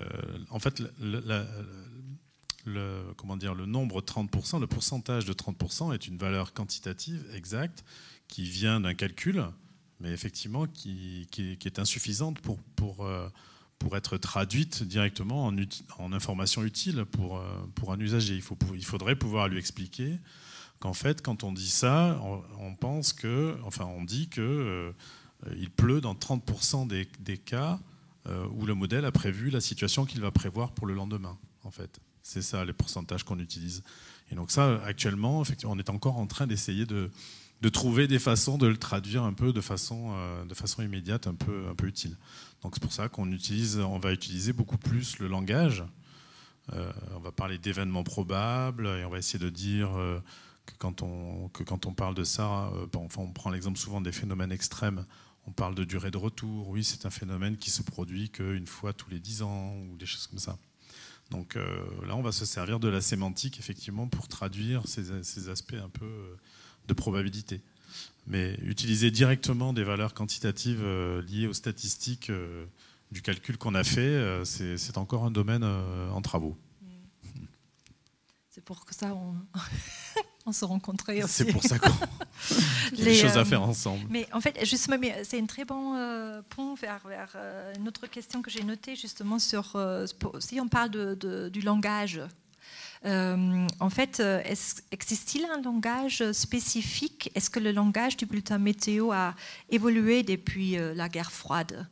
en 0.50 0.60
fait, 0.60 0.82
le, 1.00 1.46
nombre 3.66 4.02
30%, 4.02 4.60
le 4.60 4.68
pourcentage 4.68 5.26
de 5.26 5.34
30% 5.34 5.94
est 5.94 6.08
une 6.08 6.18
valeur 6.18 6.54
quantitative 6.54 7.26
exacte 7.34 7.84
qui 8.28 8.44
vient 8.44 8.80
d'un 8.82 8.94
calcul, 8.94 9.46
mais 10.00 10.12
effectivement 10.12 10.68
qui, 10.68 11.28
est, 11.38 11.80
insuffisante 11.80 12.40
pour, 12.42 12.60
pour 13.80 13.96
être 13.96 14.18
traduite 14.18 14.84
directement 14.84 15.46
en, 15.46 15.56
en 16.00 16.14
information 16.14 16.64
utile 16.64 17.06
pour, 17.06 17.38
euh, 17.38 17.44
pour 17.76 17.92
un 17.92 18.00
usager. 18.00 18.36
Il, 18.36 18.42
faut, 18.42 18.58
il 18.74 18.86
faudrait 18.86 19.16
pouvoir 19.16 19.48
lui 19.48 19.58
expliquer 19.58 20.20
qu'en 20.80 20.94
fait, 20.94 21.22
quand 21.22 21.44
on 21.44 21.52
dit 21.52 21.70
ça, 21.70 22.22
on, 22.60 22.76
pense 22.76 23.14
que, 23.14 23.58
enfin, 23.64 23.86
on 23.86 24.04
dit 24.04 24.30
que 24.30 24.42
euh, 24.42 24.92
il 25.56 25.70
pleut 25.70 26.02
dans 26.02 26.14
30% 26.14 26.88
des, 26.88 27.08
des 27.20 27.38
cas 27.38 27.80
euh, 28.28 28.46
où 28.52 28.66
le 28.66 28.74
modèle 28.74 29.06
a 29.06 29.12
prévu 29.12 29.50
la 29.50 29.62
situation 29.62 30.06
qu'il 30.06 30.22
va 30.22 30.32
prévoir 30.32 30.72
pour 30.72 30.88
le 30.88 30.94
lendemain. 30.94 31.38
en 31.64 31.72
fait. 31.72 32.00
C'est 32.24 32.42
ça 32.42 32.66
les 32.66 32.74
pourcentages 32.74 33.24
qu'on 33.24 33.40
utilise. 33.40 33.84
Et 34.32 34.36
donc 34.36 34.52
ça, 34.52 34.84
actuellement, 34.84 35.42
effectivement, 35.42 35.74
on 35.74 35.80
est 35.80 35.90
encore 35.90 36.18
en 36.18 36.28
train 36.28 36.46
d'essayer 36.46 36.86
de, 36.86 37.10
de 37.62 37.70
trouver 37.70 38.08
des 38.08 38.20
façons 38.20 38.58
de 38.58 38.68
le 38.68 38.78
traduire 38.78 39.24
un 39.24 39.34
peu 39.34 39.52
de 39.52 39.62
façon, 39.62 40.14
euh, 40.14 40.46
de 40.46 40.54
façon 40.54 40.84
immédiate, 40.84 41.28
un 41.28 41.34
peu, 41.34 41.68
un 41.70 41.76
peu 41.76 41.88
utile. 41.88 42.16
Donc 42.62 42.76
c'est 42.76 42.82
pour 42.82 42.94
ça 42.94 43.10
qu'on 43.10 43.32
utilise, 43.32 43.80
on 43.80 44.00
va 44.00 44.14
utiliser 44.14 44.54
beaucoup 44.54 44.78
plus 44.78 45.20
le 45.20 45.28
langage. 45.28 45.84
Euh, 46.74 46.92
on 47.16 47.20
va 47.20 47.32
parler 47.32 47.58
d'événements 47.58 48.04
probables 48.04 48.88
et 48.88 49.06
on 49.06 49.10
va 49.10 49.18
essayer 49.18 49.40
de 49.40 49.50
dire 49.50 49.98
euh, 49.98 50.20
que, 50.66 50.74
quand 50.78 51.02
on, 51.02 51.48
que 51.50 51.64
quand 51.64 51.86
on 51.86 51.94
parle 51.94 52.14
de 52.14 52.24
ça, 52.24 52.72
enfin, 52.94 53.22
on 53.22 53.32
prend 53.32 53.50
l'exemple 53.50 53.80
souvent 53.80 54.02
des 54.02 54.12
phénomènes 54.12 54.52
extrêmes. 54.52 55.06
On 55.48 55.52
parle 55.52 55.76
de 55.76 55.86
durée 55.86 56.12
de 56.12 56.18
retour. 56.18 56.68
Oui, 56.68 56.84
c'est 56.84 57.06
un 57.06 57.10
phénomène 57.10 57.56
qui 57.56 57.72
se 57.72 57.82
produit 57.82 58.30
qu'une 58.30 58.68
fois 58.68 58.92
tous 58.92 59.10
les 59.10 59.20
dix 59.20 59.44
ans 59.44 59.78
ou 59.78 59.96
des 59.96 60.06
choses 60.06 60.28
comme 60.28 60.40
ça. 60.40 60.58
Donc 61.32 61.56
là, 61.56 62.16
on 62.16 62.22
va 62.22 62.32
se 62.32 62.46
servir 62.46 62.80
de 62.80 62.88
la 62.88 63.02
sémantique 63.02 63.60
effectivement 63.60 64.08
pour 64.08 64.28
traduire 64.30 64.88
ces, 64.88 65.24
ces 65.24 65.50
aspects 65.50 65.74
un 65.74 65.90
peu 65.90 66.38
de 66.88 66.94
probabilité. 66.94 67.62
Mais 68.28 68.56
utiliser 68.62 69.10
directement 69.10 69.74
des 69.74 69.84
valeurs 69.84 70.14
quantitatives 70.14 70.82
euh, 70.84 71.22
liées 71.24 71.48
aux 71.48 71.54
statistiques 71.54 72.30
euh, 72.30 72.66
du 73.12 73.22
calcul 73.22 73.58
qu'on 73.58 73.74
a 73.74 73.86
fait, 73.86 74.02
euh, 74.02 74.44
c'est 74.44 74.98
encore 74.98 75.24
un 75.24 75.32
domaine 75.32 75.64
en 75.64 76.22
travaux. 76.22 76.58
C'est 78.50 78.64
pour 78.64 78.84
ça 78.90 79.14
on, 79.14 79.36
on 80.46 80.52
se 80.52 80.66
rencontrait 80.66 81.24
aussi. 81.24 81.34
C'est 81.34 81.54
pour 81.54 81.64
ça 81.64 81.80
qu'on 81.80 81.88
a 82.92 82.92
des 82.92 83.16
choses 83.16 83.38
à 83.38 83.46
faire 83.46 83.62
ensemble. 83.62 84.04
Mais 84.10 84.28
en 84.34 84.42
fait, 84.42 84.66
justement, 84.66 84.98
c'est 85.24 85.40
un 85.40 85.46
très 85.46 85.64
bon 85.64 85.94
pont 86.50 86.74
vers, 86.74 87.08
vers 87.08 87.38
une 87.78 87.88
autre 87.88 88.08
question 88.08 88.42
que 88.42 88.50
j'ai 88.50 88.64
notée 88.64 88.96
justement 88.96 89.40
sur 89.40 89.80
si 90.40 90.60
on 90.60 90.68
parle 90.68 90.90
de, 90.90 91.50
du 91.50 91.62
langage 91.62 92.20
euh, 93.06 93.68
en 93.80 93.90
fait, 93.90 94.20
euh, 94.20 94.42
existe-t-il 94.92 95.46
un 95.46 95.62
langage 95.62 96.32
spécifique? 96.32 97.32
Est-ce 97.36 97.50
que 97.50 97.60
le 97.60 97.72
langage 97.72 98.18
du 98.18 98.26
bulletin 98.26 98.58
météo 98.58 99.12
a 99.12 99.36
évolué 99.70 100.24
depuis 100.24 100.78
euh, 100.78 100.94
la 100.94 101.10
guerre 101.10 101.32
froide? 101.32 101.88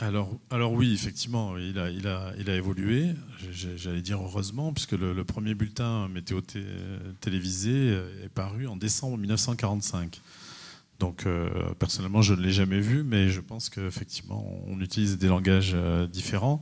Alors, 0.00 0.38
alors 0.50 0.72
oui, 0.72 0.92
effectivement, 0.94 1.56
il 1.56 1.76
a, 1.78 1.90
il 1.90 2.06
a, 2.06 2.32
il 2.38 2.48
a 2.48 2.54
évolué, 2.54 3.14
j'allais 3.50 4.00
dire 4.00 4.22
heureusement, 4.22 4.72
puisque 4.72 4.92
le, 4.92 5.24
premier 5.24 5.54
bulletin 5.54 6.06
météo 6.06 6.40
télévisé 7.20 7.98
est 8.22 8.28
paru 8.28 8.68
en 8.68 8.76
décembre 8.76 9.18
1945. 9.18 10.20
Donc 10.98 11.26
personnellement, 11.78 12.22
je 12.22 12.34
ne 12.34 12.40
l'ai 12.40 12.50
jamais 12.50 12.80
vu, 12.80 13.04
mais 13.04 13.28
je 13.28 13.40
pense 13.40 13.68
qu'effectivement, 13.68 14.44
on 14.66 14.80
utilise 14.80 15.16
des 15.16 15.28
langages 15.28 15.76
différents. 16.10 16.60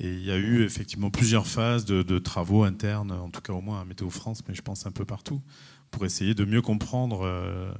Et 0.00 0.08
il 0.08 0.24
y 0.24 0.30
a 0.30 0.36
eu 0.36 0.62
effectivement 0.62 1.10
plusieurs 1.10 1.46
phases 1.46 1.84
de, 1.84 2.18
travaux 2.18 2.64
internes, 2.64 3.12
en 3.12 3.28
tout 3.28 3.42
cas 3.42 3.52
au 3.52 3.60
moins 3.60 3.82
à 3.82 3.84
Météo 3.84 4.08
France, 4.08 4.42
mais 4.48 4.54
je 4.54 4.62
pense 4.62 4.86
un 4.86 4.90
peu 4.90 5.04
partout, 5.04 5.42
pour 5.90 6.06
essayer 6.06 6.34
de 6.34 6.46
mieux 6.46 6.62
comprendre 6.62 7.20
euh, 7.22 7.70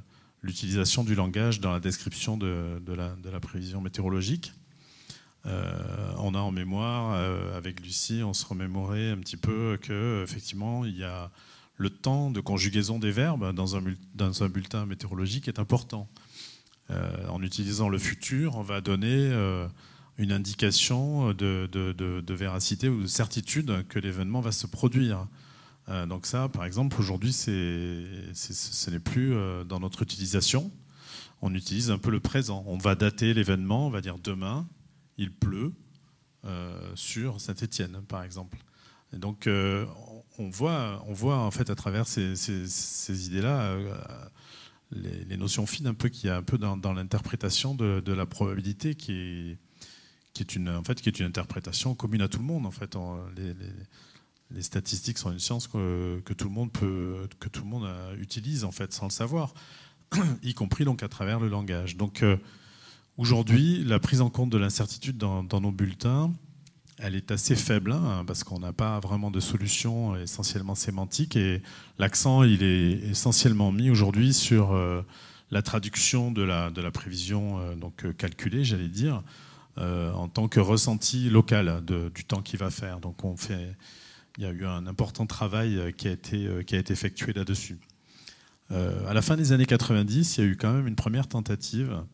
l'utilisation 0.43 1.03
du 1.03 1.15
langage 1.15 1.61
dans 1.61 1.73
la 1.73 1.81
description 1.81 2.37
de, 2.37 2.79
la, 2.93 3.41
prévision 3.41 3.81
météorologique. 3.81 4.53
Euh, 5.47 6.13
on 6.19 6.35
a 6.35 6.39
en 6.39 6.51
mémoire, 6.51 7.15
euh, 7.15 7.57
avec 7.57 7.81
Lucie, 7.81 8.21
on 8.23 8.35
se 8.35 8.45
remémorait 8.45 9.11
un 9.11 9.17
petit 9.17 9.39
peu 9.39 9.79
que 9.81 10.23
effectivement 10.23 10.85
il 10.85 10.99
y 10.99 11.05
a 11.05 11.31
le 11.81 11.89
temps 11.89 12.31
de 12.31 12.41
conjugaison 12.41 12.99
des 12.99 13.11
verbes 13.11 13.55
dans 13.55 13.75
un, 13.75 14.49
bulletin 14.49 14.85
météorologique 14.85 15.49
est 15.49 15.59
important. 15.59 16.09
en 16.91 17.43
utilisant 17.43 17.89
le 17.89 17.99
futur, 17.99 18.57
on 18.57 18.63
va 18.63 18.83
donner 18.83 19.33
une 20.19 20.33
indication 20.33 21.33
de, 21.33 22.35
véracité 22.35 22.91
ou 22.91 23.01
de 23.01 23.07
certitude 23.07 23.87
que 23.89 23.99
l'événement 23.99 24.43
va 24.43 24.53
se 24.53 24.67
produire. 24.67 25.27
Euh, 25.89 26.07
donc 26.07 26.27
ça, 26.27 26.49
par 26.49 26.65
exemple, 26.65 27.01
aujourd'hui, 27.01 27.33
ce 27.33 28.91
n'est 28.91 28.99
plus 28.99 29.33
euh, 29.33 29.65
dans 29.65 29.81
notre 29.81 30.03
utilisation. 30.03 30.71
On 31.43 31.55
utilise 31.55 31.91
un 31.91 31.99
peu 31.99 32.11
le 32.11 32.21
présent. 32.21 32.63
On 32.67 32.77
va 32.77 32.95
dater 32.95 33.33
l'événement, 33.33 33.87
on 33.87 33.91
va 33.91 34.03
dire 34.03 34.19
demain, 34.19 34.69
il 35.17 35.33
pleut 35.33 35.73
euh, 36.45 36.79
sur 36.95 37.41
Saint-Étienne, 37.41 38.03
par 38.07 38.23
exemple. 38.23 38.59
Donc, 39.13 39.49
on, 40.41 40.51
voit, 40.51 41.05
on 41.07 41.13
voit 41.13 41.39
en 41.39 41.51
fait 41.51 41.71
à 41.71 41.75
travers 41.75 42.07
ces, 42.07 43.27
idées-là 43.27 43.77
les, 44.93 45.37
notions 45.37 45.67
fines 45.67 45.87
un 45.87 45.95
peu 45.95 46.09
qu'il 46.09 46.29
y 46.29 46.31
a 46.31 46.37
un 46.37 46.43
peu 46.43 46.59
dans, 46.59 46.93
l'interprétation 46.93 47.75
de, 47.75 48.13
la 48.13 48.27
probabilité 48.27 48.95
qui 48.95 49.13
est 49.13 49.59
qui 50.33 50.43
est 50.43 50.55
une, 50.55 50.69
en 50.69 50.85
fait, 50.85 51.01
qui 51.01 51.09
est 51.09 51.19
une 51.19 51.27
interprétation 51.27 51.95
commune 51.95 52.23
à 52.23 52.29
tout 52.29 52.39
le 52.39 52.45
monde. 52.45 52.67
En 52.67 52.71
fait, 52.71 52.97
les, 54.51 54.63
statistiques 54.63 55.19
sont 55.19 55.33
une 55.33 55.39
science 55.39 55.69
que, 55.69 56.33
tout 56.33 56.49
le 56.49 56.55
monde 56.55 56.73
peut, 56.73 57.29
que 57.39 57.49
tout 57.49 57.63
le 57.63 57.69
monde 57.69 57.85
euh, 57.85 58.17
utilise 58.17 58.65
en 58.65 58.73
fait 58.73 58.93
sans 58.93 59.07
le 59.07 59.11
savoir, 59.11 59.55
y 60.43 60.55
compris 60.55 60.85
donc 60.85 61.03
à 61.03 61.09
travers 61.09 61.41
le 61.41 61.49
langage. 61.49 61.97
Donc 61.97 62.23
euh, 62.23 62.37
aujourd'hui, 63.17 63.85
la 63.85 63.99
prise 63.99 64.21
en 64.21 64.31
compte 64.31 64.51
de 64.51 64.59
l'incertitude 64.59 65.19
dans, 65.19 65.61
nos 65.61 65.73
bulletins, 65.73 66.33
elle 67.01 67.15
est 67.15 67.31
assez 67.31 67.57
faible 67.57 67.93
hein, 67.93 68.25
parce 68.27 68.45
qu'on 68.45 68.59
n'a 68.59 68.73
pas 68.73 69.01
vraiment 69.01 69.31
de 69.31 69.41
solution 69.41 70.17
essentiellement 70.17 70.75
sémantique 70.75 71.37
et 71.37 71.63
l'accent 71.99 72.43
il 72.43 72.63
est 72.63 72.93
essentiellement 73.11 73.73
mis 73.73 73.91
aujourd'hui 73.91 74.33
sur 74.33 74.73
euh, 74.73 75.03
la 75.51 75.63
traduction 75.63 76.31
de 76.31 76.43
la, 76.43 76.71
de 76.71 76.81
la 76.81 76.91
prévision 76.91 77.75
donc 77.77 78.07
calculée, 78.17 78.63
j'allais 78.63 78.89
dire, 78.89 79.25
euh, 79.79 80.13
en 80.13 80.29
tant 80.29 80.49
que 80.49 80.59
ressenti 80.59 81.31
local 81.31 81.83
du 81.85 82.25
temps 82.25 82.43
qu'il 82.43 82.59
va 82.59 82.71
faire. 82.71 82.99
Donc 82.99 83.25
on 83.25 83.37
fait, 83.37 83.77
il 84.37 84.43
y 84.43 84.47
a 84.47 84.51
eu 84.51 84.67
un 84.67 84.87
important 84.87 85.27
travail 85.27 85.79
euh, 85.79 85.91
qui 85.93 86.09
a 86.09 86.11
été, 86.11 86.47
euh, 86.47 86.63
qui 86.63 86.75
a 86.75 86.79
été 86.79 86.93
effectué 86.93 87.33
là-dessus. 87.33 87.79
à 88.71 89.15
la 89.15 89.23
fin 89.23 89.37
des 89.37 89.53
années 89.53 89.67
90, 89.67 90.37
il 90.37 90.41
y 90.41 90.47
a 90.47 90.51
eu 90.51 90.57
quand 90.57 90.73
même 90.73 90.87
une 90.87 90.97
première 90.97 91.27
tentative 91.27 92.05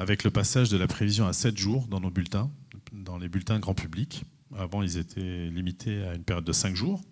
avec 0.00 0.22
le 0.22 0.30
passage 0.30 0.70
de 0.70 0.76
la 0.76 0.86
prévision 0.86 1.26
à 1.26 1.32
7 1.32 1.56
jours 1.56 1.86
dans 1.88 2.00
nos 2.00 2.10
bulletins, 2.10 2.50
dans 2.92 3.18
les 3.18 3.28
bulletins 3.28 3.58
grand 3.58 3.74
public. 3.74 4.24
Avant, 4.56 4.82
ils 4.82 4.96
étaient 4.96 5.48
limités 5.50 6.04
à 6.04 6.14
une 6.14 6.24
période 6.24 6.44
de 6.44 6.52
5 6.52 6.74
jours. 6.74 7.02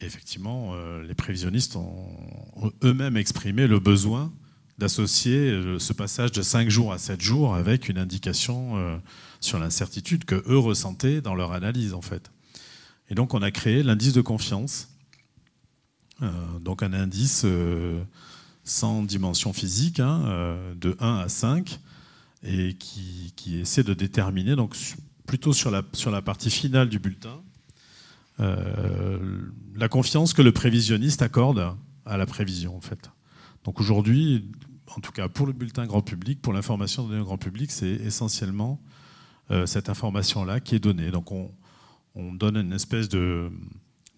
Effectivement, 0.00 0.74
les 1.02 1.14
prévisionnistes 1.14 1.76
ont 1.76 2.72
eux-mêmes 2.82 3.16
exprimé 3.16 3.66
le 3.66 3.78
besoin 3.78 4.32
d'associer 4.78 5.50
euh, 5.50 5.78
ce 5.78 5.92
passage 5.92 6.32
de 6.32 6.42
5 6.42 6.68
jours 6.68 6.92
à 6.92 6.98
7 6.98 7.20
jours 7.20 7.54
avec 7.54 7.88
une 7.88 7.98
indication 7.98 8.76
euh, 8.76 8.96
sur 9.40 9.58
l'incertitude 9.58 10.24
que 10.24 10.42
eux 10.48 10.58
ressentaient 10.58 11.20
dans 11.20 11.34
leur 11.34 11.52
analyse 11.52 11.94
en 11.94 12.02
fait. 12.02 12.30
Et 13.08 13.14
donc 13.14 13.34
on 13.34 13.42
a 13.42 13.50
créé 13.50 13.82
l'indice 13.82 14.12
de 14.12 14.20
confiance, 14.20 14.88
euh, 16.22 16.30
donc 16.60 16.82
un 16.82 16.92
indice 16.92 17.46
sans 18.64 19.02
dimension 19.02 19.52
physique, 19.52 20.00
hein, 20.00 20.56
de 20.76 20.96
1 20.98 21.18
à 21.18 21.28
5, 21.28 21.78
et 22.44 22.74
qui, 22.74 23.58
essaie 23.60 23.82
de 23.82 23.94
déterminer, 23.94 24.56
donc 24.56 24.76
plutôt 25.26 25.52
sur 25.52 25.70
la, 25.70 25.82
sur 25.92 26.10
la 26.10 26.22
partie 26.22 26.50
finale 26.50 26.88
du 26.88 26.98
bulletin, 26.98 27.40
la 28.38 29.88
confiance 29.88 30.32
que 30.32 30.42
le 30.42 30.52
prévisionniste 30.52 31.22
accorde 31.22 31.76
à 32.04 32.16
la 32.16 32.26
prévision 32.26 32.76
en 32.76 32.80
fait. 32.80 33.10
Donc 33.64 33.80
aujourd'hui, 33.80 34.50
en 34.94 35.00
tout 35.00 35.12
cas 35.12 35.28
pour 35.28 35.46
le 35.46 35.52
bulletin 35.52 35.86
grand 35.86 36.02
public, 36.02 36.40
pour 36.42 36.52
l'information 36.52 37.06
donnée 37.06 37.20
au 37.20 37.24
grand 37.24 37.38
public, 37.38 37.70
c'est 37.70 37.86
essentiellement 37.86 38.80
euh, 39.50 39.66
cette 39.66 39.88
information-là 39.88 40.60
qui 40.60 40.74
est 40.74 40.80
donnée. 40.80 41.10
Donc 41.10 41.30
on, 41.30 41.50
donne 42.14 42.56
une 42.56 42.72
espèce 42.72 43.08
de, 43.08 43.50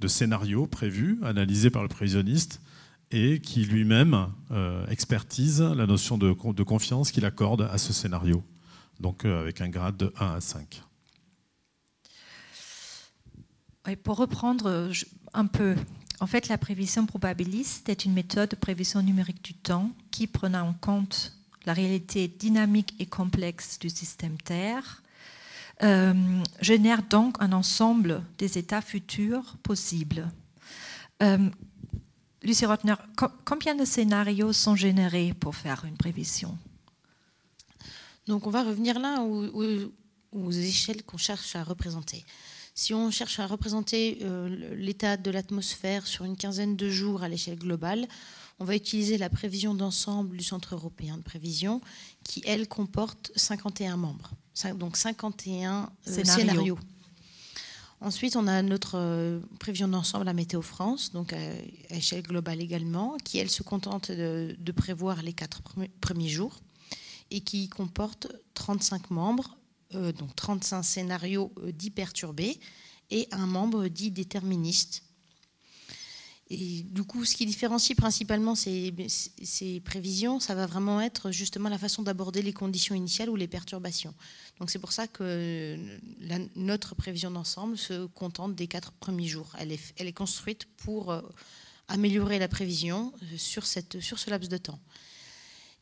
scénario 0.07 0.66
prévu, 0.66 1.18
analysé 1.22 1.70
par 1.70 1.83
le 1.83 1.89
prévisionniste, 1.89 2.61
et 3.11 3.41
qui 3.41 3.65
lui-même 3.65 4.29
euh, 4.51 4.87
expertise 4.89 5.61
la 5.61 5.87
notion 5.87 6.19
de, 6.19 6.33
confiance 6.33 7.11
qu'il 7.11 7.25
accorde 7.25 7.63
à 7.63 7.79
ce 7.79 7.93
scénario, 7.93 8.43
donc 9.01 9.25
euh, 9.25 9.41
avec 9.41 9.61
un 9.61 9.69
grade 9.69 9.97
de 9.97 10.13
1 10.19 10.35
à 10.35 10.41
5. 10.41 10.83
pour 14.03 14.17
reprendre 14.17 14.91
un 15.33 15.47
peu 15.47 15.77
en 16.21 16.27
fait, 16.27 16.49
la 16.49 16.57
prévision 16.57 17.05
probabiliste 17.05 17.89
est 17.89 18.05
une 18.05 18.15
méthode 18.15 18.51
de 18.51 18.57
prévision 18.57 19.03
numérique 19.03 19.43
du 19.43 19.55
temps 19.55 19.91
qui, 20.11 20.27
prenant 20.27 20.69
en 20.69 20.73
compte 20.73 21.35
la 21.67 21.75
réalité 21.75 22.29
dynamique 22.29 22.95
et 22.99 23.07
complexe 23.07 23.79
du 23.79 23.91
système 23.91 24.39
Terre, 24.39 25.03
euh, 25.83 26.15
génère 26.63 27.03
donc 27.03 27.37
un 27.41 27.53
ensemble 27.53 28.23
des 28.39 28.57
états 28.57 28.81
futurs 28.81 29.57
possibles. 29.63 30.29
Euh, 31.23 31.51
Lucie 32.47 32.65
Rotner, 32.65 32.95
combien 33.45 33.75
de 33.75 33.85
scénarios 33.85 34.53
sont 34.53 34.77
générés 34.77 35.35
pour 35.41 35.57
faire 35.57 35.85
une 35.85 35.97
prévision? 35.97 36.57
Donc 38.29 38.47
on 38.47 38.51
va 38.51 38.63
revenir 38.63 39.01
là 39.01 39.21
aux 39.23 40.51
échelles 40.53 41.03
qu'on 41.03 41.17
cherche 41.17 41.57
à 41.57 41.65
représenter. 41.65 42.25
Si 42.73 42.95
on 42.95 43.11
cherche 43.11 43.41
à 43.41 43.49
représenter 43.49 44.19
euh, 44.23 44.75
l'état 44.77 45.17
de 45.17 45.31
l'atmosphère 45.33 46.07
sur 46.07 46.25
une 46.25 46.37
quinzaine 46.37 46.77
de 46.77 46.89
jours 46.89 47.25
à 47.25 47.29
l'échelle 47.29 47.59
globale, 47.59 48.07
on 48.61 48.65
va 48.65 48.77
utiliser 48.77 49.19
la 49.19 49.29
prévision 49.29 49.75
d'ensemble 49.75 50.37
du 50.37 50.45
Centre 50.45 50.75
européen 50.75 51.17
de 51.17 51.23
prévision, 51.23 51.81
qui, 52.23 52.43
elle, 52.47 52.69
comporte 52.69 53.33
51 53.35 53.97
membres, 53.97 54.31
donc 54.77 54.97
51 54.97 55.91
euh, 56.07 56.25
scénarios. 56.25 56.79
Ensuite, 58.01 58.37
on 58.37 58.47
a 58.47 58.63
notre 58.63 59.41
prévision 59.59 59.89
d'ensemble 59.89 60.29
à 60.29 60.35
Météo 60.35 60.61
France, 60.63 61.13
donc 61.13 61.33
à 61.33 61.95
échelle 61.95 62.23
globale 62.23 62.61
également, 62.61 63.17
qui, 63.25 63.39
elle, 63.39 63.51
se 63.51 63.63
contente 63.63 64.11
de, 64.11 64.55
de 64.59 64.73
prévoir 64.73 65.23
les 65.23 65.33
quatre 65.33 65.63
premiers 66.01 66.29
jours 66.29 66.61
et 67.31 67.41
qui 67.41 67.69
comporte 67.69 68.29
35 68.55 69.11
membres, 69.11 69.57
donc 69.93 70.37
35 70.37 70.83
scénarios 70.83 71.53
dits 71.73 71.91
perturbés 71.91 72.61
et 73.11 73.29
un 73.33 73.47
membre 73.47 73.89
dit 73.89 74.11
déterministe 74.11 75.06
et 76.49 76.83
du 76.85 77.03
coup, 77.03 77.25
ce 77.25 77.35
qui 77.35 77.45
différencie 77.45 77.97
principalement 77.97 78.55
ces, 78.55 78.93
prévisions, 79.85 80.39
ça 80.39 80.55
va 80.55 80.67
vraiment 80.67 81.01
être 81.01 81.33
justement 81.33 81.69
la 81.69 81.79
façon 81.79 82.03
d'aborder 82.03 82.41
les 82.41 82.53
conditions 82.53 82.95
initiales 82.95 83.31
ou 83.31 83.37
les 83.37 83.49
perturbations. 83.49 84.15
Donc 84.61 84.71
c'est 84.71 84.79
pour 84.79 84.93
ça 84.93 85.09
que 85.09 85.77
notre 86.55 86.95
prévision 86.95 87.33
d'ensemble 87.33 87.77
se 87.77 88.07
contente 88.07 88.55
des 88.55 88.69
quatre 88.69 88.93
premiers 88.93 89.27
jours. 89.27 89.57
Elle 89.59 89.73
est, 89.73 90.13
construite 90.13 90.67
pour 90.77 91.11
euh, 91.11 91.21
améliorer 91.89 92.39
la 92.39 92.49
prévision 92.49 93.13
euh, 93.25 93.37
sur, 93.37 93.67
ce 93.67 94.31
laps 94.31 94.49
de 94.49 94.57
temps. 94.57 94.79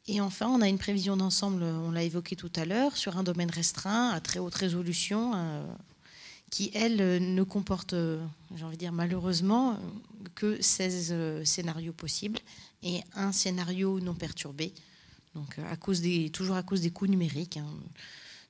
Et 0.06 0.22
enfin, 0.22 0.48
on 0.48 0.62
a 0.62 0.68
une 0.68 0.78
prévision 0.78 1.16
d'ensemble, 1.16 1.62
on 1.62 1.90
l'a 1.90 2.02
évoqué 2.04 2.36
tout 2.36 2.52
à 2.56 2.64
l'heure, 2.64 2.96
sur 2.96 3.18
un 3.18 3.22
domaine 3.22 3.50
restreint, 3.50 4.10
à 4.10 4.20
très 4.20 4.38
haute 4.38 4.54
résolution, 4.54 5.32
euh, 5.34 5.64
qui, 6.54 6.70
elle, 6.72 7.34
ne 7.34 7.42
comporte, 7.42 7.96
j'ai 8.54 8.64
envie 8.64 8.76
de 8.76 8.78
dire 8.78 8.92
malheureusement, 8.92 9.76
que 10.36 10.62
16 10.62 11.42
scénarios 11.42 11.92
possibles 11.92 12.38
et 12.84 13.00
un 13.14 13.32
scénario 13.32 13.98
non 13.98 14.14
perturbé, 14.14 14.72
donc 15.34 15.58
à 15.58 15.74
cause 15.74 16.00
des, 16.00 16.30
toujours 16.30 16.54
à 16.54 16.62
cause 16.62 16.80
des 16.80 16.92
coûts 16.92 17.08
numériques. 17.08 17.56
Hein. 17.56 17.66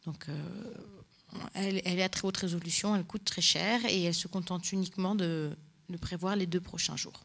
Donc, 0.05 0.29
euh, 0.29 0.75
elle, 1.55 1.79
est 1.79 2.03
à 2.03 2.11
très 2.11 2.29
haute 2.29 2.37
résolution, 2.37 2.95
elle 2.95 3.05
coûte 3.05 3.25
très 3.25 3.41
cher 3.41 3.81
et 3.87 4.03
elle 4.03 4.13
se 4.13 4.29
contente 4.29 4.71
uniquement 4.71 5.15
de, 5.15 5.57
prévoir 6.03 6.37
les 6.37 6.47
deux 6.47 6.61
prochains 6.61 6.99
jours. 6.99 7.25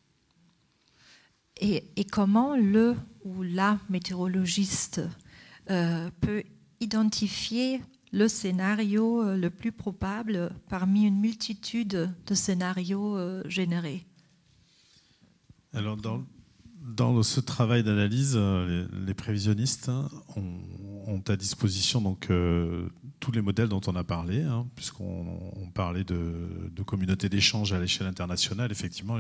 Et, 1.59 1.83
comment 2.09 2.55
le 2.55 2.95
ou 3.25 3.43
la 3.43 3.79
météorologiste 3.89 5.01
euh, 5.69 6.09
peut 6.21 6.43
identifier 6.79 7.81
le 8.11 8.27
scénario 8.27 9.21
euh, 9.21 9.37
le 9.37 9.49
plus 9.49 9.71
probable 9.71 10.51
parmi 10.69 11.05
une 11.05 11.19
multitude 11.19 12.13
de 12.25 12.35
scénarios 12.35 13.17
euh, 13.17 13.43
générés 13.47 14.05
Alors, 15.73 15.97
dans, 15.97 16.23
dans 16.81 17.21
ce 17.21 17.39
travail 17.39 17.83
d'analyse, 17.83 18.33
euh, 18.35 18.87
les, 19.05 19.13
prévisionnistes 19.13 19.89
hein, 19.89 20.09
ont, 20.35 21.21
à 21.27 21.35
disposition 21.35 22.01
donc, 22.01 22.29
tous 23.19 23.31
les 23.31 23.41
modèles 23.41 23.67
dont 23.67 23.81
on 23.87 23.95
a 23.95 24.03
parlé, 24.03 24.41
hein, 24.41 24.67
puisqu'on 24.75 25.69
parlait 25.73 26.03
de, 26.03 26.69
de 26.71 26.83
communautés 26.83 27.29
d'échange 27.29 27.73
à 27.73 27.79
l'échelle 27.79 28.07
internationale. 28.07 28.71
Effectivement, 28.71 29.19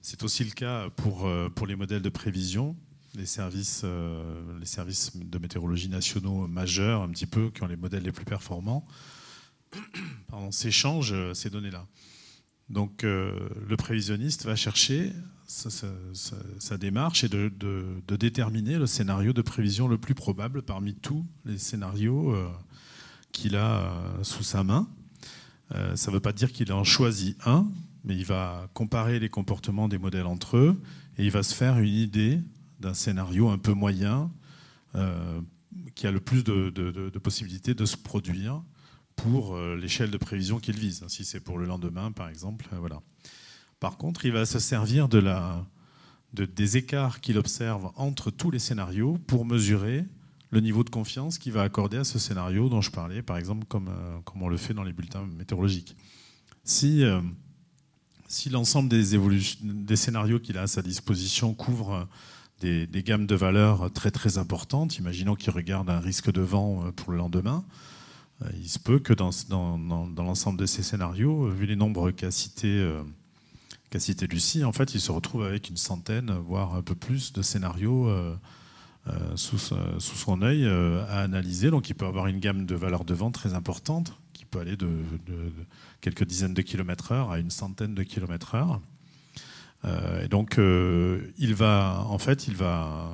c'est 0.00 0.22
aussi 0.22 0.44
le 0.44 0.52
cas 0.52 0.88
pour, 0.90 1.28
pour 1.54 1.66
les 1.66 1.74
modèles 1.74 2.02
de 2.02 2.08
prévision 2.08 2.76
les 3.14 3.26
services, 3.26 3.82
euh, 3.84 4.22
les 4.58 4.66
services 4.66 5.16
de 5.16 5.38
météorologie 5.38 5.88
nationaux 5.88 6.46
majeurs, 6.46 7.02
un 7.02 7.08
petit 7.08 7.26
peu, 7.26 7.50
qui 7.50 7.62
ont 7.62 7.66
les 7.66 7.76
modèles 7.76 8.02
les 8.02 8.12
plus 8.12 8.24
performants, 8.24 8.86
s'échangent 10.50 11.12
euh, 11.12 11.34
ces 11.34 11.50
données-là. 11.50 11.86
Donc 12.68 13.02
euh, 13.02 13.48
le 13.68 13.76
prévisionniste 13.76 14.44
va 14.44 14.54
chercher 14.54 15.12
sa, 15.48 16.78
démarche 16.78 17.24
et 17.24 17.28
de, 17.28 17.50
déterminer 18.16 18.78
le 18.78 18.86
scénario 18.86 19.32
de 19.32 19.42
prévision 19.42 19.88
le 19.88 19.98
plus 19.98 20.14
probable 20.14 20.62
parmi 20.62 20.94
tous 20.94 21.26
les 21.44 21.58
scénarios 21.58 22.36
qu'il 23.32 23.56
a 23.56 23.92
sous 24.22 24.44
sa 24.44 24.62
main. 24.62 24.88
ça 25.70 26.10
ne 26.10 26.12
veut 26.12 26.20
pas 26.20 26.32
dire 26.32 26.52
qu'il 26.52 26.72
en 26.72 26.84
choisit 26.84 27.36
un, 27.44 27.66
mais 28.04 28.16
il 28.16 28.24
va 28.24 28.68
comparer 28.74 29.18
les 29.18 29.28
comportements 29.28 29.88
des 29.88 29.98
modèles 29.98 30.26
entre 30.26 30.56
eux 30.56 30.80
et 31.18 31.24
il 31.24 31.32
va 31.32 31.42
se 31.42 31.52
faire 31.52 31.80
une 31.80 31.94
idée 31.94 32.40
d'un 32.80 32.94
scénario 32.94 33.48
un 33.48 33.58
peu 33.58 33.72
moyen 33.72 34.30
euh, 34.96 35.40
qui 35.94 36.06
a 36.06 36.10
le 36.10 36.20
plus 36.20 36.42
de, 36.42 37.18
possibilités 37.22 37.74
de 37.74 37.84
se 37.84 37.96
produire 37.96 38.62
pour 39.14 39.54
euh, 39.54 39.76
l'échelle 39.76 40.10
de 40.10 40.16
prévision 40.16 40.58
qu'il 40.58 40.76
vise. 40.76 41.04
Si 41.08 41.24
c'est 41.24 41.40
pour 41.40 41.58
le 41.58 41.66
lendemain, 41.66 42.10
par 42.10 42.28
exemple, 42.28 42.66
euh, 42.72 42.78
voilà. 42.78 43.00
Par 43.78 43.98
contre, 43.98 44.24
il 44.24 44.32
va 44.32 44.46
se 44.46 44.58
servir 44.58 45.08
de 45.08 45.18
la, 45.18 45.64
des 46.32 46.76
écarts 46.76 47.20
qu'il 47.20 47.38
observe 47.38 47.92
entre 47.96 48.30
tous 48.30 48.50
les 48.50 48.58
scénarios 48.58 49.18
pour 49.26 49.44
mesurer 49.44 50.06
le 50.50 50.60
niveau 50.60 50.82
de 50.82 50.90
confiance 50.90 51.38
qu'il 51.38 51.52
va 51.52 51.62
accorder 51.62 51.98
à 51.98 52.04
ce 52.04 52.18
scénario 52.18 52.68
dont 52.68 52.80
je 52.80 52.90
parlais, 52.90 53.22
par 53.22 53.36
exemple, 53.36 53.64
comme, 53.66 53.90
comme 54.24 54.42
on 54.42 54.48
le 54.48 54.56
fait 54.56 54.74
dans 54.74 54.82
les 54.82 54.92
bulletins 54.92 55.24
météorologiques. 55.24 55.96
Si, 56.64 57.04
si 58.26 58.50
l'ensemble 58.50 58.88
des, 58.88 59.16
des 59.62 59.96
scénarios 59.96 60.40
qu'il 60.40 60.58
a 60.58 60.62
à 60.62 60.66
sa 60.66 60.82
disposition 60.82 61.54
couvre 61.54 62.08
des, 62.60 63.02
gammes 63.02 63.26
de 63.26 63.34
valeurs 63.34 63.90
très 63.92 64.10
très 64.10 64.38
importantes. 64.38 64.98
Imaginons 64.98 65.34
qu'il 65.34 65.50
regarde 65.50 65.88
un 65.90 66.00
risque 66.00 66.30
de 66.30 66.40
vent 66.40 66.84
euh, 66.84 66.92
pour 66.92 67.12
le 67.12 67.18
lendemain. 67.18 67.64
Euh, 68.42 68.50
il 68.60 68.68
se 68.68 68.78
peut 68.78 68.98
que 68.98 69.12
dans, 69.12 69.30
l'ensemble 70.16 70.58
de 70.58 70.66
ces 70.66 70.82
scénarios, 70.82 71.48
vu 71.48 71.66
les 71.66 71.76
nombres 71.76 72.10
qu'a 72.10 72.30
cité, 72.30 72.68
euh, 72.68 73.02
Lucie, 74.30 74.64
en 74.64 74.72
fait, 74.72 74.94
il 74.94 75.00
se 75.00 75.10
retrouve 75.10 75.44
avec 75.44 75.68
une 75.68 75.76
centaine, 75.76 76.30
voire 76.30 76.74
un 76.74 76.82
peu 76.82 76.94
plus 76.94 77.32
de 77.32 77.42
scénarios 77.42 78.08
sous, 79.34 79.58
sous, 79.58 79.74
son 79.98 80.42
œil 80.42 80.64
à 80.64 81.22
analyser. 81.22 81.70
Donc 81.70 81.90
il 81.90 81.94
peut 81.94 82.06
avoir 82.06 82.28
une 82.28 82.38
gamme 82.38 82.66
de 82.66 82.76
valeurs 82.76 83.04
de 83.04 83.14
vent 83.14 83.32
très 83.32 83.54
importante, 83.54 84.16
qui 84.32 84.44
peut 84.44 84.60
aller 84.60 84.76
de, 84.76 84.86
de 85.26 85.52
quelques 86.00 86.22
dizaines 86.22 86.54
de 86.54 86.62
kilomètres 86.62 87.10
heure 87.10 87.32
à 87.32 87.40
une 87.40 87.50
centaine 87.50 87.96
de 87.96 88.04
kilomètres 88.04 88.54
heure. 88.54 88.80
Euh, 89.84 90.24
et 90.24 90.28
donc, 90.28 90.58
euh, 90.58 91.32
il 91.38 91.54
va, 91.54 92.04
en 92.06 92.18
fait, 92.18 92.48
il 92.48 92.56
va 92.56 93.10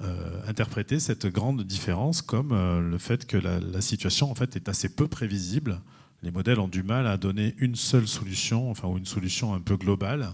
euh, 0.00 0.40
interpréter 0.48 0.98
cette 0.98 1.26
grande 1.26 1.62
différence 1.62 2.22
comme 2.22 2.50
le 2.52 2.98
fait 2.98 3.26
que 3.26 3.36
la, 3.36 3.80
situation 3.80 4.30
en 4.30 4.34
fait 4.34 4.56
est 4.56 4.68
assez 4.68 4.88
peu 4.88 5.06
prévisible. 5.06 5.80
Les 6.22 6.30
modèles 6.30 6.58
ont 6.58 6.68
du 6.68 6.82
mal 6.82 7.06
à 7.06 7.16
donner 7.16 7.54
une 7.58 7.76
seule 7.76 8.08
solution, 8.08 8.70
enfin 8.70 8.88
ou 8.88 8.96
une 8.96 9.06
solution 9.06 9.54
un 9.54 9.60
peu 9.60 9.76
globale. 9.76 10.30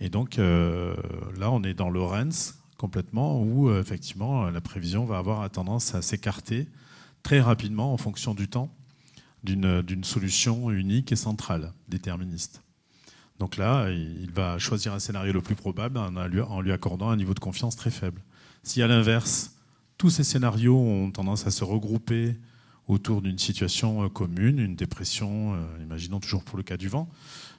Et 0.00 0.08
donc 0.08 0.38
là, 0.38 1.50
on 1.50 1.62
est 1.62 1.74
dans 1.74 1.90
Lorenz 1.90 2.54
complètement, 2.78 3.42
où 3.42 3.70
effectivement 3.74 4.48
la 4.48 4.62
prévision 4.62 5.04
va 5.04 5.18
avoir 5.18 5.48
tendance 5.50 5.94
à 5.94 6.00
s'écarter 6.00 6.66
très 7.22 7.40
rapidement 7.40 7.92
en 7.92 7.98
fonction 7.98 8.32
du 8.32 8.48
temps 8.48 8.74
d'une 9.42 10.04
solution 10.04 10.70
unique 10.70 11.12
et 11.12 11.16
centrale, 11.16 11.74
déterministe. 11.88 12.62
Donc 13.40 13.56
là, 13.56 13.90
il 13.90 14.30
va 14.30 14.58
choisir 14.58 14.92
un 14.92 15.00
scénario 15.00 15.32
le 15.32 15.40
plus 15.40 15.56
probable 15.56 15.98
en 15.98 16.60
lui 16.60 16.72
accordant 16.72 17.08
un 17.08 17.16
niveau 17.16 17.34
de 17.34 17.40
confiance 17.40 17.74
très 17.74 17.90
faible. 17.90 18.20
Si 18.62 18.82
à 18.82 18.86
l'inverse, 18.86 19.56
tous 19.96 20.10
ces 20.10 20.24
scénarios 20.24 20.78
ont 20.78 21.10
tendance 21.10 21.46
à 21.46 21.50
se 21.50 21.64
regrouper 21.64 22.36
autour 22.86 23.22
d'une 23.22 23.38
situation 23.38 24.04
euh, 24.04 24.08
commune, 24.08 24.58
une 24.58 24.76
dépression, 24.76 25.54
euh, 25.54 25.82
imaginons 25.82 26.20
toujours 26.20 26.44
pour 26.44 26.56
le 26.56 26.62
cas 26.62 26.76
du 26.76 26.88
vent, 26.88 27.08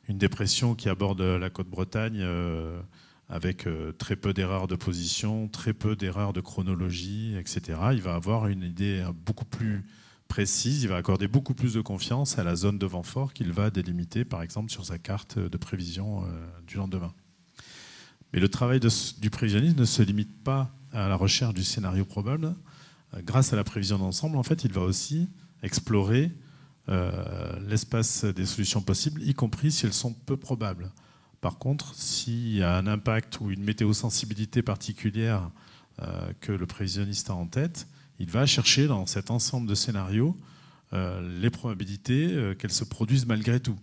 une 0.08 0.18
dépression 0.18 0.76
qui 0.76 0.90
aborde 0.90 1.22
la 1.22 1.50
côte 1.50 1.68
Bretagne 1.68 2.20
euh, 2.20 2.80
avec 3.30 3.66
très 3.98 4.18
peu 4.18 4.34
d'erreurs 4.34 4.68
de 4.68 4.76
position, 4.76 5.48
très 5.48 5.74
peu 5.74 5.96
d'erreurs 5.96 6.34
de 6.34 6.42
chronologie, 6.42 7.36
etc. 7.38 7.80
Il 7.94 8.02
va 8.02 8.16
avoir 8.16 8.48
une 8.48 8.62
idée 8.62 9.06
beaucoup 9.26 9.46
plus 9.46 9.86
il 10.38 10.88
va 10.88 10.98
accorder 10.98 11.28
beaucoup 11.28 11.54
plus 11.54 11.74
de 11.74 11.82
confiance 11.82 12.40
à 12.40 12.44
la 12.44 12.56
zone 12.56 12.78
de 12.78 12.86
vent 12.86 13.04
fort 13.04 13.34
qu'il 13.34 13.52
va 13.52 13.70
délimiter, 13.70 14.24
par 14.26 14.42
exemple, 14.42 14.72
sur 14.72 14.86
sa 14.86 14.98
carte 14.98 15.38
de 15.38 15.58
prévision 15.58 16.24
euh, 16.24 16.28
du 16.66 16.78
lendemain. 16.78 17.14
Mais 18.34 18.40
le 18.40 18.48
travail 18.48 18.80
du 18.80 19.30
prévisionniste 19.30 19.78
ne 19.78 19.86
se 19.86 20.02
limite 20.02 20.44
pas 20.44 20.74
à 20.94 21.10
la 21.10 21.16
recherche 21.16 21.54
du 21.54 21.64
scénario 21.64 22.06
probable. 22.06 22.56
Euh, 23.14 23.22
grâce 23.24 23.52
à 23.52 23.56
la 23.56 23.64
prévision 23.64 23.98
d'ensemble, 23.98 24.38
en 24.38 24.44
fait, 24.44 24.64
il 24.64 24.72
va 24.72 24.82
aussi 24.82 25.30
explorer 25.64 26.32
euh, 26.90 27.60
l'espace 27.68 28.24
des 28.24 28.46
solutions 28.46 28.82
possibles, 28.82 29.22
y 29.24 29.34
compris 29.34 29.72
si 29.72 29.86
elles 29.86 29.94
sont 29.94 30.14
peu 30.14 30.38
probables. 30.38 30.92
Par 31.42 31.58
contre, 31.58 31.94
s'il 31.96 32.56
y 32.56 32.64
a 32.64 32.78
un 32.78 32.88
impact 32.88 33.42
ou 33.42 33.52
une 33.52 33.64
météo-sensibilité 33.64 34.62
particulière 34.62 35.50
que 36.40 36.52
le 36.52 36.66
prévisionniste 36.66 37.30
a 37.30 37.36
en 37.36 37.46
tête, 37.46 37.88
il 38.22 38.30
va 38.30 38.46
chercher 38.46 38.86
dans 38.86 39.08
cet 39.08 39.32
ensemble 39.32 39.68
de 39.68 39.74
scénarios 39.74 40.38
euh, 40.94 41.40
les 41.42 41.50
probabilités 41.50 42.28
euh, 42.32 42.54
qu'elles 42.54 42.72
se 42.72 42.84
produisent 42.84 43.26
malgré 43.26 43.60
tout. 43.60 43.78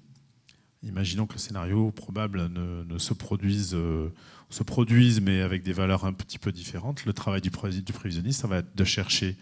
Imaginons 0.84 1.26
que 1.26 1.32
le 1.32 1.40
scénario 1.40 1.90
probable 1.90 2.46
ne, 2.46 2.98
se, 2.98 3.14
produise, 3.14 3.72
euh, 3.74 4.10
se 4.48 4.62
produise, 4.62 5.20
mais 5.20 5.40
avec 5.40 5.64
des 5.64 5.72
valeurs 5.72 6.04
un 6.04 6.12
petit 6.12 6.38
peu 6.38 6.52
différentes. 6.52 7.04
Le 7.04 7.12
travail 7.12 7.40
du, 7.40 7.50
prévisionniste, 7.50 8.40
ça 8.40 8.46
va 8.46 8.58
être 8.58 8.76
de 8.76 8.84
chercher 8.84 9.36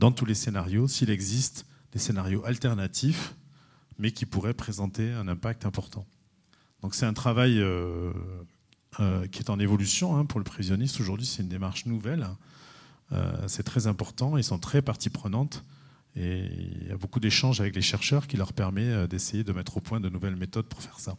dans 0.00 0.10
tous 0.10 0.24
les 0.24 0.34
scénarios 0.34 0.88
s'il 0.88 1.10
existe 1.10 1.64
des 1.92 2.00
scénarios 2.00 2.44
alternatifs, 2.44 3.36
mais 4.00 4.10
qui 4.10 4.26
pourraient 4.26 4.54
présenter 4.54 5.12
un 5.12 5.28
impact 5.28 5.64
important. 5.64 6.04
Donc 6.82 6.96
c'est 6.96 7.06
un 7.06 7.12
travail 7.12 7.62
qui 9.30 9.38
est 9.38 9.50
en 9.50 9.60
évolution 9.60 10.16
hein, 10.16 10.24
pour 10.24 10.40
le 10.40 10.44
prévisionniste. 10.44 10.98
Aujourd'hui, 10.98 11.26
c'est 11.26 11.42
une 11.42 11.48
démarche 11.48 11.86
nouvelle. 11.86 12.26
Euh, 13.12 13.48
c'est 13.48 13.62
très 13.62 13.86
important. 13.86 14.36
Ils 14.36 14.44
sont 14.44 14.58
très 14.58 14.82
partie 14.82 15.10
prenante. 15.10 15.64
Et 16.16 16.46
il 16.82 16.88
y 16.88 16.90
a 16.90 16.96
beaucoup 16.96 17.20
d'échanges 17.20 17.60
avec 17.60 17.74
les 17.74 17.82
chercheurs 17.82 18.26
qui 18.26 18.36
leur 18.36 18.52
permet 18.52 19.06
d'essayer 19.06 19.44
de 19.44 19.52
mettre 19.52 19.76
au 19.76 19.80
point 19.80 20.00
de 20.00 20.08
nouvelles 20.08 20.36
méthodes 20.36 20.66
pour 20.66 20.82
faire 20.82 20.98
ça. 20.98 21.16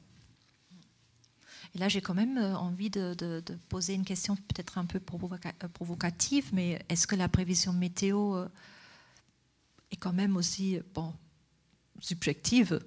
Et 1.73 1.77
là, 1.77 1.87
j'ai 1.87 2.01
quand 2.01 2.13
même 2.13 2.37
envie 2.37 2.89
de, 2.89 3.41
poser 3.69 3.93
une 3.93 4.03
question 4.03 4.35
peut-être 4.35 4.77
un 4.77 4.85
peu 4.85 4.99
provocative, 4.99 6.49
mais 6.51 6.83
est-ce 6.89 7.07
que 7.07 7.15
la 7.15 7.29
prévision 7.29 7.71
météo 7.71 8.43
est 9.91 9.95
quand 9.95 10.11
même 10.11 10.35
aussi 10.35 10.81
bon, 10.93 11.13
subjective? 12.01 12.81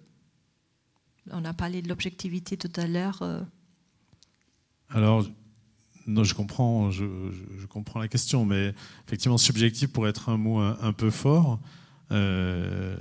On 1.31 1.47
a 1.47 1.55
parlé 1.55 1.81
de 1.81 1.89
l'objectivité 1.89 2.59
tout 2.59 2.73
à 2.79 2.87
l'heure. 2.87 3.47
Alors, 4.91 5.27
non, 6.07 6.25
je 6.25 6.35
comprends, 6.35 6.91
je, 6.91 7.05
comprends 7.69 8.01
la 8.01 8.09
question, 8.09 8.45
mais 8.45 8.75
effectivement, 9.07 9.39
subjectif 9.39 9.91
pourrait 9.91 10.11
être 10.11 10.29
un 10.29 10.37
mot 10.37 10.59
un, 10.59 10.93
peu 10.93 11.11
fort. 11.11 11.61
Euh, 12.13 12.97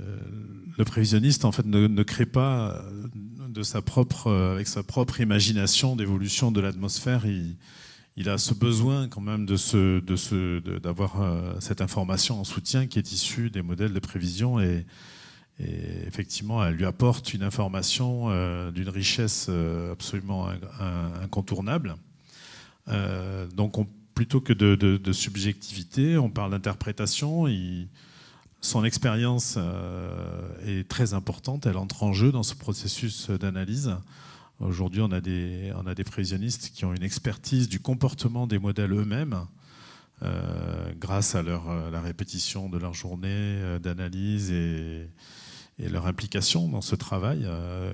le 0.78 0.86
prévisionniste, 0.86 1.46
en 1.46 1.52
fait, 1.52 1.66
ne, 1.66 2.04
crée 2.04 2.26
pas 2.26 2.84
de 3.50 3.64
sa 3.64 3.82
propre, 3.82 4.32
avec 4.32 4.68
sa 4.68 4.84
propre 4.84 5.20
imagination 5.20 5.96
d'évolution 5.96 6.52
de 6.52 6.62
l'atmosphère. 6.62 7.26
Il, 8.16 8.30
a 8.30 8.38
ce 8.38 8.54
besoin 8.54 9.08
quand 9.10 9.22
même 9.22 9.46
de 9.46 9.58
ce, 9.58 10.00
de 10.00 10.16
ce, 10.16 10.60
d'avoir 10.80 11.22
euh, 11.22 11.56
cette 11.60 11.82
information 11.82 12.40
en 12.40 12.44
soutien 12.44 12.88
qui 12.88 13.00
est 13.00 13.12
issue 13.12 13.50
des 13.50 13.62
modèles 13.62 13.94
de 13.94 14.00
prévision 14.00 14.60
et, 14.60 14.86
effectivement, 15.60 16.66
elle 16.66 16.76
lui 16.76 16.86
apporte 16.86 17.34
une 17.34 17.44
information 17.44 18.30
euh, 18.30 18.72
d'une 18.72 18.90
richesse 18.90 19.50
absolument 19.92 20.48
incontournable. 21.22 21.96
Euh, 22.90 23.48
donc, 23.48 23.76
plutôt 24.14 24.42
que 24.42 24.54
de, 24.54 25.12
subjectivité, 25.12 26.18
on 26.18 26.30
parle 26.30 26.52
d'interprétation. 26.52 27.46
Son 28.62 28.86
expérience 28.86 29.56
euh, 29.58 30.80
est 30.80 30.88
très 30.88 31.14
importante, 31.14 31.66
elle 31.66 31.78
entre 31.78 32.04
en 32.04 32.14
jeu 32.14 32.32
dans 32.32 32.44
ce 32.44 32.56
processus 32.56 33.30
d'analyse. 33.30 33.96
Aujourd'hui, 34.60 35.02
on, 35.02 35.12
a 35.12 35.20
des, 35.20 35.74
on 35.76 36.04
prévisionnistes 36.04 36.72
qui 36.74 36.86
ont 36.86 36.94
une 36.94 37.04
expertise 37.04 37.68
du 37.68 37.80
comportement 37.80 38.48
des 38.48 38.60
modèles 38.60 38.94
eux-mêmes, 38.94 39.46
euh, 40.22 40.94
grâce 40.98 41.36
à 41.36 41.42
la 41.44 42.02
répétition 42.02 42.70
de 42.70 42.78
leur 42.78 42.94
journée 42.94 43.80
d'analyse 43.82 44.52
et, 44.52 45.10
leur 45.80 46.06
implication 46.06 46.70
dans 46.70 46.82
ce 46.82 46.96
travail 46.96 47.46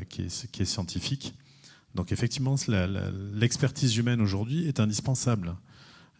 qui, 0.09 0.23
est, 0.23 0.65
scientifique. 0.65 1.33
Donc 1.95 2.11
effectivement, 2.11 2.55
l'expertise 3.33 3.97
humaine 3.97 4.21
aujourd'hui 4.21 4.67
est 4.67 4.79
indispensable. 4.79 5.55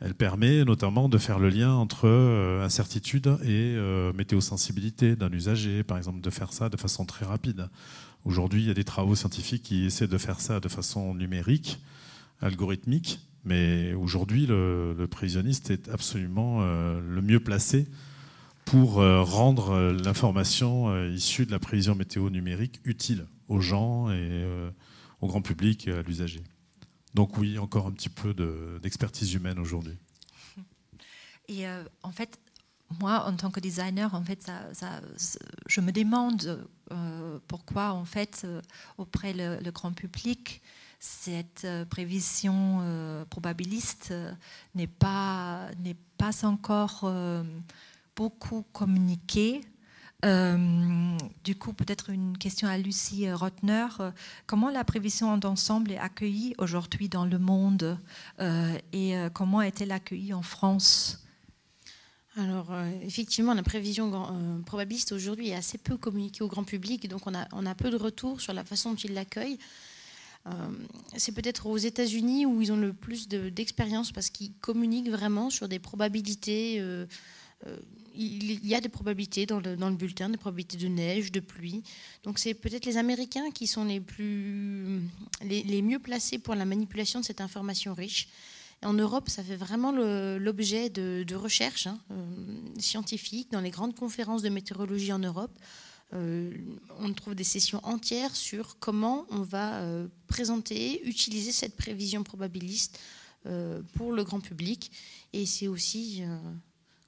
Elle 0.02 0.14
permet 0.14 0.64
notamment 0.64 1.10
de 1.10 1.18
faire 1.18 1.40
le 1.40 1.50
lien 1.50 1.74
entre 1.74 2.08
euh, 2.08 2.64
incertitude 2.64 3.28
et 3.44 3.76
euh, 3.76 4.14
météosensibilité 4.14 5.18
d'un 5.18 5.30
usager, 5.32 5.84
par 5.84 5.98
exemple, 5.98 6.22
de 6.22 6.30
faire 6.30 6.54
ça 6.54 6.70
de 6.70 6.78
façon 6.78 7.06
très 7.06 7.26
rapide. 7.26 7.68
Aujourd'hui, 8.24 8.62
il 8.62 8.68
y 8.68 8.72
a 8.72 8.74
des 8.74 8.86
travaux 8.86 9.16
scientifiques 9.16 9.64
qui 9.64 9.86
essaient 9.86 10.08
de 10.08 10.18
faire 10.18 10.40
ça 10.40 10.62
de 10.62 10.70
façon 10.70 11.14
numérique, 11.16 11.80
algorithmique, 12.42 13.20
mais 13.44 13.94
aujourd'hui, 13.94 14.46
le, 14.46 15.06
prévisionniste 15.10 15.70
est 15.70 15.90
absolument 15.90 16.60
euh, 16.62 17.02
le 17.02 17.22
mieux 17.22 17.40
placé 17.42 17.88
pour 18.66 18.98
rendre 18.98 19.92
l'information 20.04 21.08
issue 21.08 21.48
de 21.48 21.52
la 21.52 21.58
prévision 21.58 21.96
météo 21.96 22.30
numérique 22.30 22.80
utile 22.86 23.26
aux 23.48 23.62
gens 23.62 24.12
et 24.12 24.46
au 25.22 25.28
grand 25.28 25.42
public 25.42 25.88
et 25.88 25.92
à 25.92 26.02
l'usager. 26.02 26.44
Donc 27.14 27.38
oui, 27.38 27.58
encore 27.58 27.88
un 27.88 27.92
petit 27.92 28.10
peu 28.10 28.34
d'expertise 28.82 29.34
humaine 29.34 29.60
aujourd'hui. 29.60 29.98
Et 31.48 31.68
euh, 31.68 31.84
en 32.04 32.12
fait, 32.12 32.40
moi, 33.00 33.26
en 33.26 33.36
tant 33.36 33.52
que 33.52 33.60
designer, 33.60 34.14
en 34.14 34.24
fait, 34.24 34.52
ça, 34.74 35.02
je 35.68 35.82
me 35.82 35.92
demande 35.92 36.68
euh, 36.92 37.40
pourquoi, 37.48 37.92
en 37.92 38.06
fait, 38.06 38.42
euh, 38.46 38.62
auprès 38.98 39.34
le, 39.34 39.60
le, 39.64 39.72
grand 39.72 39.92
public, 39.92 40.62
cette 41.00 41.68
prévision 41.90 43.26
probabiliste 43.30 44.14
n'est 44.76 44.88
pas, 44.88 45.70
pas 46.18 46.46
encore 46.46 47.10
beaucoup 48.16 48.66
communiquée 48.74 49.62
euh, 50.26 51.18
du 51.46 51.56
coup, 51.56 51.72
peut-être 51.74 52.10
une 52.10 52.38
question 52.38 52.68
à 52.68 52.78
Lucie 52.78 53.32
Rotner. 53.32 53.88
Comment 54.48 54.70
la 54.70 54.84
prévision 54.84 55.38
d'ensemble 55.38 55.92
est 55.92 55.98
accueillie 55.98 56.56
aujourd'hui 56.58 57.08
dans 57.08 57.26
le 57.26 57.40
monde 57.40 57.98
euh, 58.40 58.78
et 58.92 59.18
euh, 59.18 59.30
comment 59.30 59.62
est-elle 59.62 59.92
accueillie 59.92 60.34
en 60.34 60.42
France? 60.42 61.24
Alors, 62.36 62.72
effectivement, 63.02 63.54
la 63.54 63.64
prévision 63.64 64.12
probabiliste 64.66 65.12
aujourd'hui 65.12 65.50
est 65.50 65.56
assez 65.56 65.78
peu 65.78 65.98
communiquée 65.98 66.42
au 66.42 66.48
grand 66.48 66.64
public, 66.64 67.10
donc 67.10 67.24
on 67.28 67.34
a 67.66 67.76
peu 67.76 67.90
de 67.90 67.98
retours 67.98 68.40
sur 68.40 68.54
la 68.54 68.64
façon 68.64 68.92
dont 68.92 68.98
ils 68.98 69.14
l'accueillent. 69.14 69.58
c'est 71.18 71.34
peut-être 71.34 71.66
aux 71.66 71.78
États-Unis 71.78 72.46
où 72.46 72.62
ils 72.62 72.72
ont 72.72 72.78
le 72.78 72.94
plus 72.94 73.28
d'expérience 73.28 74.14
parce 74.14 74.30
qu'ils 74.30 74.54
communiquent 74.62 75.10
vraiment 75.10 75.50
sur 75.50 75.68
des 75.68 75.80
probabilités 75.80 76.82
il 78.20 78.68
y 78.68 78.76
a 78.76 78.82
des 78.82 78.90
probabilités 78.90 79.46
dans 79.46 79.60
le, 79.60 79.96
bulletin, 79.96 80.30
des 80.30 80.38
probabilités 80.38 80.78
de 80.78 80.88
neige, 80.88 81.32
de 81.32 81.40
pluie. 81.40 81.84
Donc 82.24 82.38
c'est 82.38 82.54
peut-être 82.54 82.86
les 82.86 82.98
Américains 82.98 83.50
qui 83.52 83.66
sont 83.66 83.86
les, 83.86 84.02
plus, 84.02 85.02
les, 85.42 85.82
mieux 85.82 86.00
placés 86.00 86.38
pour 86.38 86.56
la 86.56 86.66
manipulation 86.66 87.22
de 87.22 87.26
cette 87.26 87.40
information 87.40 87.94
riche. 87.94 88.28
en 88.84 88.94
Europe, 88.94 89.30
ça 89.30 89.42
fait 89.42 89.56
vraiment 89.56 89.92
l'objet 89.92 90.90
de, 90.90 91.24
de, 91.26 91.36
recherches 91.36 91.88
hein, 91.88 92.00
euh, 92.12 92.26
scientifiques 92.78 93.52
dans 93.52 93.62
les 93.62 93.72
grandes 93.72 93.96
conférences 93.96 94.42
de 94.42 94.50
météorologie 94.50 95.14
en 95.14 95.20
Europe. 95.20 95.58
Euh, 96.14 96.52
on 97.00 97.14
trouve 97.14 97.36
des 97.36 97.44
sessions 97.46 97.80
entières 97.84 98.36
sur 98.36 98.80
comment 98.80 99.28
on 99.30 99.44
va 99.44 99.80
euh, 99.82 100.08
présenter, 100.28 101.08
utiliser 101.08 101.52
cette 101.52 101.78
prévision 101.78 102.24
probabiliste 102.24 103.00
pour 103.94 104.12
le 104.12 104.26
grand 104.26 104.42
public. 104.42 104.92
Et 105.32 105.46
c'est 105.46 105.70
aussi 105.70 106.24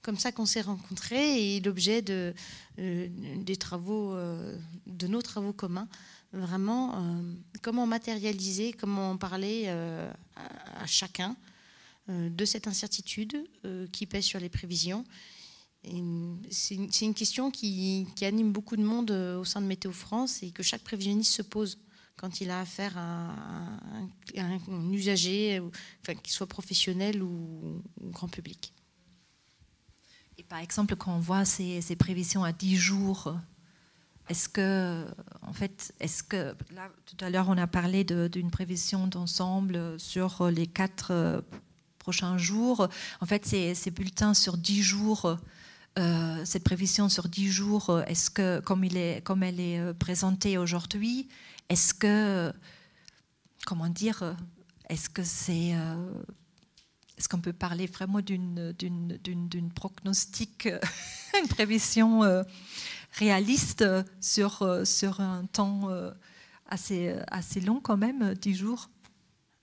comme 0.02 0.18
ça 0.18 0.32
qu'on 0.32 0.45
s'est 0.45 0.62
rencontrés 0.62 1.56
et 1.56 1.60
l'objet 1.62 2.02
de, 2.02 2.34
euh, 2.80 3.08
des 3.38 3.56
travaux, 3.56 4.14
euh, 4.14 4.58
de 4.88 5.08
nos 5.08 5.22
travaux 5.22 5.54
communs, 5.54 5.88
vraiment 6.34 6.95
euh, 6.95 7.22
comment 7.62 7.86
matérialiser, 7.86 8.74
comment 8.74 9.18
parler 9.18 9.68
à, 9.68 10.86
chacun 10.88 11.36
de 12.08 12.45
cette 12.45 12.68
incertitude 12.68 13.45
qui 13.91 14.06
pèse 14.06 14.26
sur 14.26 14.39
les 14.39 14.49
prévisions. 14.49 15.06
C'est 16.49 16.76
une, 16.76 17.14
question 17.14 17.52
qui, 17.52 18.08
anime 18.22 18.52
beaucoup 18.52 18.76
de 18.76 18.84
monde 18.84 19.12
au 19.12 19.45
sein 19.45 19.62
de 19.62 19.68
Météo 19.68 19.91
France 19.91 20.41
et 20.41 20.52
que 20.52 20.64
chaque 20.64 20.82
prévisionniste 20.82 21.34
se 21.34 21.41
pose 21.41 21.78
quand 22.18 22.41
il 22.41 22.49
a 22.49 22.62
affaire 22.62 22.97
à, 22.97 23.36
un, 24.38 24.91
usager, 24.91 25.62
enfin, 26.02 26.16
qu'il 26.16 26.34
soit 26.34 26.47
professionnel 26.47 27.22
ou 27.22 27.82
grand 28.10 28.28
public 28.28 28.74
par 30.52 30.60
exemple, 30.60 30.97
quand 30.97 31.16
on 31.16 31.20
voit 31.20 31.45
ces, 31.45 31.95
prévisions 31.97 32.43
à 32.43 32.52
10 32.52 32.76
jours, 32.76 33.34
est-ce 34.28 34.49
que, 34.49 35.06
en 35.43 35.54
fait, 35.54 35.93
est-ce 36.02 36.24
que, 36.24 36.54
là, 36.76 36.89
tout 37.06 37.16
à 37.24 37.30
l'heure, 37.30 37.47
on 37.47 37.58
a 37.58 37.68
parlé 37.68 38.04
d'une 38.04 38.52
prévision 38.52 39.08
d'ensemble 39.08 39.97
sur 39.97 40.52
les 40.52 40.68
quatre 40.68 41.12
euh, 41.12 41.39
prochains 41.99 42.38
jours. 42.38 42.89
En 43.22 43.26
fait, 43.26 43.45
ces, 43.45 43.91
bulletins 43.91 44.34
sur 44.34 44.58
10 44.58 44.84
jours, 44.84 45.38
euh, 45.97 46.41
cette 46.43 46.66
prévision 46.66 47.08
sur 47.08 47.30
10 47.30 47.49
jours, 47.49 48.02
est-ce 48.08 48.30
que, 48.30 48.60
comme 48.60 48.84
elle 48.84 48.97
est 49.62 49.80
euh, 49.80 49.93
présentée 49.93 50.58
aujourd'hui, 50.58 51.30
est-ce 51.70 51.93
que, 51.93 52.52
comment 53.66 53.88
dire, 53.88 54.36
est-ce 54.89 55.10
que 55.10 55.24
c'est 55.24 55.74
est-ce 57.22 57.30
qu'on 57.30 57.40
peut 57.40 57.54
parler 57.54 57.86
vraiment 57.86 58.20
d'une 58.20 58.74
prognostic, 59.76 60.68
une 61.40 61.48
prévision 61.48 62.24
euh, 62.24 62.42
réaliste 63.14 63.86
sur, 64.20 64.64
euh, 64.64 64.86
sur 64.86 65.22
un 65.22 65.46
temps 65.46 65.92
euh, 65.92 66.10
assez, 66.68 67.14
assez 67.28 67.62
long 67.62 67.80
quand 67.80 67.98
même, 67.98 68.34
10 68.34 68.56
jours? 68.56 68.90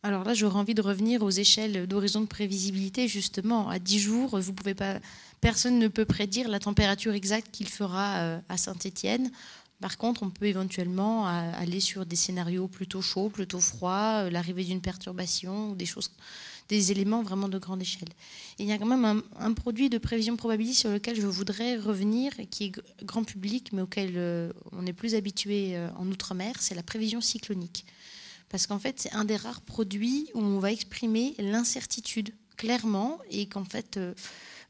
Alors 0.04 0.22
là, 0.22 0.34
j'aurais 0.34 0.60
envie 0.60 0.74
de 0.74 0.80
revenir 0.80 1.24
aux 1.24 1.30
échelles 1.30 1.88
d'horizon 1.88 2.20
de 2.20 2.26
prévisibilité. 2.26 3.08
Justement, 3.08 3.68
à 3.68 3.80
10 3.80 3.98
jours, 3.98 4.38
vous 4.38 4.52
pouvez 4.52 4.74
pas, 4.74 5.00
personne 5.40 5.80
ne 5.80 5.88
peut 5.88 6.04
prédire 6.04 6.48
la 6.48 6.60
température 6.60 7.14
exacte 7.14 7.48
qu'il 7.50 7.68
fera 7.68 8.38
à 8.48 8.56
Saint-Étienne. 8.56 9.32
Par 9.80 9.98
contre, 9.98 10.22
on 10.22 10.30
peut 10.30 10.46
éventuellement 10.46 11.26
aller 11.26 11.80
sur 11.80 12.06
des 12.06 12.14
scénarios 12.14 12.68
plutôt 12.68 13.02
chauds, 13.02 13.30
plutôt 13.30 13.58
froids, 13.58 14.30
l'arrivée 14.30 14.62
d'une 14.62 14.80
perturbation 14.80 15.72
des 15.72 15.86
choses 15.86 16.12
des 16.68 16.92
éléments 16.92 17.22
vraiment 17.22 17.48
de 17.48 17.58
grande 17.58 17.80
échelle. 17.80 18.08
il 18.58 18.66
y 18.66 18.72
a 18.72 18.78
quand 18.78 18.86
même 18.86 19.22
un, 19.38 19.52
produit 19.52 19.88
de 19.88 19.98
prévision 19.98 20.36
probabiliste 20.36 20.80
sur 20.80 20.90
lequel 20.90 21.18
je 21.20 21.26
voudrais 21.26 21.76
revenir, 21.76 22.32
qui 22.50 22.66
est 22.66 23.04
grand 23.04 23.24
public, 23.24 23.70
mais 23.72 23.82
auquel 23.82 24.12
euh, 24.16 24.52
on 24.72 24.86
est 24.86 24.92
plus 24.92 25.14
habitué 25.14 25.76
euh, 25.76 25.88
en 25.96 26.06
Outre-mer, 26.08 26.54
c'est 26.58 26.74
la 26.74 26.82
prévision 26.82 27.20
cyclonique. 27.20 27.86
Parce 28.48 28.66
qu'en 28.66 28.78
fait, 28.78 29.00
c'est 29.00 29.12
un 29.12 29.24
des 29.24 29.36
rares 29.36 29.60
produits 29.60 30.28
où 30.34 30.40
on 30.40 30.58
va 30.58 30.72
exprimer 30.72 31.34
l'incertitude 31.38 32.32
clairement 32.56 33.18
et 33.30 33.46
qu'en 33.46 33.64
fait, 33.64 33.96
euh, 33.96 34.14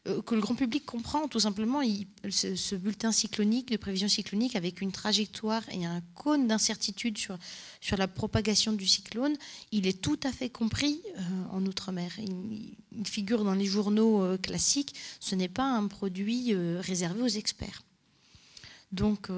que 0.04 0.34
le 0.34 0.40
grand 0.40 0.54
public 0.54 0.86
comprend 0.86 1.28
tout 1.28 1.40
simplement. 1.40 1.80
ce, 2.30 2.74
bulletin 2.76 3.12
cyclonique, 3.12 3.70
de 3.70 3.76
prévision 3.76 4.08
cyclonique, 4.08 4.56
avec 4.56 4.80
une 4.80 4.92
trajectoire 4.92 5.62
et 5.70 5.84
un 5.84 6.00
cône 6.14 6.46
d'incertitude 6.46 7.18
sur, 7.18 7.36
sur 7.80 7.96
la 7.96 8.08
propagation 8.08 8.72
du 8.72 8.86
cyclone, 8.86 9.36
il 9.72 9.86
est 9.86 10.00
tout 10.00 10.18
à 10.22 10.32
fait 10.32 10.48
compris 10.48 11.02
euh, 11.16 11.20
en 11.50 11.64
Outre-mer. 11.66 12.12
Il, 12.18 12.74
figure 13.06 13.44
dans 13.44 13.54
les 13.54 13.66
journaux 13.66 14.22
euh, 14.22 14.38
classiques. 14.38 14.94
Ce 15.20 15.34
n'est 15.34 15.48
pas 15.48 15.64
un 15.64 15.86
produit 15.86 16.54
réservé 16.54 17.22
aux 17.22 17.26
experts. 17.26 17.82
Donc, 18.90 19.28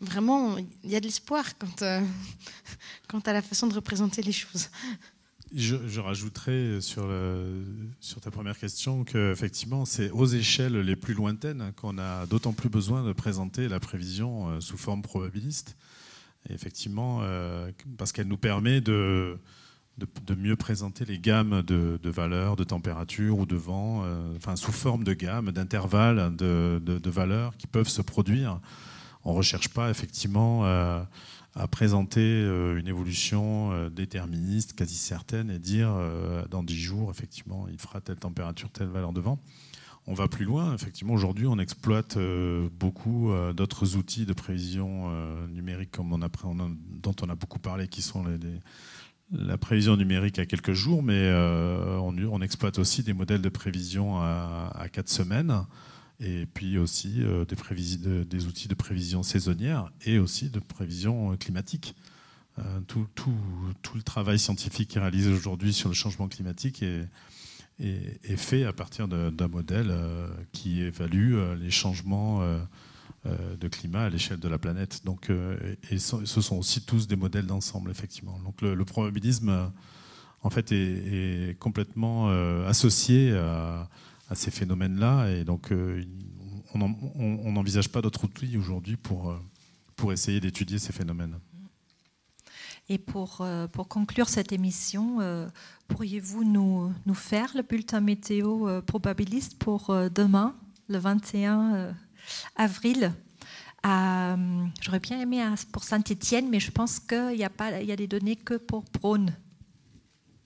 vraiment, 0.00 0.56
il 0.56 0.90
y 0.90 0.96
a 0.96 1.00
de 1.00 1.04
l'espoir 1.04 1.44
quant 1.58 3.20
à 3.20 3.32
la 3.32 3.42
façon 3.42 3.66
de 3.66 3.74
représenter 3.74 4.22
les 4.22 4.32
choses. 4.32 4.68
Je, 5.54 6.00
rajouterais 6.00 6.80
sur, 6.80 7.08
sur 8.00 8.20
ta 8.20 8.32
première 8.32 8.58
question 8.58 9.04
qu'effectivement, 9.04 9.84
c'est 9.84 10.10
aux 10.10 10.26
échelles 10.26 10.76
les 10.80 10.96
plus 10.96 11.14
lointaines 11.14 11.72
qu'on 11.76 11.98
a 11.98 12.26
d'autant 12.26 12.52
plus 12.52 12.68
besoin 12.68 13.04
de 13.04 13.12
présenter 13.12 13.68
la 13.68 13.78
prévision 13.78 14.48
euh, 14.48 14.60
sous 14.60 14.76
forme 14.76 15.02
probabiliste. 15.02 15.76
effectivement, 16.50 17.20
euh, 17.22 17.70
parce 17.96 18.10
qu'elle 18.10 18.26
nous 18.26 18.36
permet 18.36 18.80
de, 18.80 19.38
mieux 20.36 20.56
présenter 20.56 21.04
les 21.04 21.20
gammes 21.20 21.62
de, 21.62 22.10
valeurs, 22.10 22.56
de 22.56 22.64
température 22.64 23.38
ou 23.38 23.46
de 23.46 23.56
vent, 23.56 24.02
euh, 24.04 24.36
enfin, 24.36 24.56
sous 24.56 24.72
forme 24.72 25.04
de 25.04 25.14
gamme, 25.14 25.52
d'intervalles 25.52 26.34
de, 26.34 27.10
valeurs 27.10 27.56
qui 27.56 27.68
peuvent 27.68 27.88
se 27.88 28.02
produire. 28.02 28.60
On 29.24 29.32
ne 29.32 29.36
recherche 29.36 29.68
pas 29.68 29.90
effectivement 29.90 30.64
à 31.56 31.66
présenter 31.68 32.20
euh, 32.20 32.78
une 32.78 32.86
évolution 32.86 33.72
euh, 33.72 33.88
déterministe, 33.88 34.74
quasi 34.74 34.94
certaine, 34.94 35.50
et 35.50 35.58
dire 35.58 35.88
euh, 35.90 36.44
dans 36.50 36.62
10 36.62 36.78
jours, 36.78 37.10
effectivement, 37.10 37.66
il 37.68 37.78
fera 37.78 38.02
telle 38.02 38.16
température, 38.16 38.70
telle 38.70 38.88
valeur 38.88 39.14
de 39.14 39.20
vent. 39.20 39.40
On 40.06 40.12
va 40.12 40.28
plus 40.28 40.44
loin. 40.44 40.74
Effectivement, 40.74 41.14
aujourd'hui, 41.14 41.46
on 41.46 41.58
exploite 41.58 42.16
beaucoup 42.78 43.32
d'autres 43.56 43.96
outils 43.96 44.24
de 44.24 44.32
prévision 44.32 45.10
numérique 45.48 45.90
comme 45.90 46.12
on 46.12 46.22
a, 46.22 46.28
dont 46.28 47.16
on 47.22 47.28
a 47.28 47.34
beaucoup 47.34 47.58
parlé, 47.58 47.88
qui 47.88 48.02
sont 48.02 48.24
la 49.32 49.58
prévision 49.58 49.96
numérique 49.96 50.38
à 50.38 50.46
quelques 50.46 50.74
jours, 50.74 51.02
mais 51.02 51.28
on, 51.32 52.40
exploite 52.40 52.78
aussi 52.78 53.02
des 53.02 53.14
modèles 53.14 53.42
de 53.42 53.48
prévision 53.48 54.20
à, 54.20 54.70
à 54.76 54.88
4 54.88 55.08
semaines 55.08 55.66
et 56.20 56.46
puis 56.46 56.78
aussi 56.78 57.22
euh, 57.22 57.44
des, 57.44 58.46
outils 58.46 58.68
de 58.68 58.74
prévision 58.74 59.22
saisonnière 59.22 59.90
et 60.04 60.18
aussi 60.18 60.48
de 60.50 60.60
prévision 60.60 61.32
euh, 61.32 61.36
climatique. 61.36 61.94
Euh, 62.58 62.80
tout, 62.86 63.06
le 63.94 64.02
travail 64.02 64.38
scientifique 64.38 64.88
qui 64.88 64.98
est 64.98 65.00
réalisé 65.00 65.30
aujourd'hui 65.30 65.74
sur 65.74 65.88
le 65.88 65.94
changement 65.94 66.26
climatique 66.28 66.82
est, 66.82 67.06
fait 68.36 68.64
à 68.64 68.72
partir 68.72 69.08
d'un 69.08 69.48
modèle 69.48 69.94
qui 70.52 70.80
évalue 70.80 71.36
les 71.60 71.70
changements 71.70 72.40
de 73.26 73.68
climat 73.68 74.04
à 74.04 74.08
l'échelle 74.08 74.40
de 74.40 74.48
la 74.48 74.56
planète. 74.56 75.02
Donc, 75.04 75.30
et 75.90 75.98
ce 75.98 76.24
sont 76.24 76.56
aussi 76.56 76.80
tous 76.86 77.06
des 77.06 77.16
modèles 77.16 77.44
d'ensemble, 77.44 77.90
effectivement. 77.90 78.38
Donc 78.38 78.62
le, 78.62 78.84
probabilisme, 78.86 79.70
en 80.42 80.48
fait, 80.48 80.72
est 80.72 81.58
complètement 81.58 82.30
associé 82.64 83.36
à 83.36 83.90
à 84.28 84.34
ces 84.34 84.50
phénomènes-là. 84.50 85.30
Et 85.30 85.44
donc, 85.44 85.72
euh, 85.72 86.02
on 86.74 87.52
n'envisage 87.52 87.88
pas 87.88 88.02
d'autres 88.02 88.24
outils 88.24 88.56
aujourd'hui 88.56 88.96
pour, 88.96 89.30
euh, 89.30 89.38
pour 89.94 90.12
essayer 90.12 90.40
d'étudier 90.40 90.78
ces 90.78 90.92
phénomènes. 90.92 91.38
Et 92.88 92.98
pour, 92.98 93.38
euh, 93.40 93.66
pour 93.66 93.88
conclure 93.88 94.28
cette 94.28 94.52
émission, 94.52 95.18
pourriez-vous 95.88 96.44
nous, 96.44 96.92
nous 97.04 97.14
faire 97.14 97.50
le 97.54 97.62
bulletin 97.62 98.00
météo 98.00 98.80
probabiliste 98.82 99.58
pour 99.58 99.92
demain, 100.14 100.54
le 100.88 100.98
21 100.98 101.94
avril? 102.54 103.12
J'aurais 103.84 105.00
bien 105.00 105.20
aimé 105.20 105.42
pour 105.72 105.82
Saint-Étienne, 105.82 106.48
mais 106.48 106.60
je 106.60 106.70
pense 106.70 107.00
qu'il 107.00 107.36
y, 107.36 107.44
a 107.44 107.50
a 107.58 107.96
des 107.96 108.06
données 108.06 108.36
que 108.36 108.54
pour 108.54 108.84
Braun. 108.92 109.32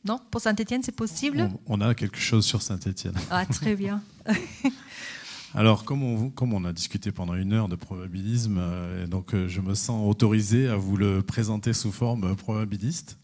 Non 0.05 0.19
Pour 0.31 0.41
Saint-Étienne, 0.41 0.83
c'est 0.83 0.95
possible? 0.95 1.51
On, 1.67 1.81
a 1.81 1.95
quelque 1.95 2.19
chose 2.19 2.45
sur 2.45 2.63
Saint-Étienne. 2.63 3.15
Ah, 3.31 3.45
très 3.47 3.77
bien. 3.77 4.03
Alors, 5.55 5.85
comme 5.85 6.03
on, 6.03 6.31
comme 6.31 6.55
on, 6.55 6.65
a 6.65 6.73
discuté 6.73 7.13
pendant 7.13 7.35
une 7.35 7.53
heure 7.53 7.69
de 7.69 7.77
probabilisme, 7.77 8.59
euh, 8.59 9.07
donc 9.07 9.35
euh, 9.35 9.49
je 9.49 9.61
me 9.61 9.75
sens 9.75 10.09
autorisé 10.09 10.69
à 10.69 10.77
vous 10.77 10.97
le 10.97 11.23
présenter 11.23 11.73
sous 11.73 11.93
forme 11.93 12.35
probabiliste. 12.37 13.19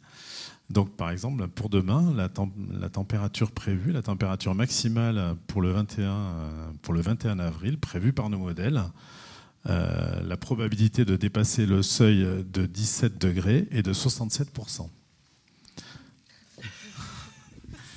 Donc, 0.69 0.97
par 0.97 1.11
exemple, 1.11 1.47
pour 1.47 1.69
demain, 1.71 2.13
la, 2.17 2.29
la 2.79 2.89
température 2.89 3.53
prévue, 3.53 3.93
la 3.93 4.03
température 4.03 4.55
maximale 4.55 5.37
pour 5.47 5.63
le 5.63 5.71
21, 5.71 6.75
pour 6.83 6.93
le 6.93 7.01
21 7.01 7.39
avril, 7.39 7.79
prévue 7.79 8.13
par 8.13 8.29
nos 8.29 8.39
modèles, 8.39 8.83
euh, 9.69 10.21
la 10.23 10.37
probabilité 10.37 11.05
de 11.05 11.17
dépasser 11.17 11.67
le 11.67 11.83
seuil 11.83 12.27
de 12.53 12.67
17 12.67 13.19
degrés 13.19 13.67
est 13.71 13.83
de 13.83 13.93
67 13.93 14.51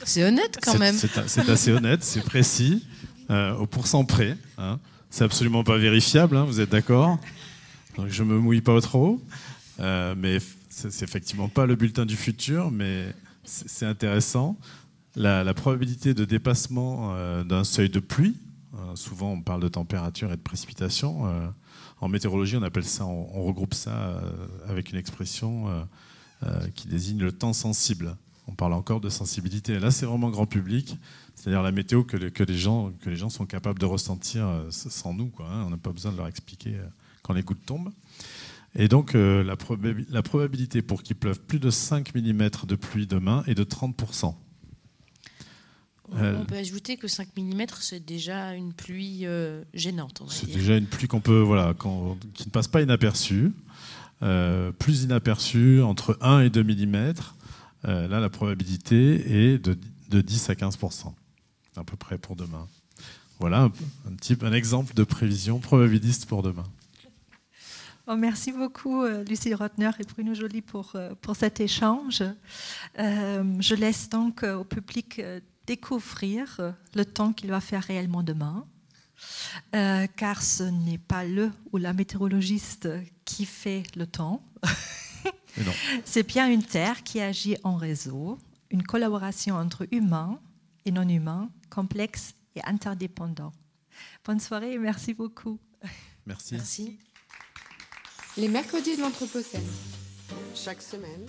c'est 0.10 0.24
honnête 0.24 0.58
quand 0.62 0.78
même. 0.80 0.96
C'est 0.96 1.50
assez 1.50 1.72
honnête, 1.72 2.04
c'est 2.04 2.24
précis, 2.24 2.86
euh, 3.30 3.56
au 3.56 3.68
pourcent 3.68 4.04
près. 4.06 4.36
Hein. 4.58 4.80
C'est 5.10 5.24
absolument 5.24 5.64
pas 5.64 5.78
vérifiable, 5.78 6.36
hein, 6.36 6.46
vous 6.46 6.60
êtes 6.60 6.72
d'accord? 6.72 7.20
Donc 7.96 8.08
je 8.10 8.24
me 8.24 8.38
mouille 8.40 8.62
pas 8.62 8.80
trop. 8.82 9.22
Euh, 9.80 10.16
mais 10.18 10.40
c'est 10.70 11.04
effectivement 11.04 11.48
pas 11.48 11.66
le 11.66 11.76
bulletin 11.76 12.06
du 12.06 12.16
futur, 12.16 12.72
mais 12.72 13.14
c'est 13.44 13.86
intéressant. 13.86 14.58
La, 15.16 15.54
probabilité 15.54 16.14
de 16.14 16.26
dépassement 16.26 17.14
euh, 17.14 17.44
d'un 17.44 17.64
seuil 17.64 17.90
de 17.90 18.00
pluie, 18.00 18.36
souvent 18.96 19.34
on 19.34 19.42
parle 19.42 19.62
de 19.62 19.68
température 19.68 20.32
et 20.32 20.38
de 20.38 20.42
précipitation. 20.42 21.26
en 22.02 22.08
météorologie, 22.08 22.58
on 22.58 22.64
appelle 22.64 22.86
ça, 22.86 23.06
on 23.06 23.44
regroupe 23.44 23.74
ça 23.74 24.22
avec 24.68 24.92
une 24.92 24.98
expression 24.98 25.66
qui 26.76 26.88
désigne 26.88 27.20
le 27.20 27.32
temps 27.32 27.54
sensible 27.54 28.16
on 28.50 28.56
parle 28.56 28.74
encore 28.74 29.00
de 29.00 29.10
sensibilité. 29.10 29.80
là, 29.80 29.92
c'est 29.92 30.06
vraiment 30.06 30.30
grand 30.30 30.48
public, 30.48 30.98
c'est-à-dire 31.36 31.62
la 31.62 31.72
météo 31.72 32.04
que 32.04 32.18
les, 32.18 32.32
que, 32.32 32.44
les 32.44 32.58
gens, 32.58 32.92
que 33.02 33.10
les 33.10 33.16
gens 33.16 33.30
sont 33.30 33.46
capables 33.46 33.80
de 33.80 33.86
ressentir 33.86 34.48
euh, 34.48 34.72
sans 34.72 35.14
nous. 35.14 35.28
Quoi, 35.28 35.48
hein. 35.48 35.64
On 35.68 35.70
n'a 35.70 35.78
pas 35.78 35.92
besoin 35.92 36.12
de 36.12 36.18
leur 36.18 36.28
expliquer 36.28 36.76
euh, 36.76 36.86
quand 37.22 37.34
les 37.34 37.44
gouttes 37.44 37.66
tombent. 37.66 37.92
Et 38.76 38.88
donc, 38.88 39.16
euh, 39.16 39.44
la, 39.44 39.56
la, 40.10 40.24
probabilité 40.24 40.82
pour 40.82 41.04
qu'il 41.04 41.16
pleuve 41.16 41.40
plus 41.40 41.60
de 41.60 41.70
5 41.70 42.14
mm 42.16 42.50
de 42.68 42.76
pluie 42.76 43.08
demain 43.08 43.44
est 43.48 43.56
de 43.56 43.64
30%. 43.64 44.34
On 46.12 46.46
peut 46.46 46.56
ajouter 46.56 46.98
que 46.98 47.08
5 47.08 47.30
mm, 47.38 47.66
c'est 47.82 48.04
déjà 48.04 48.56
une 48.56 48.74
pluie 48.74 49.28
gênante. 49.76 50.24
C'est 50.28 50.52
déjà 50.52 50.76
une 50.76 50.88
pluie 50.88 51.08
qu'on 51.08 51.22
peut, 51.22 51.40
voilà, 51.40 51.76
qui 52.34 52.48
ne 52.48 52.52
passe 52.52 52.68
pas 52.68 52.82
inaperçue. 52.82 53.52
plus 54.20 55.04
inaperçue, 55.04 55.84
entre 55.84 56.18
1 56.22 56.42
et 56.42 56.50
2 56.50 56.64
mm. 56.64 57.14
Euh, 57.88 58.08
là, 58.08 58.20
la 58.20 58.30
probabilité 58.30 59.54
est 59.54 59.58
de, 59.58 60.22
10 60.22 60.50
à 60.50 60.54
15% 60.54 61.14
à 61.76 61.84
peu 61.84 61.96
près 61.96 62.18
pour 62.18 62.36
demain. 62.36 62.68
Voilà 63.40 63.62
un, 63.62 64.16
petit, 64.18 64.38
un 64.42 64.52
exemple 64.52 64.94
de 64.94 65.04
prévision 65.04 65.60
probabiliste 65.60 66.26
pour 66.26 66.44
demain. 66.44 66.66
Oh, 68.08 68.16
merci 68.18 68.52
beaucoup, 68.52 69.04
euh, 69.04 69.24
Lucie 69.24 69.54
Rotner 69.54 69.92
et 70.00 70.04
Bruno 70.04 70.34
Joly, 70.34 70.62
pour, 70.62 70.92
euh, 70.96 71.14
pour 71.22 71.36
cet 71.36 71.60
échange. 71.60 72.24
je 72.98 73.76
laisse 73.76 74.10
donc 74.10 74.44
au 74.44 74.64
public 74.64 75.22
découvrir 75.68 76.60
le 76.96 77.06
temps 77.06 77.32
qu'il 77.32 77.52
va 77.52 77.62
faire 77.62 77.84
réellement 77.84 78.24
demain, 78.24 78.66
car 79.72 80.42
ce 80.42 80.64
n'est 80.64 80.98
pas 80.98 81.24
le 81.24 81.52
ou 81.72 81.78
la 81.78 81.94
météorologiste 81.94 82.90
qui 83.24 83.46
fait 83.46 83.84
le 83.96 84.08
temps. 84.08 84.44
C'est 86.06 86.28
bien 86.28 86.50
une 86.50 86.64
Terre 86.64 87.04
qui 87.04 87.20
agit 87.20 87.58
en 87.64 87.76
réseau, 87.76 88.38
une 88.70 88.84
collaboration 88.84 89.56
entre 89.56 89.88
humains 89.92 90.40
et 90.86 90.92
non 90.92 91.08
humains, 91.08 91.50
complexe 91.70 92.34
et 92.56 92.62
interdépendant. 92.66 93.52
Bonne 94.26 94.40
soirée 94.40 94.74
et 94.74 94.78
merci 94.78 95.14
beaucoup. 95.14 95.60
Merci. 96.26 96.54
Merci. 96.56 97.00
Les 98.38 98.48
mercredis 98.48 98.96
de 98.96 99.02
l'Anthropocène. 99.02 99.68
Chaque 100.56 100.82
semaine, 100.82 101.26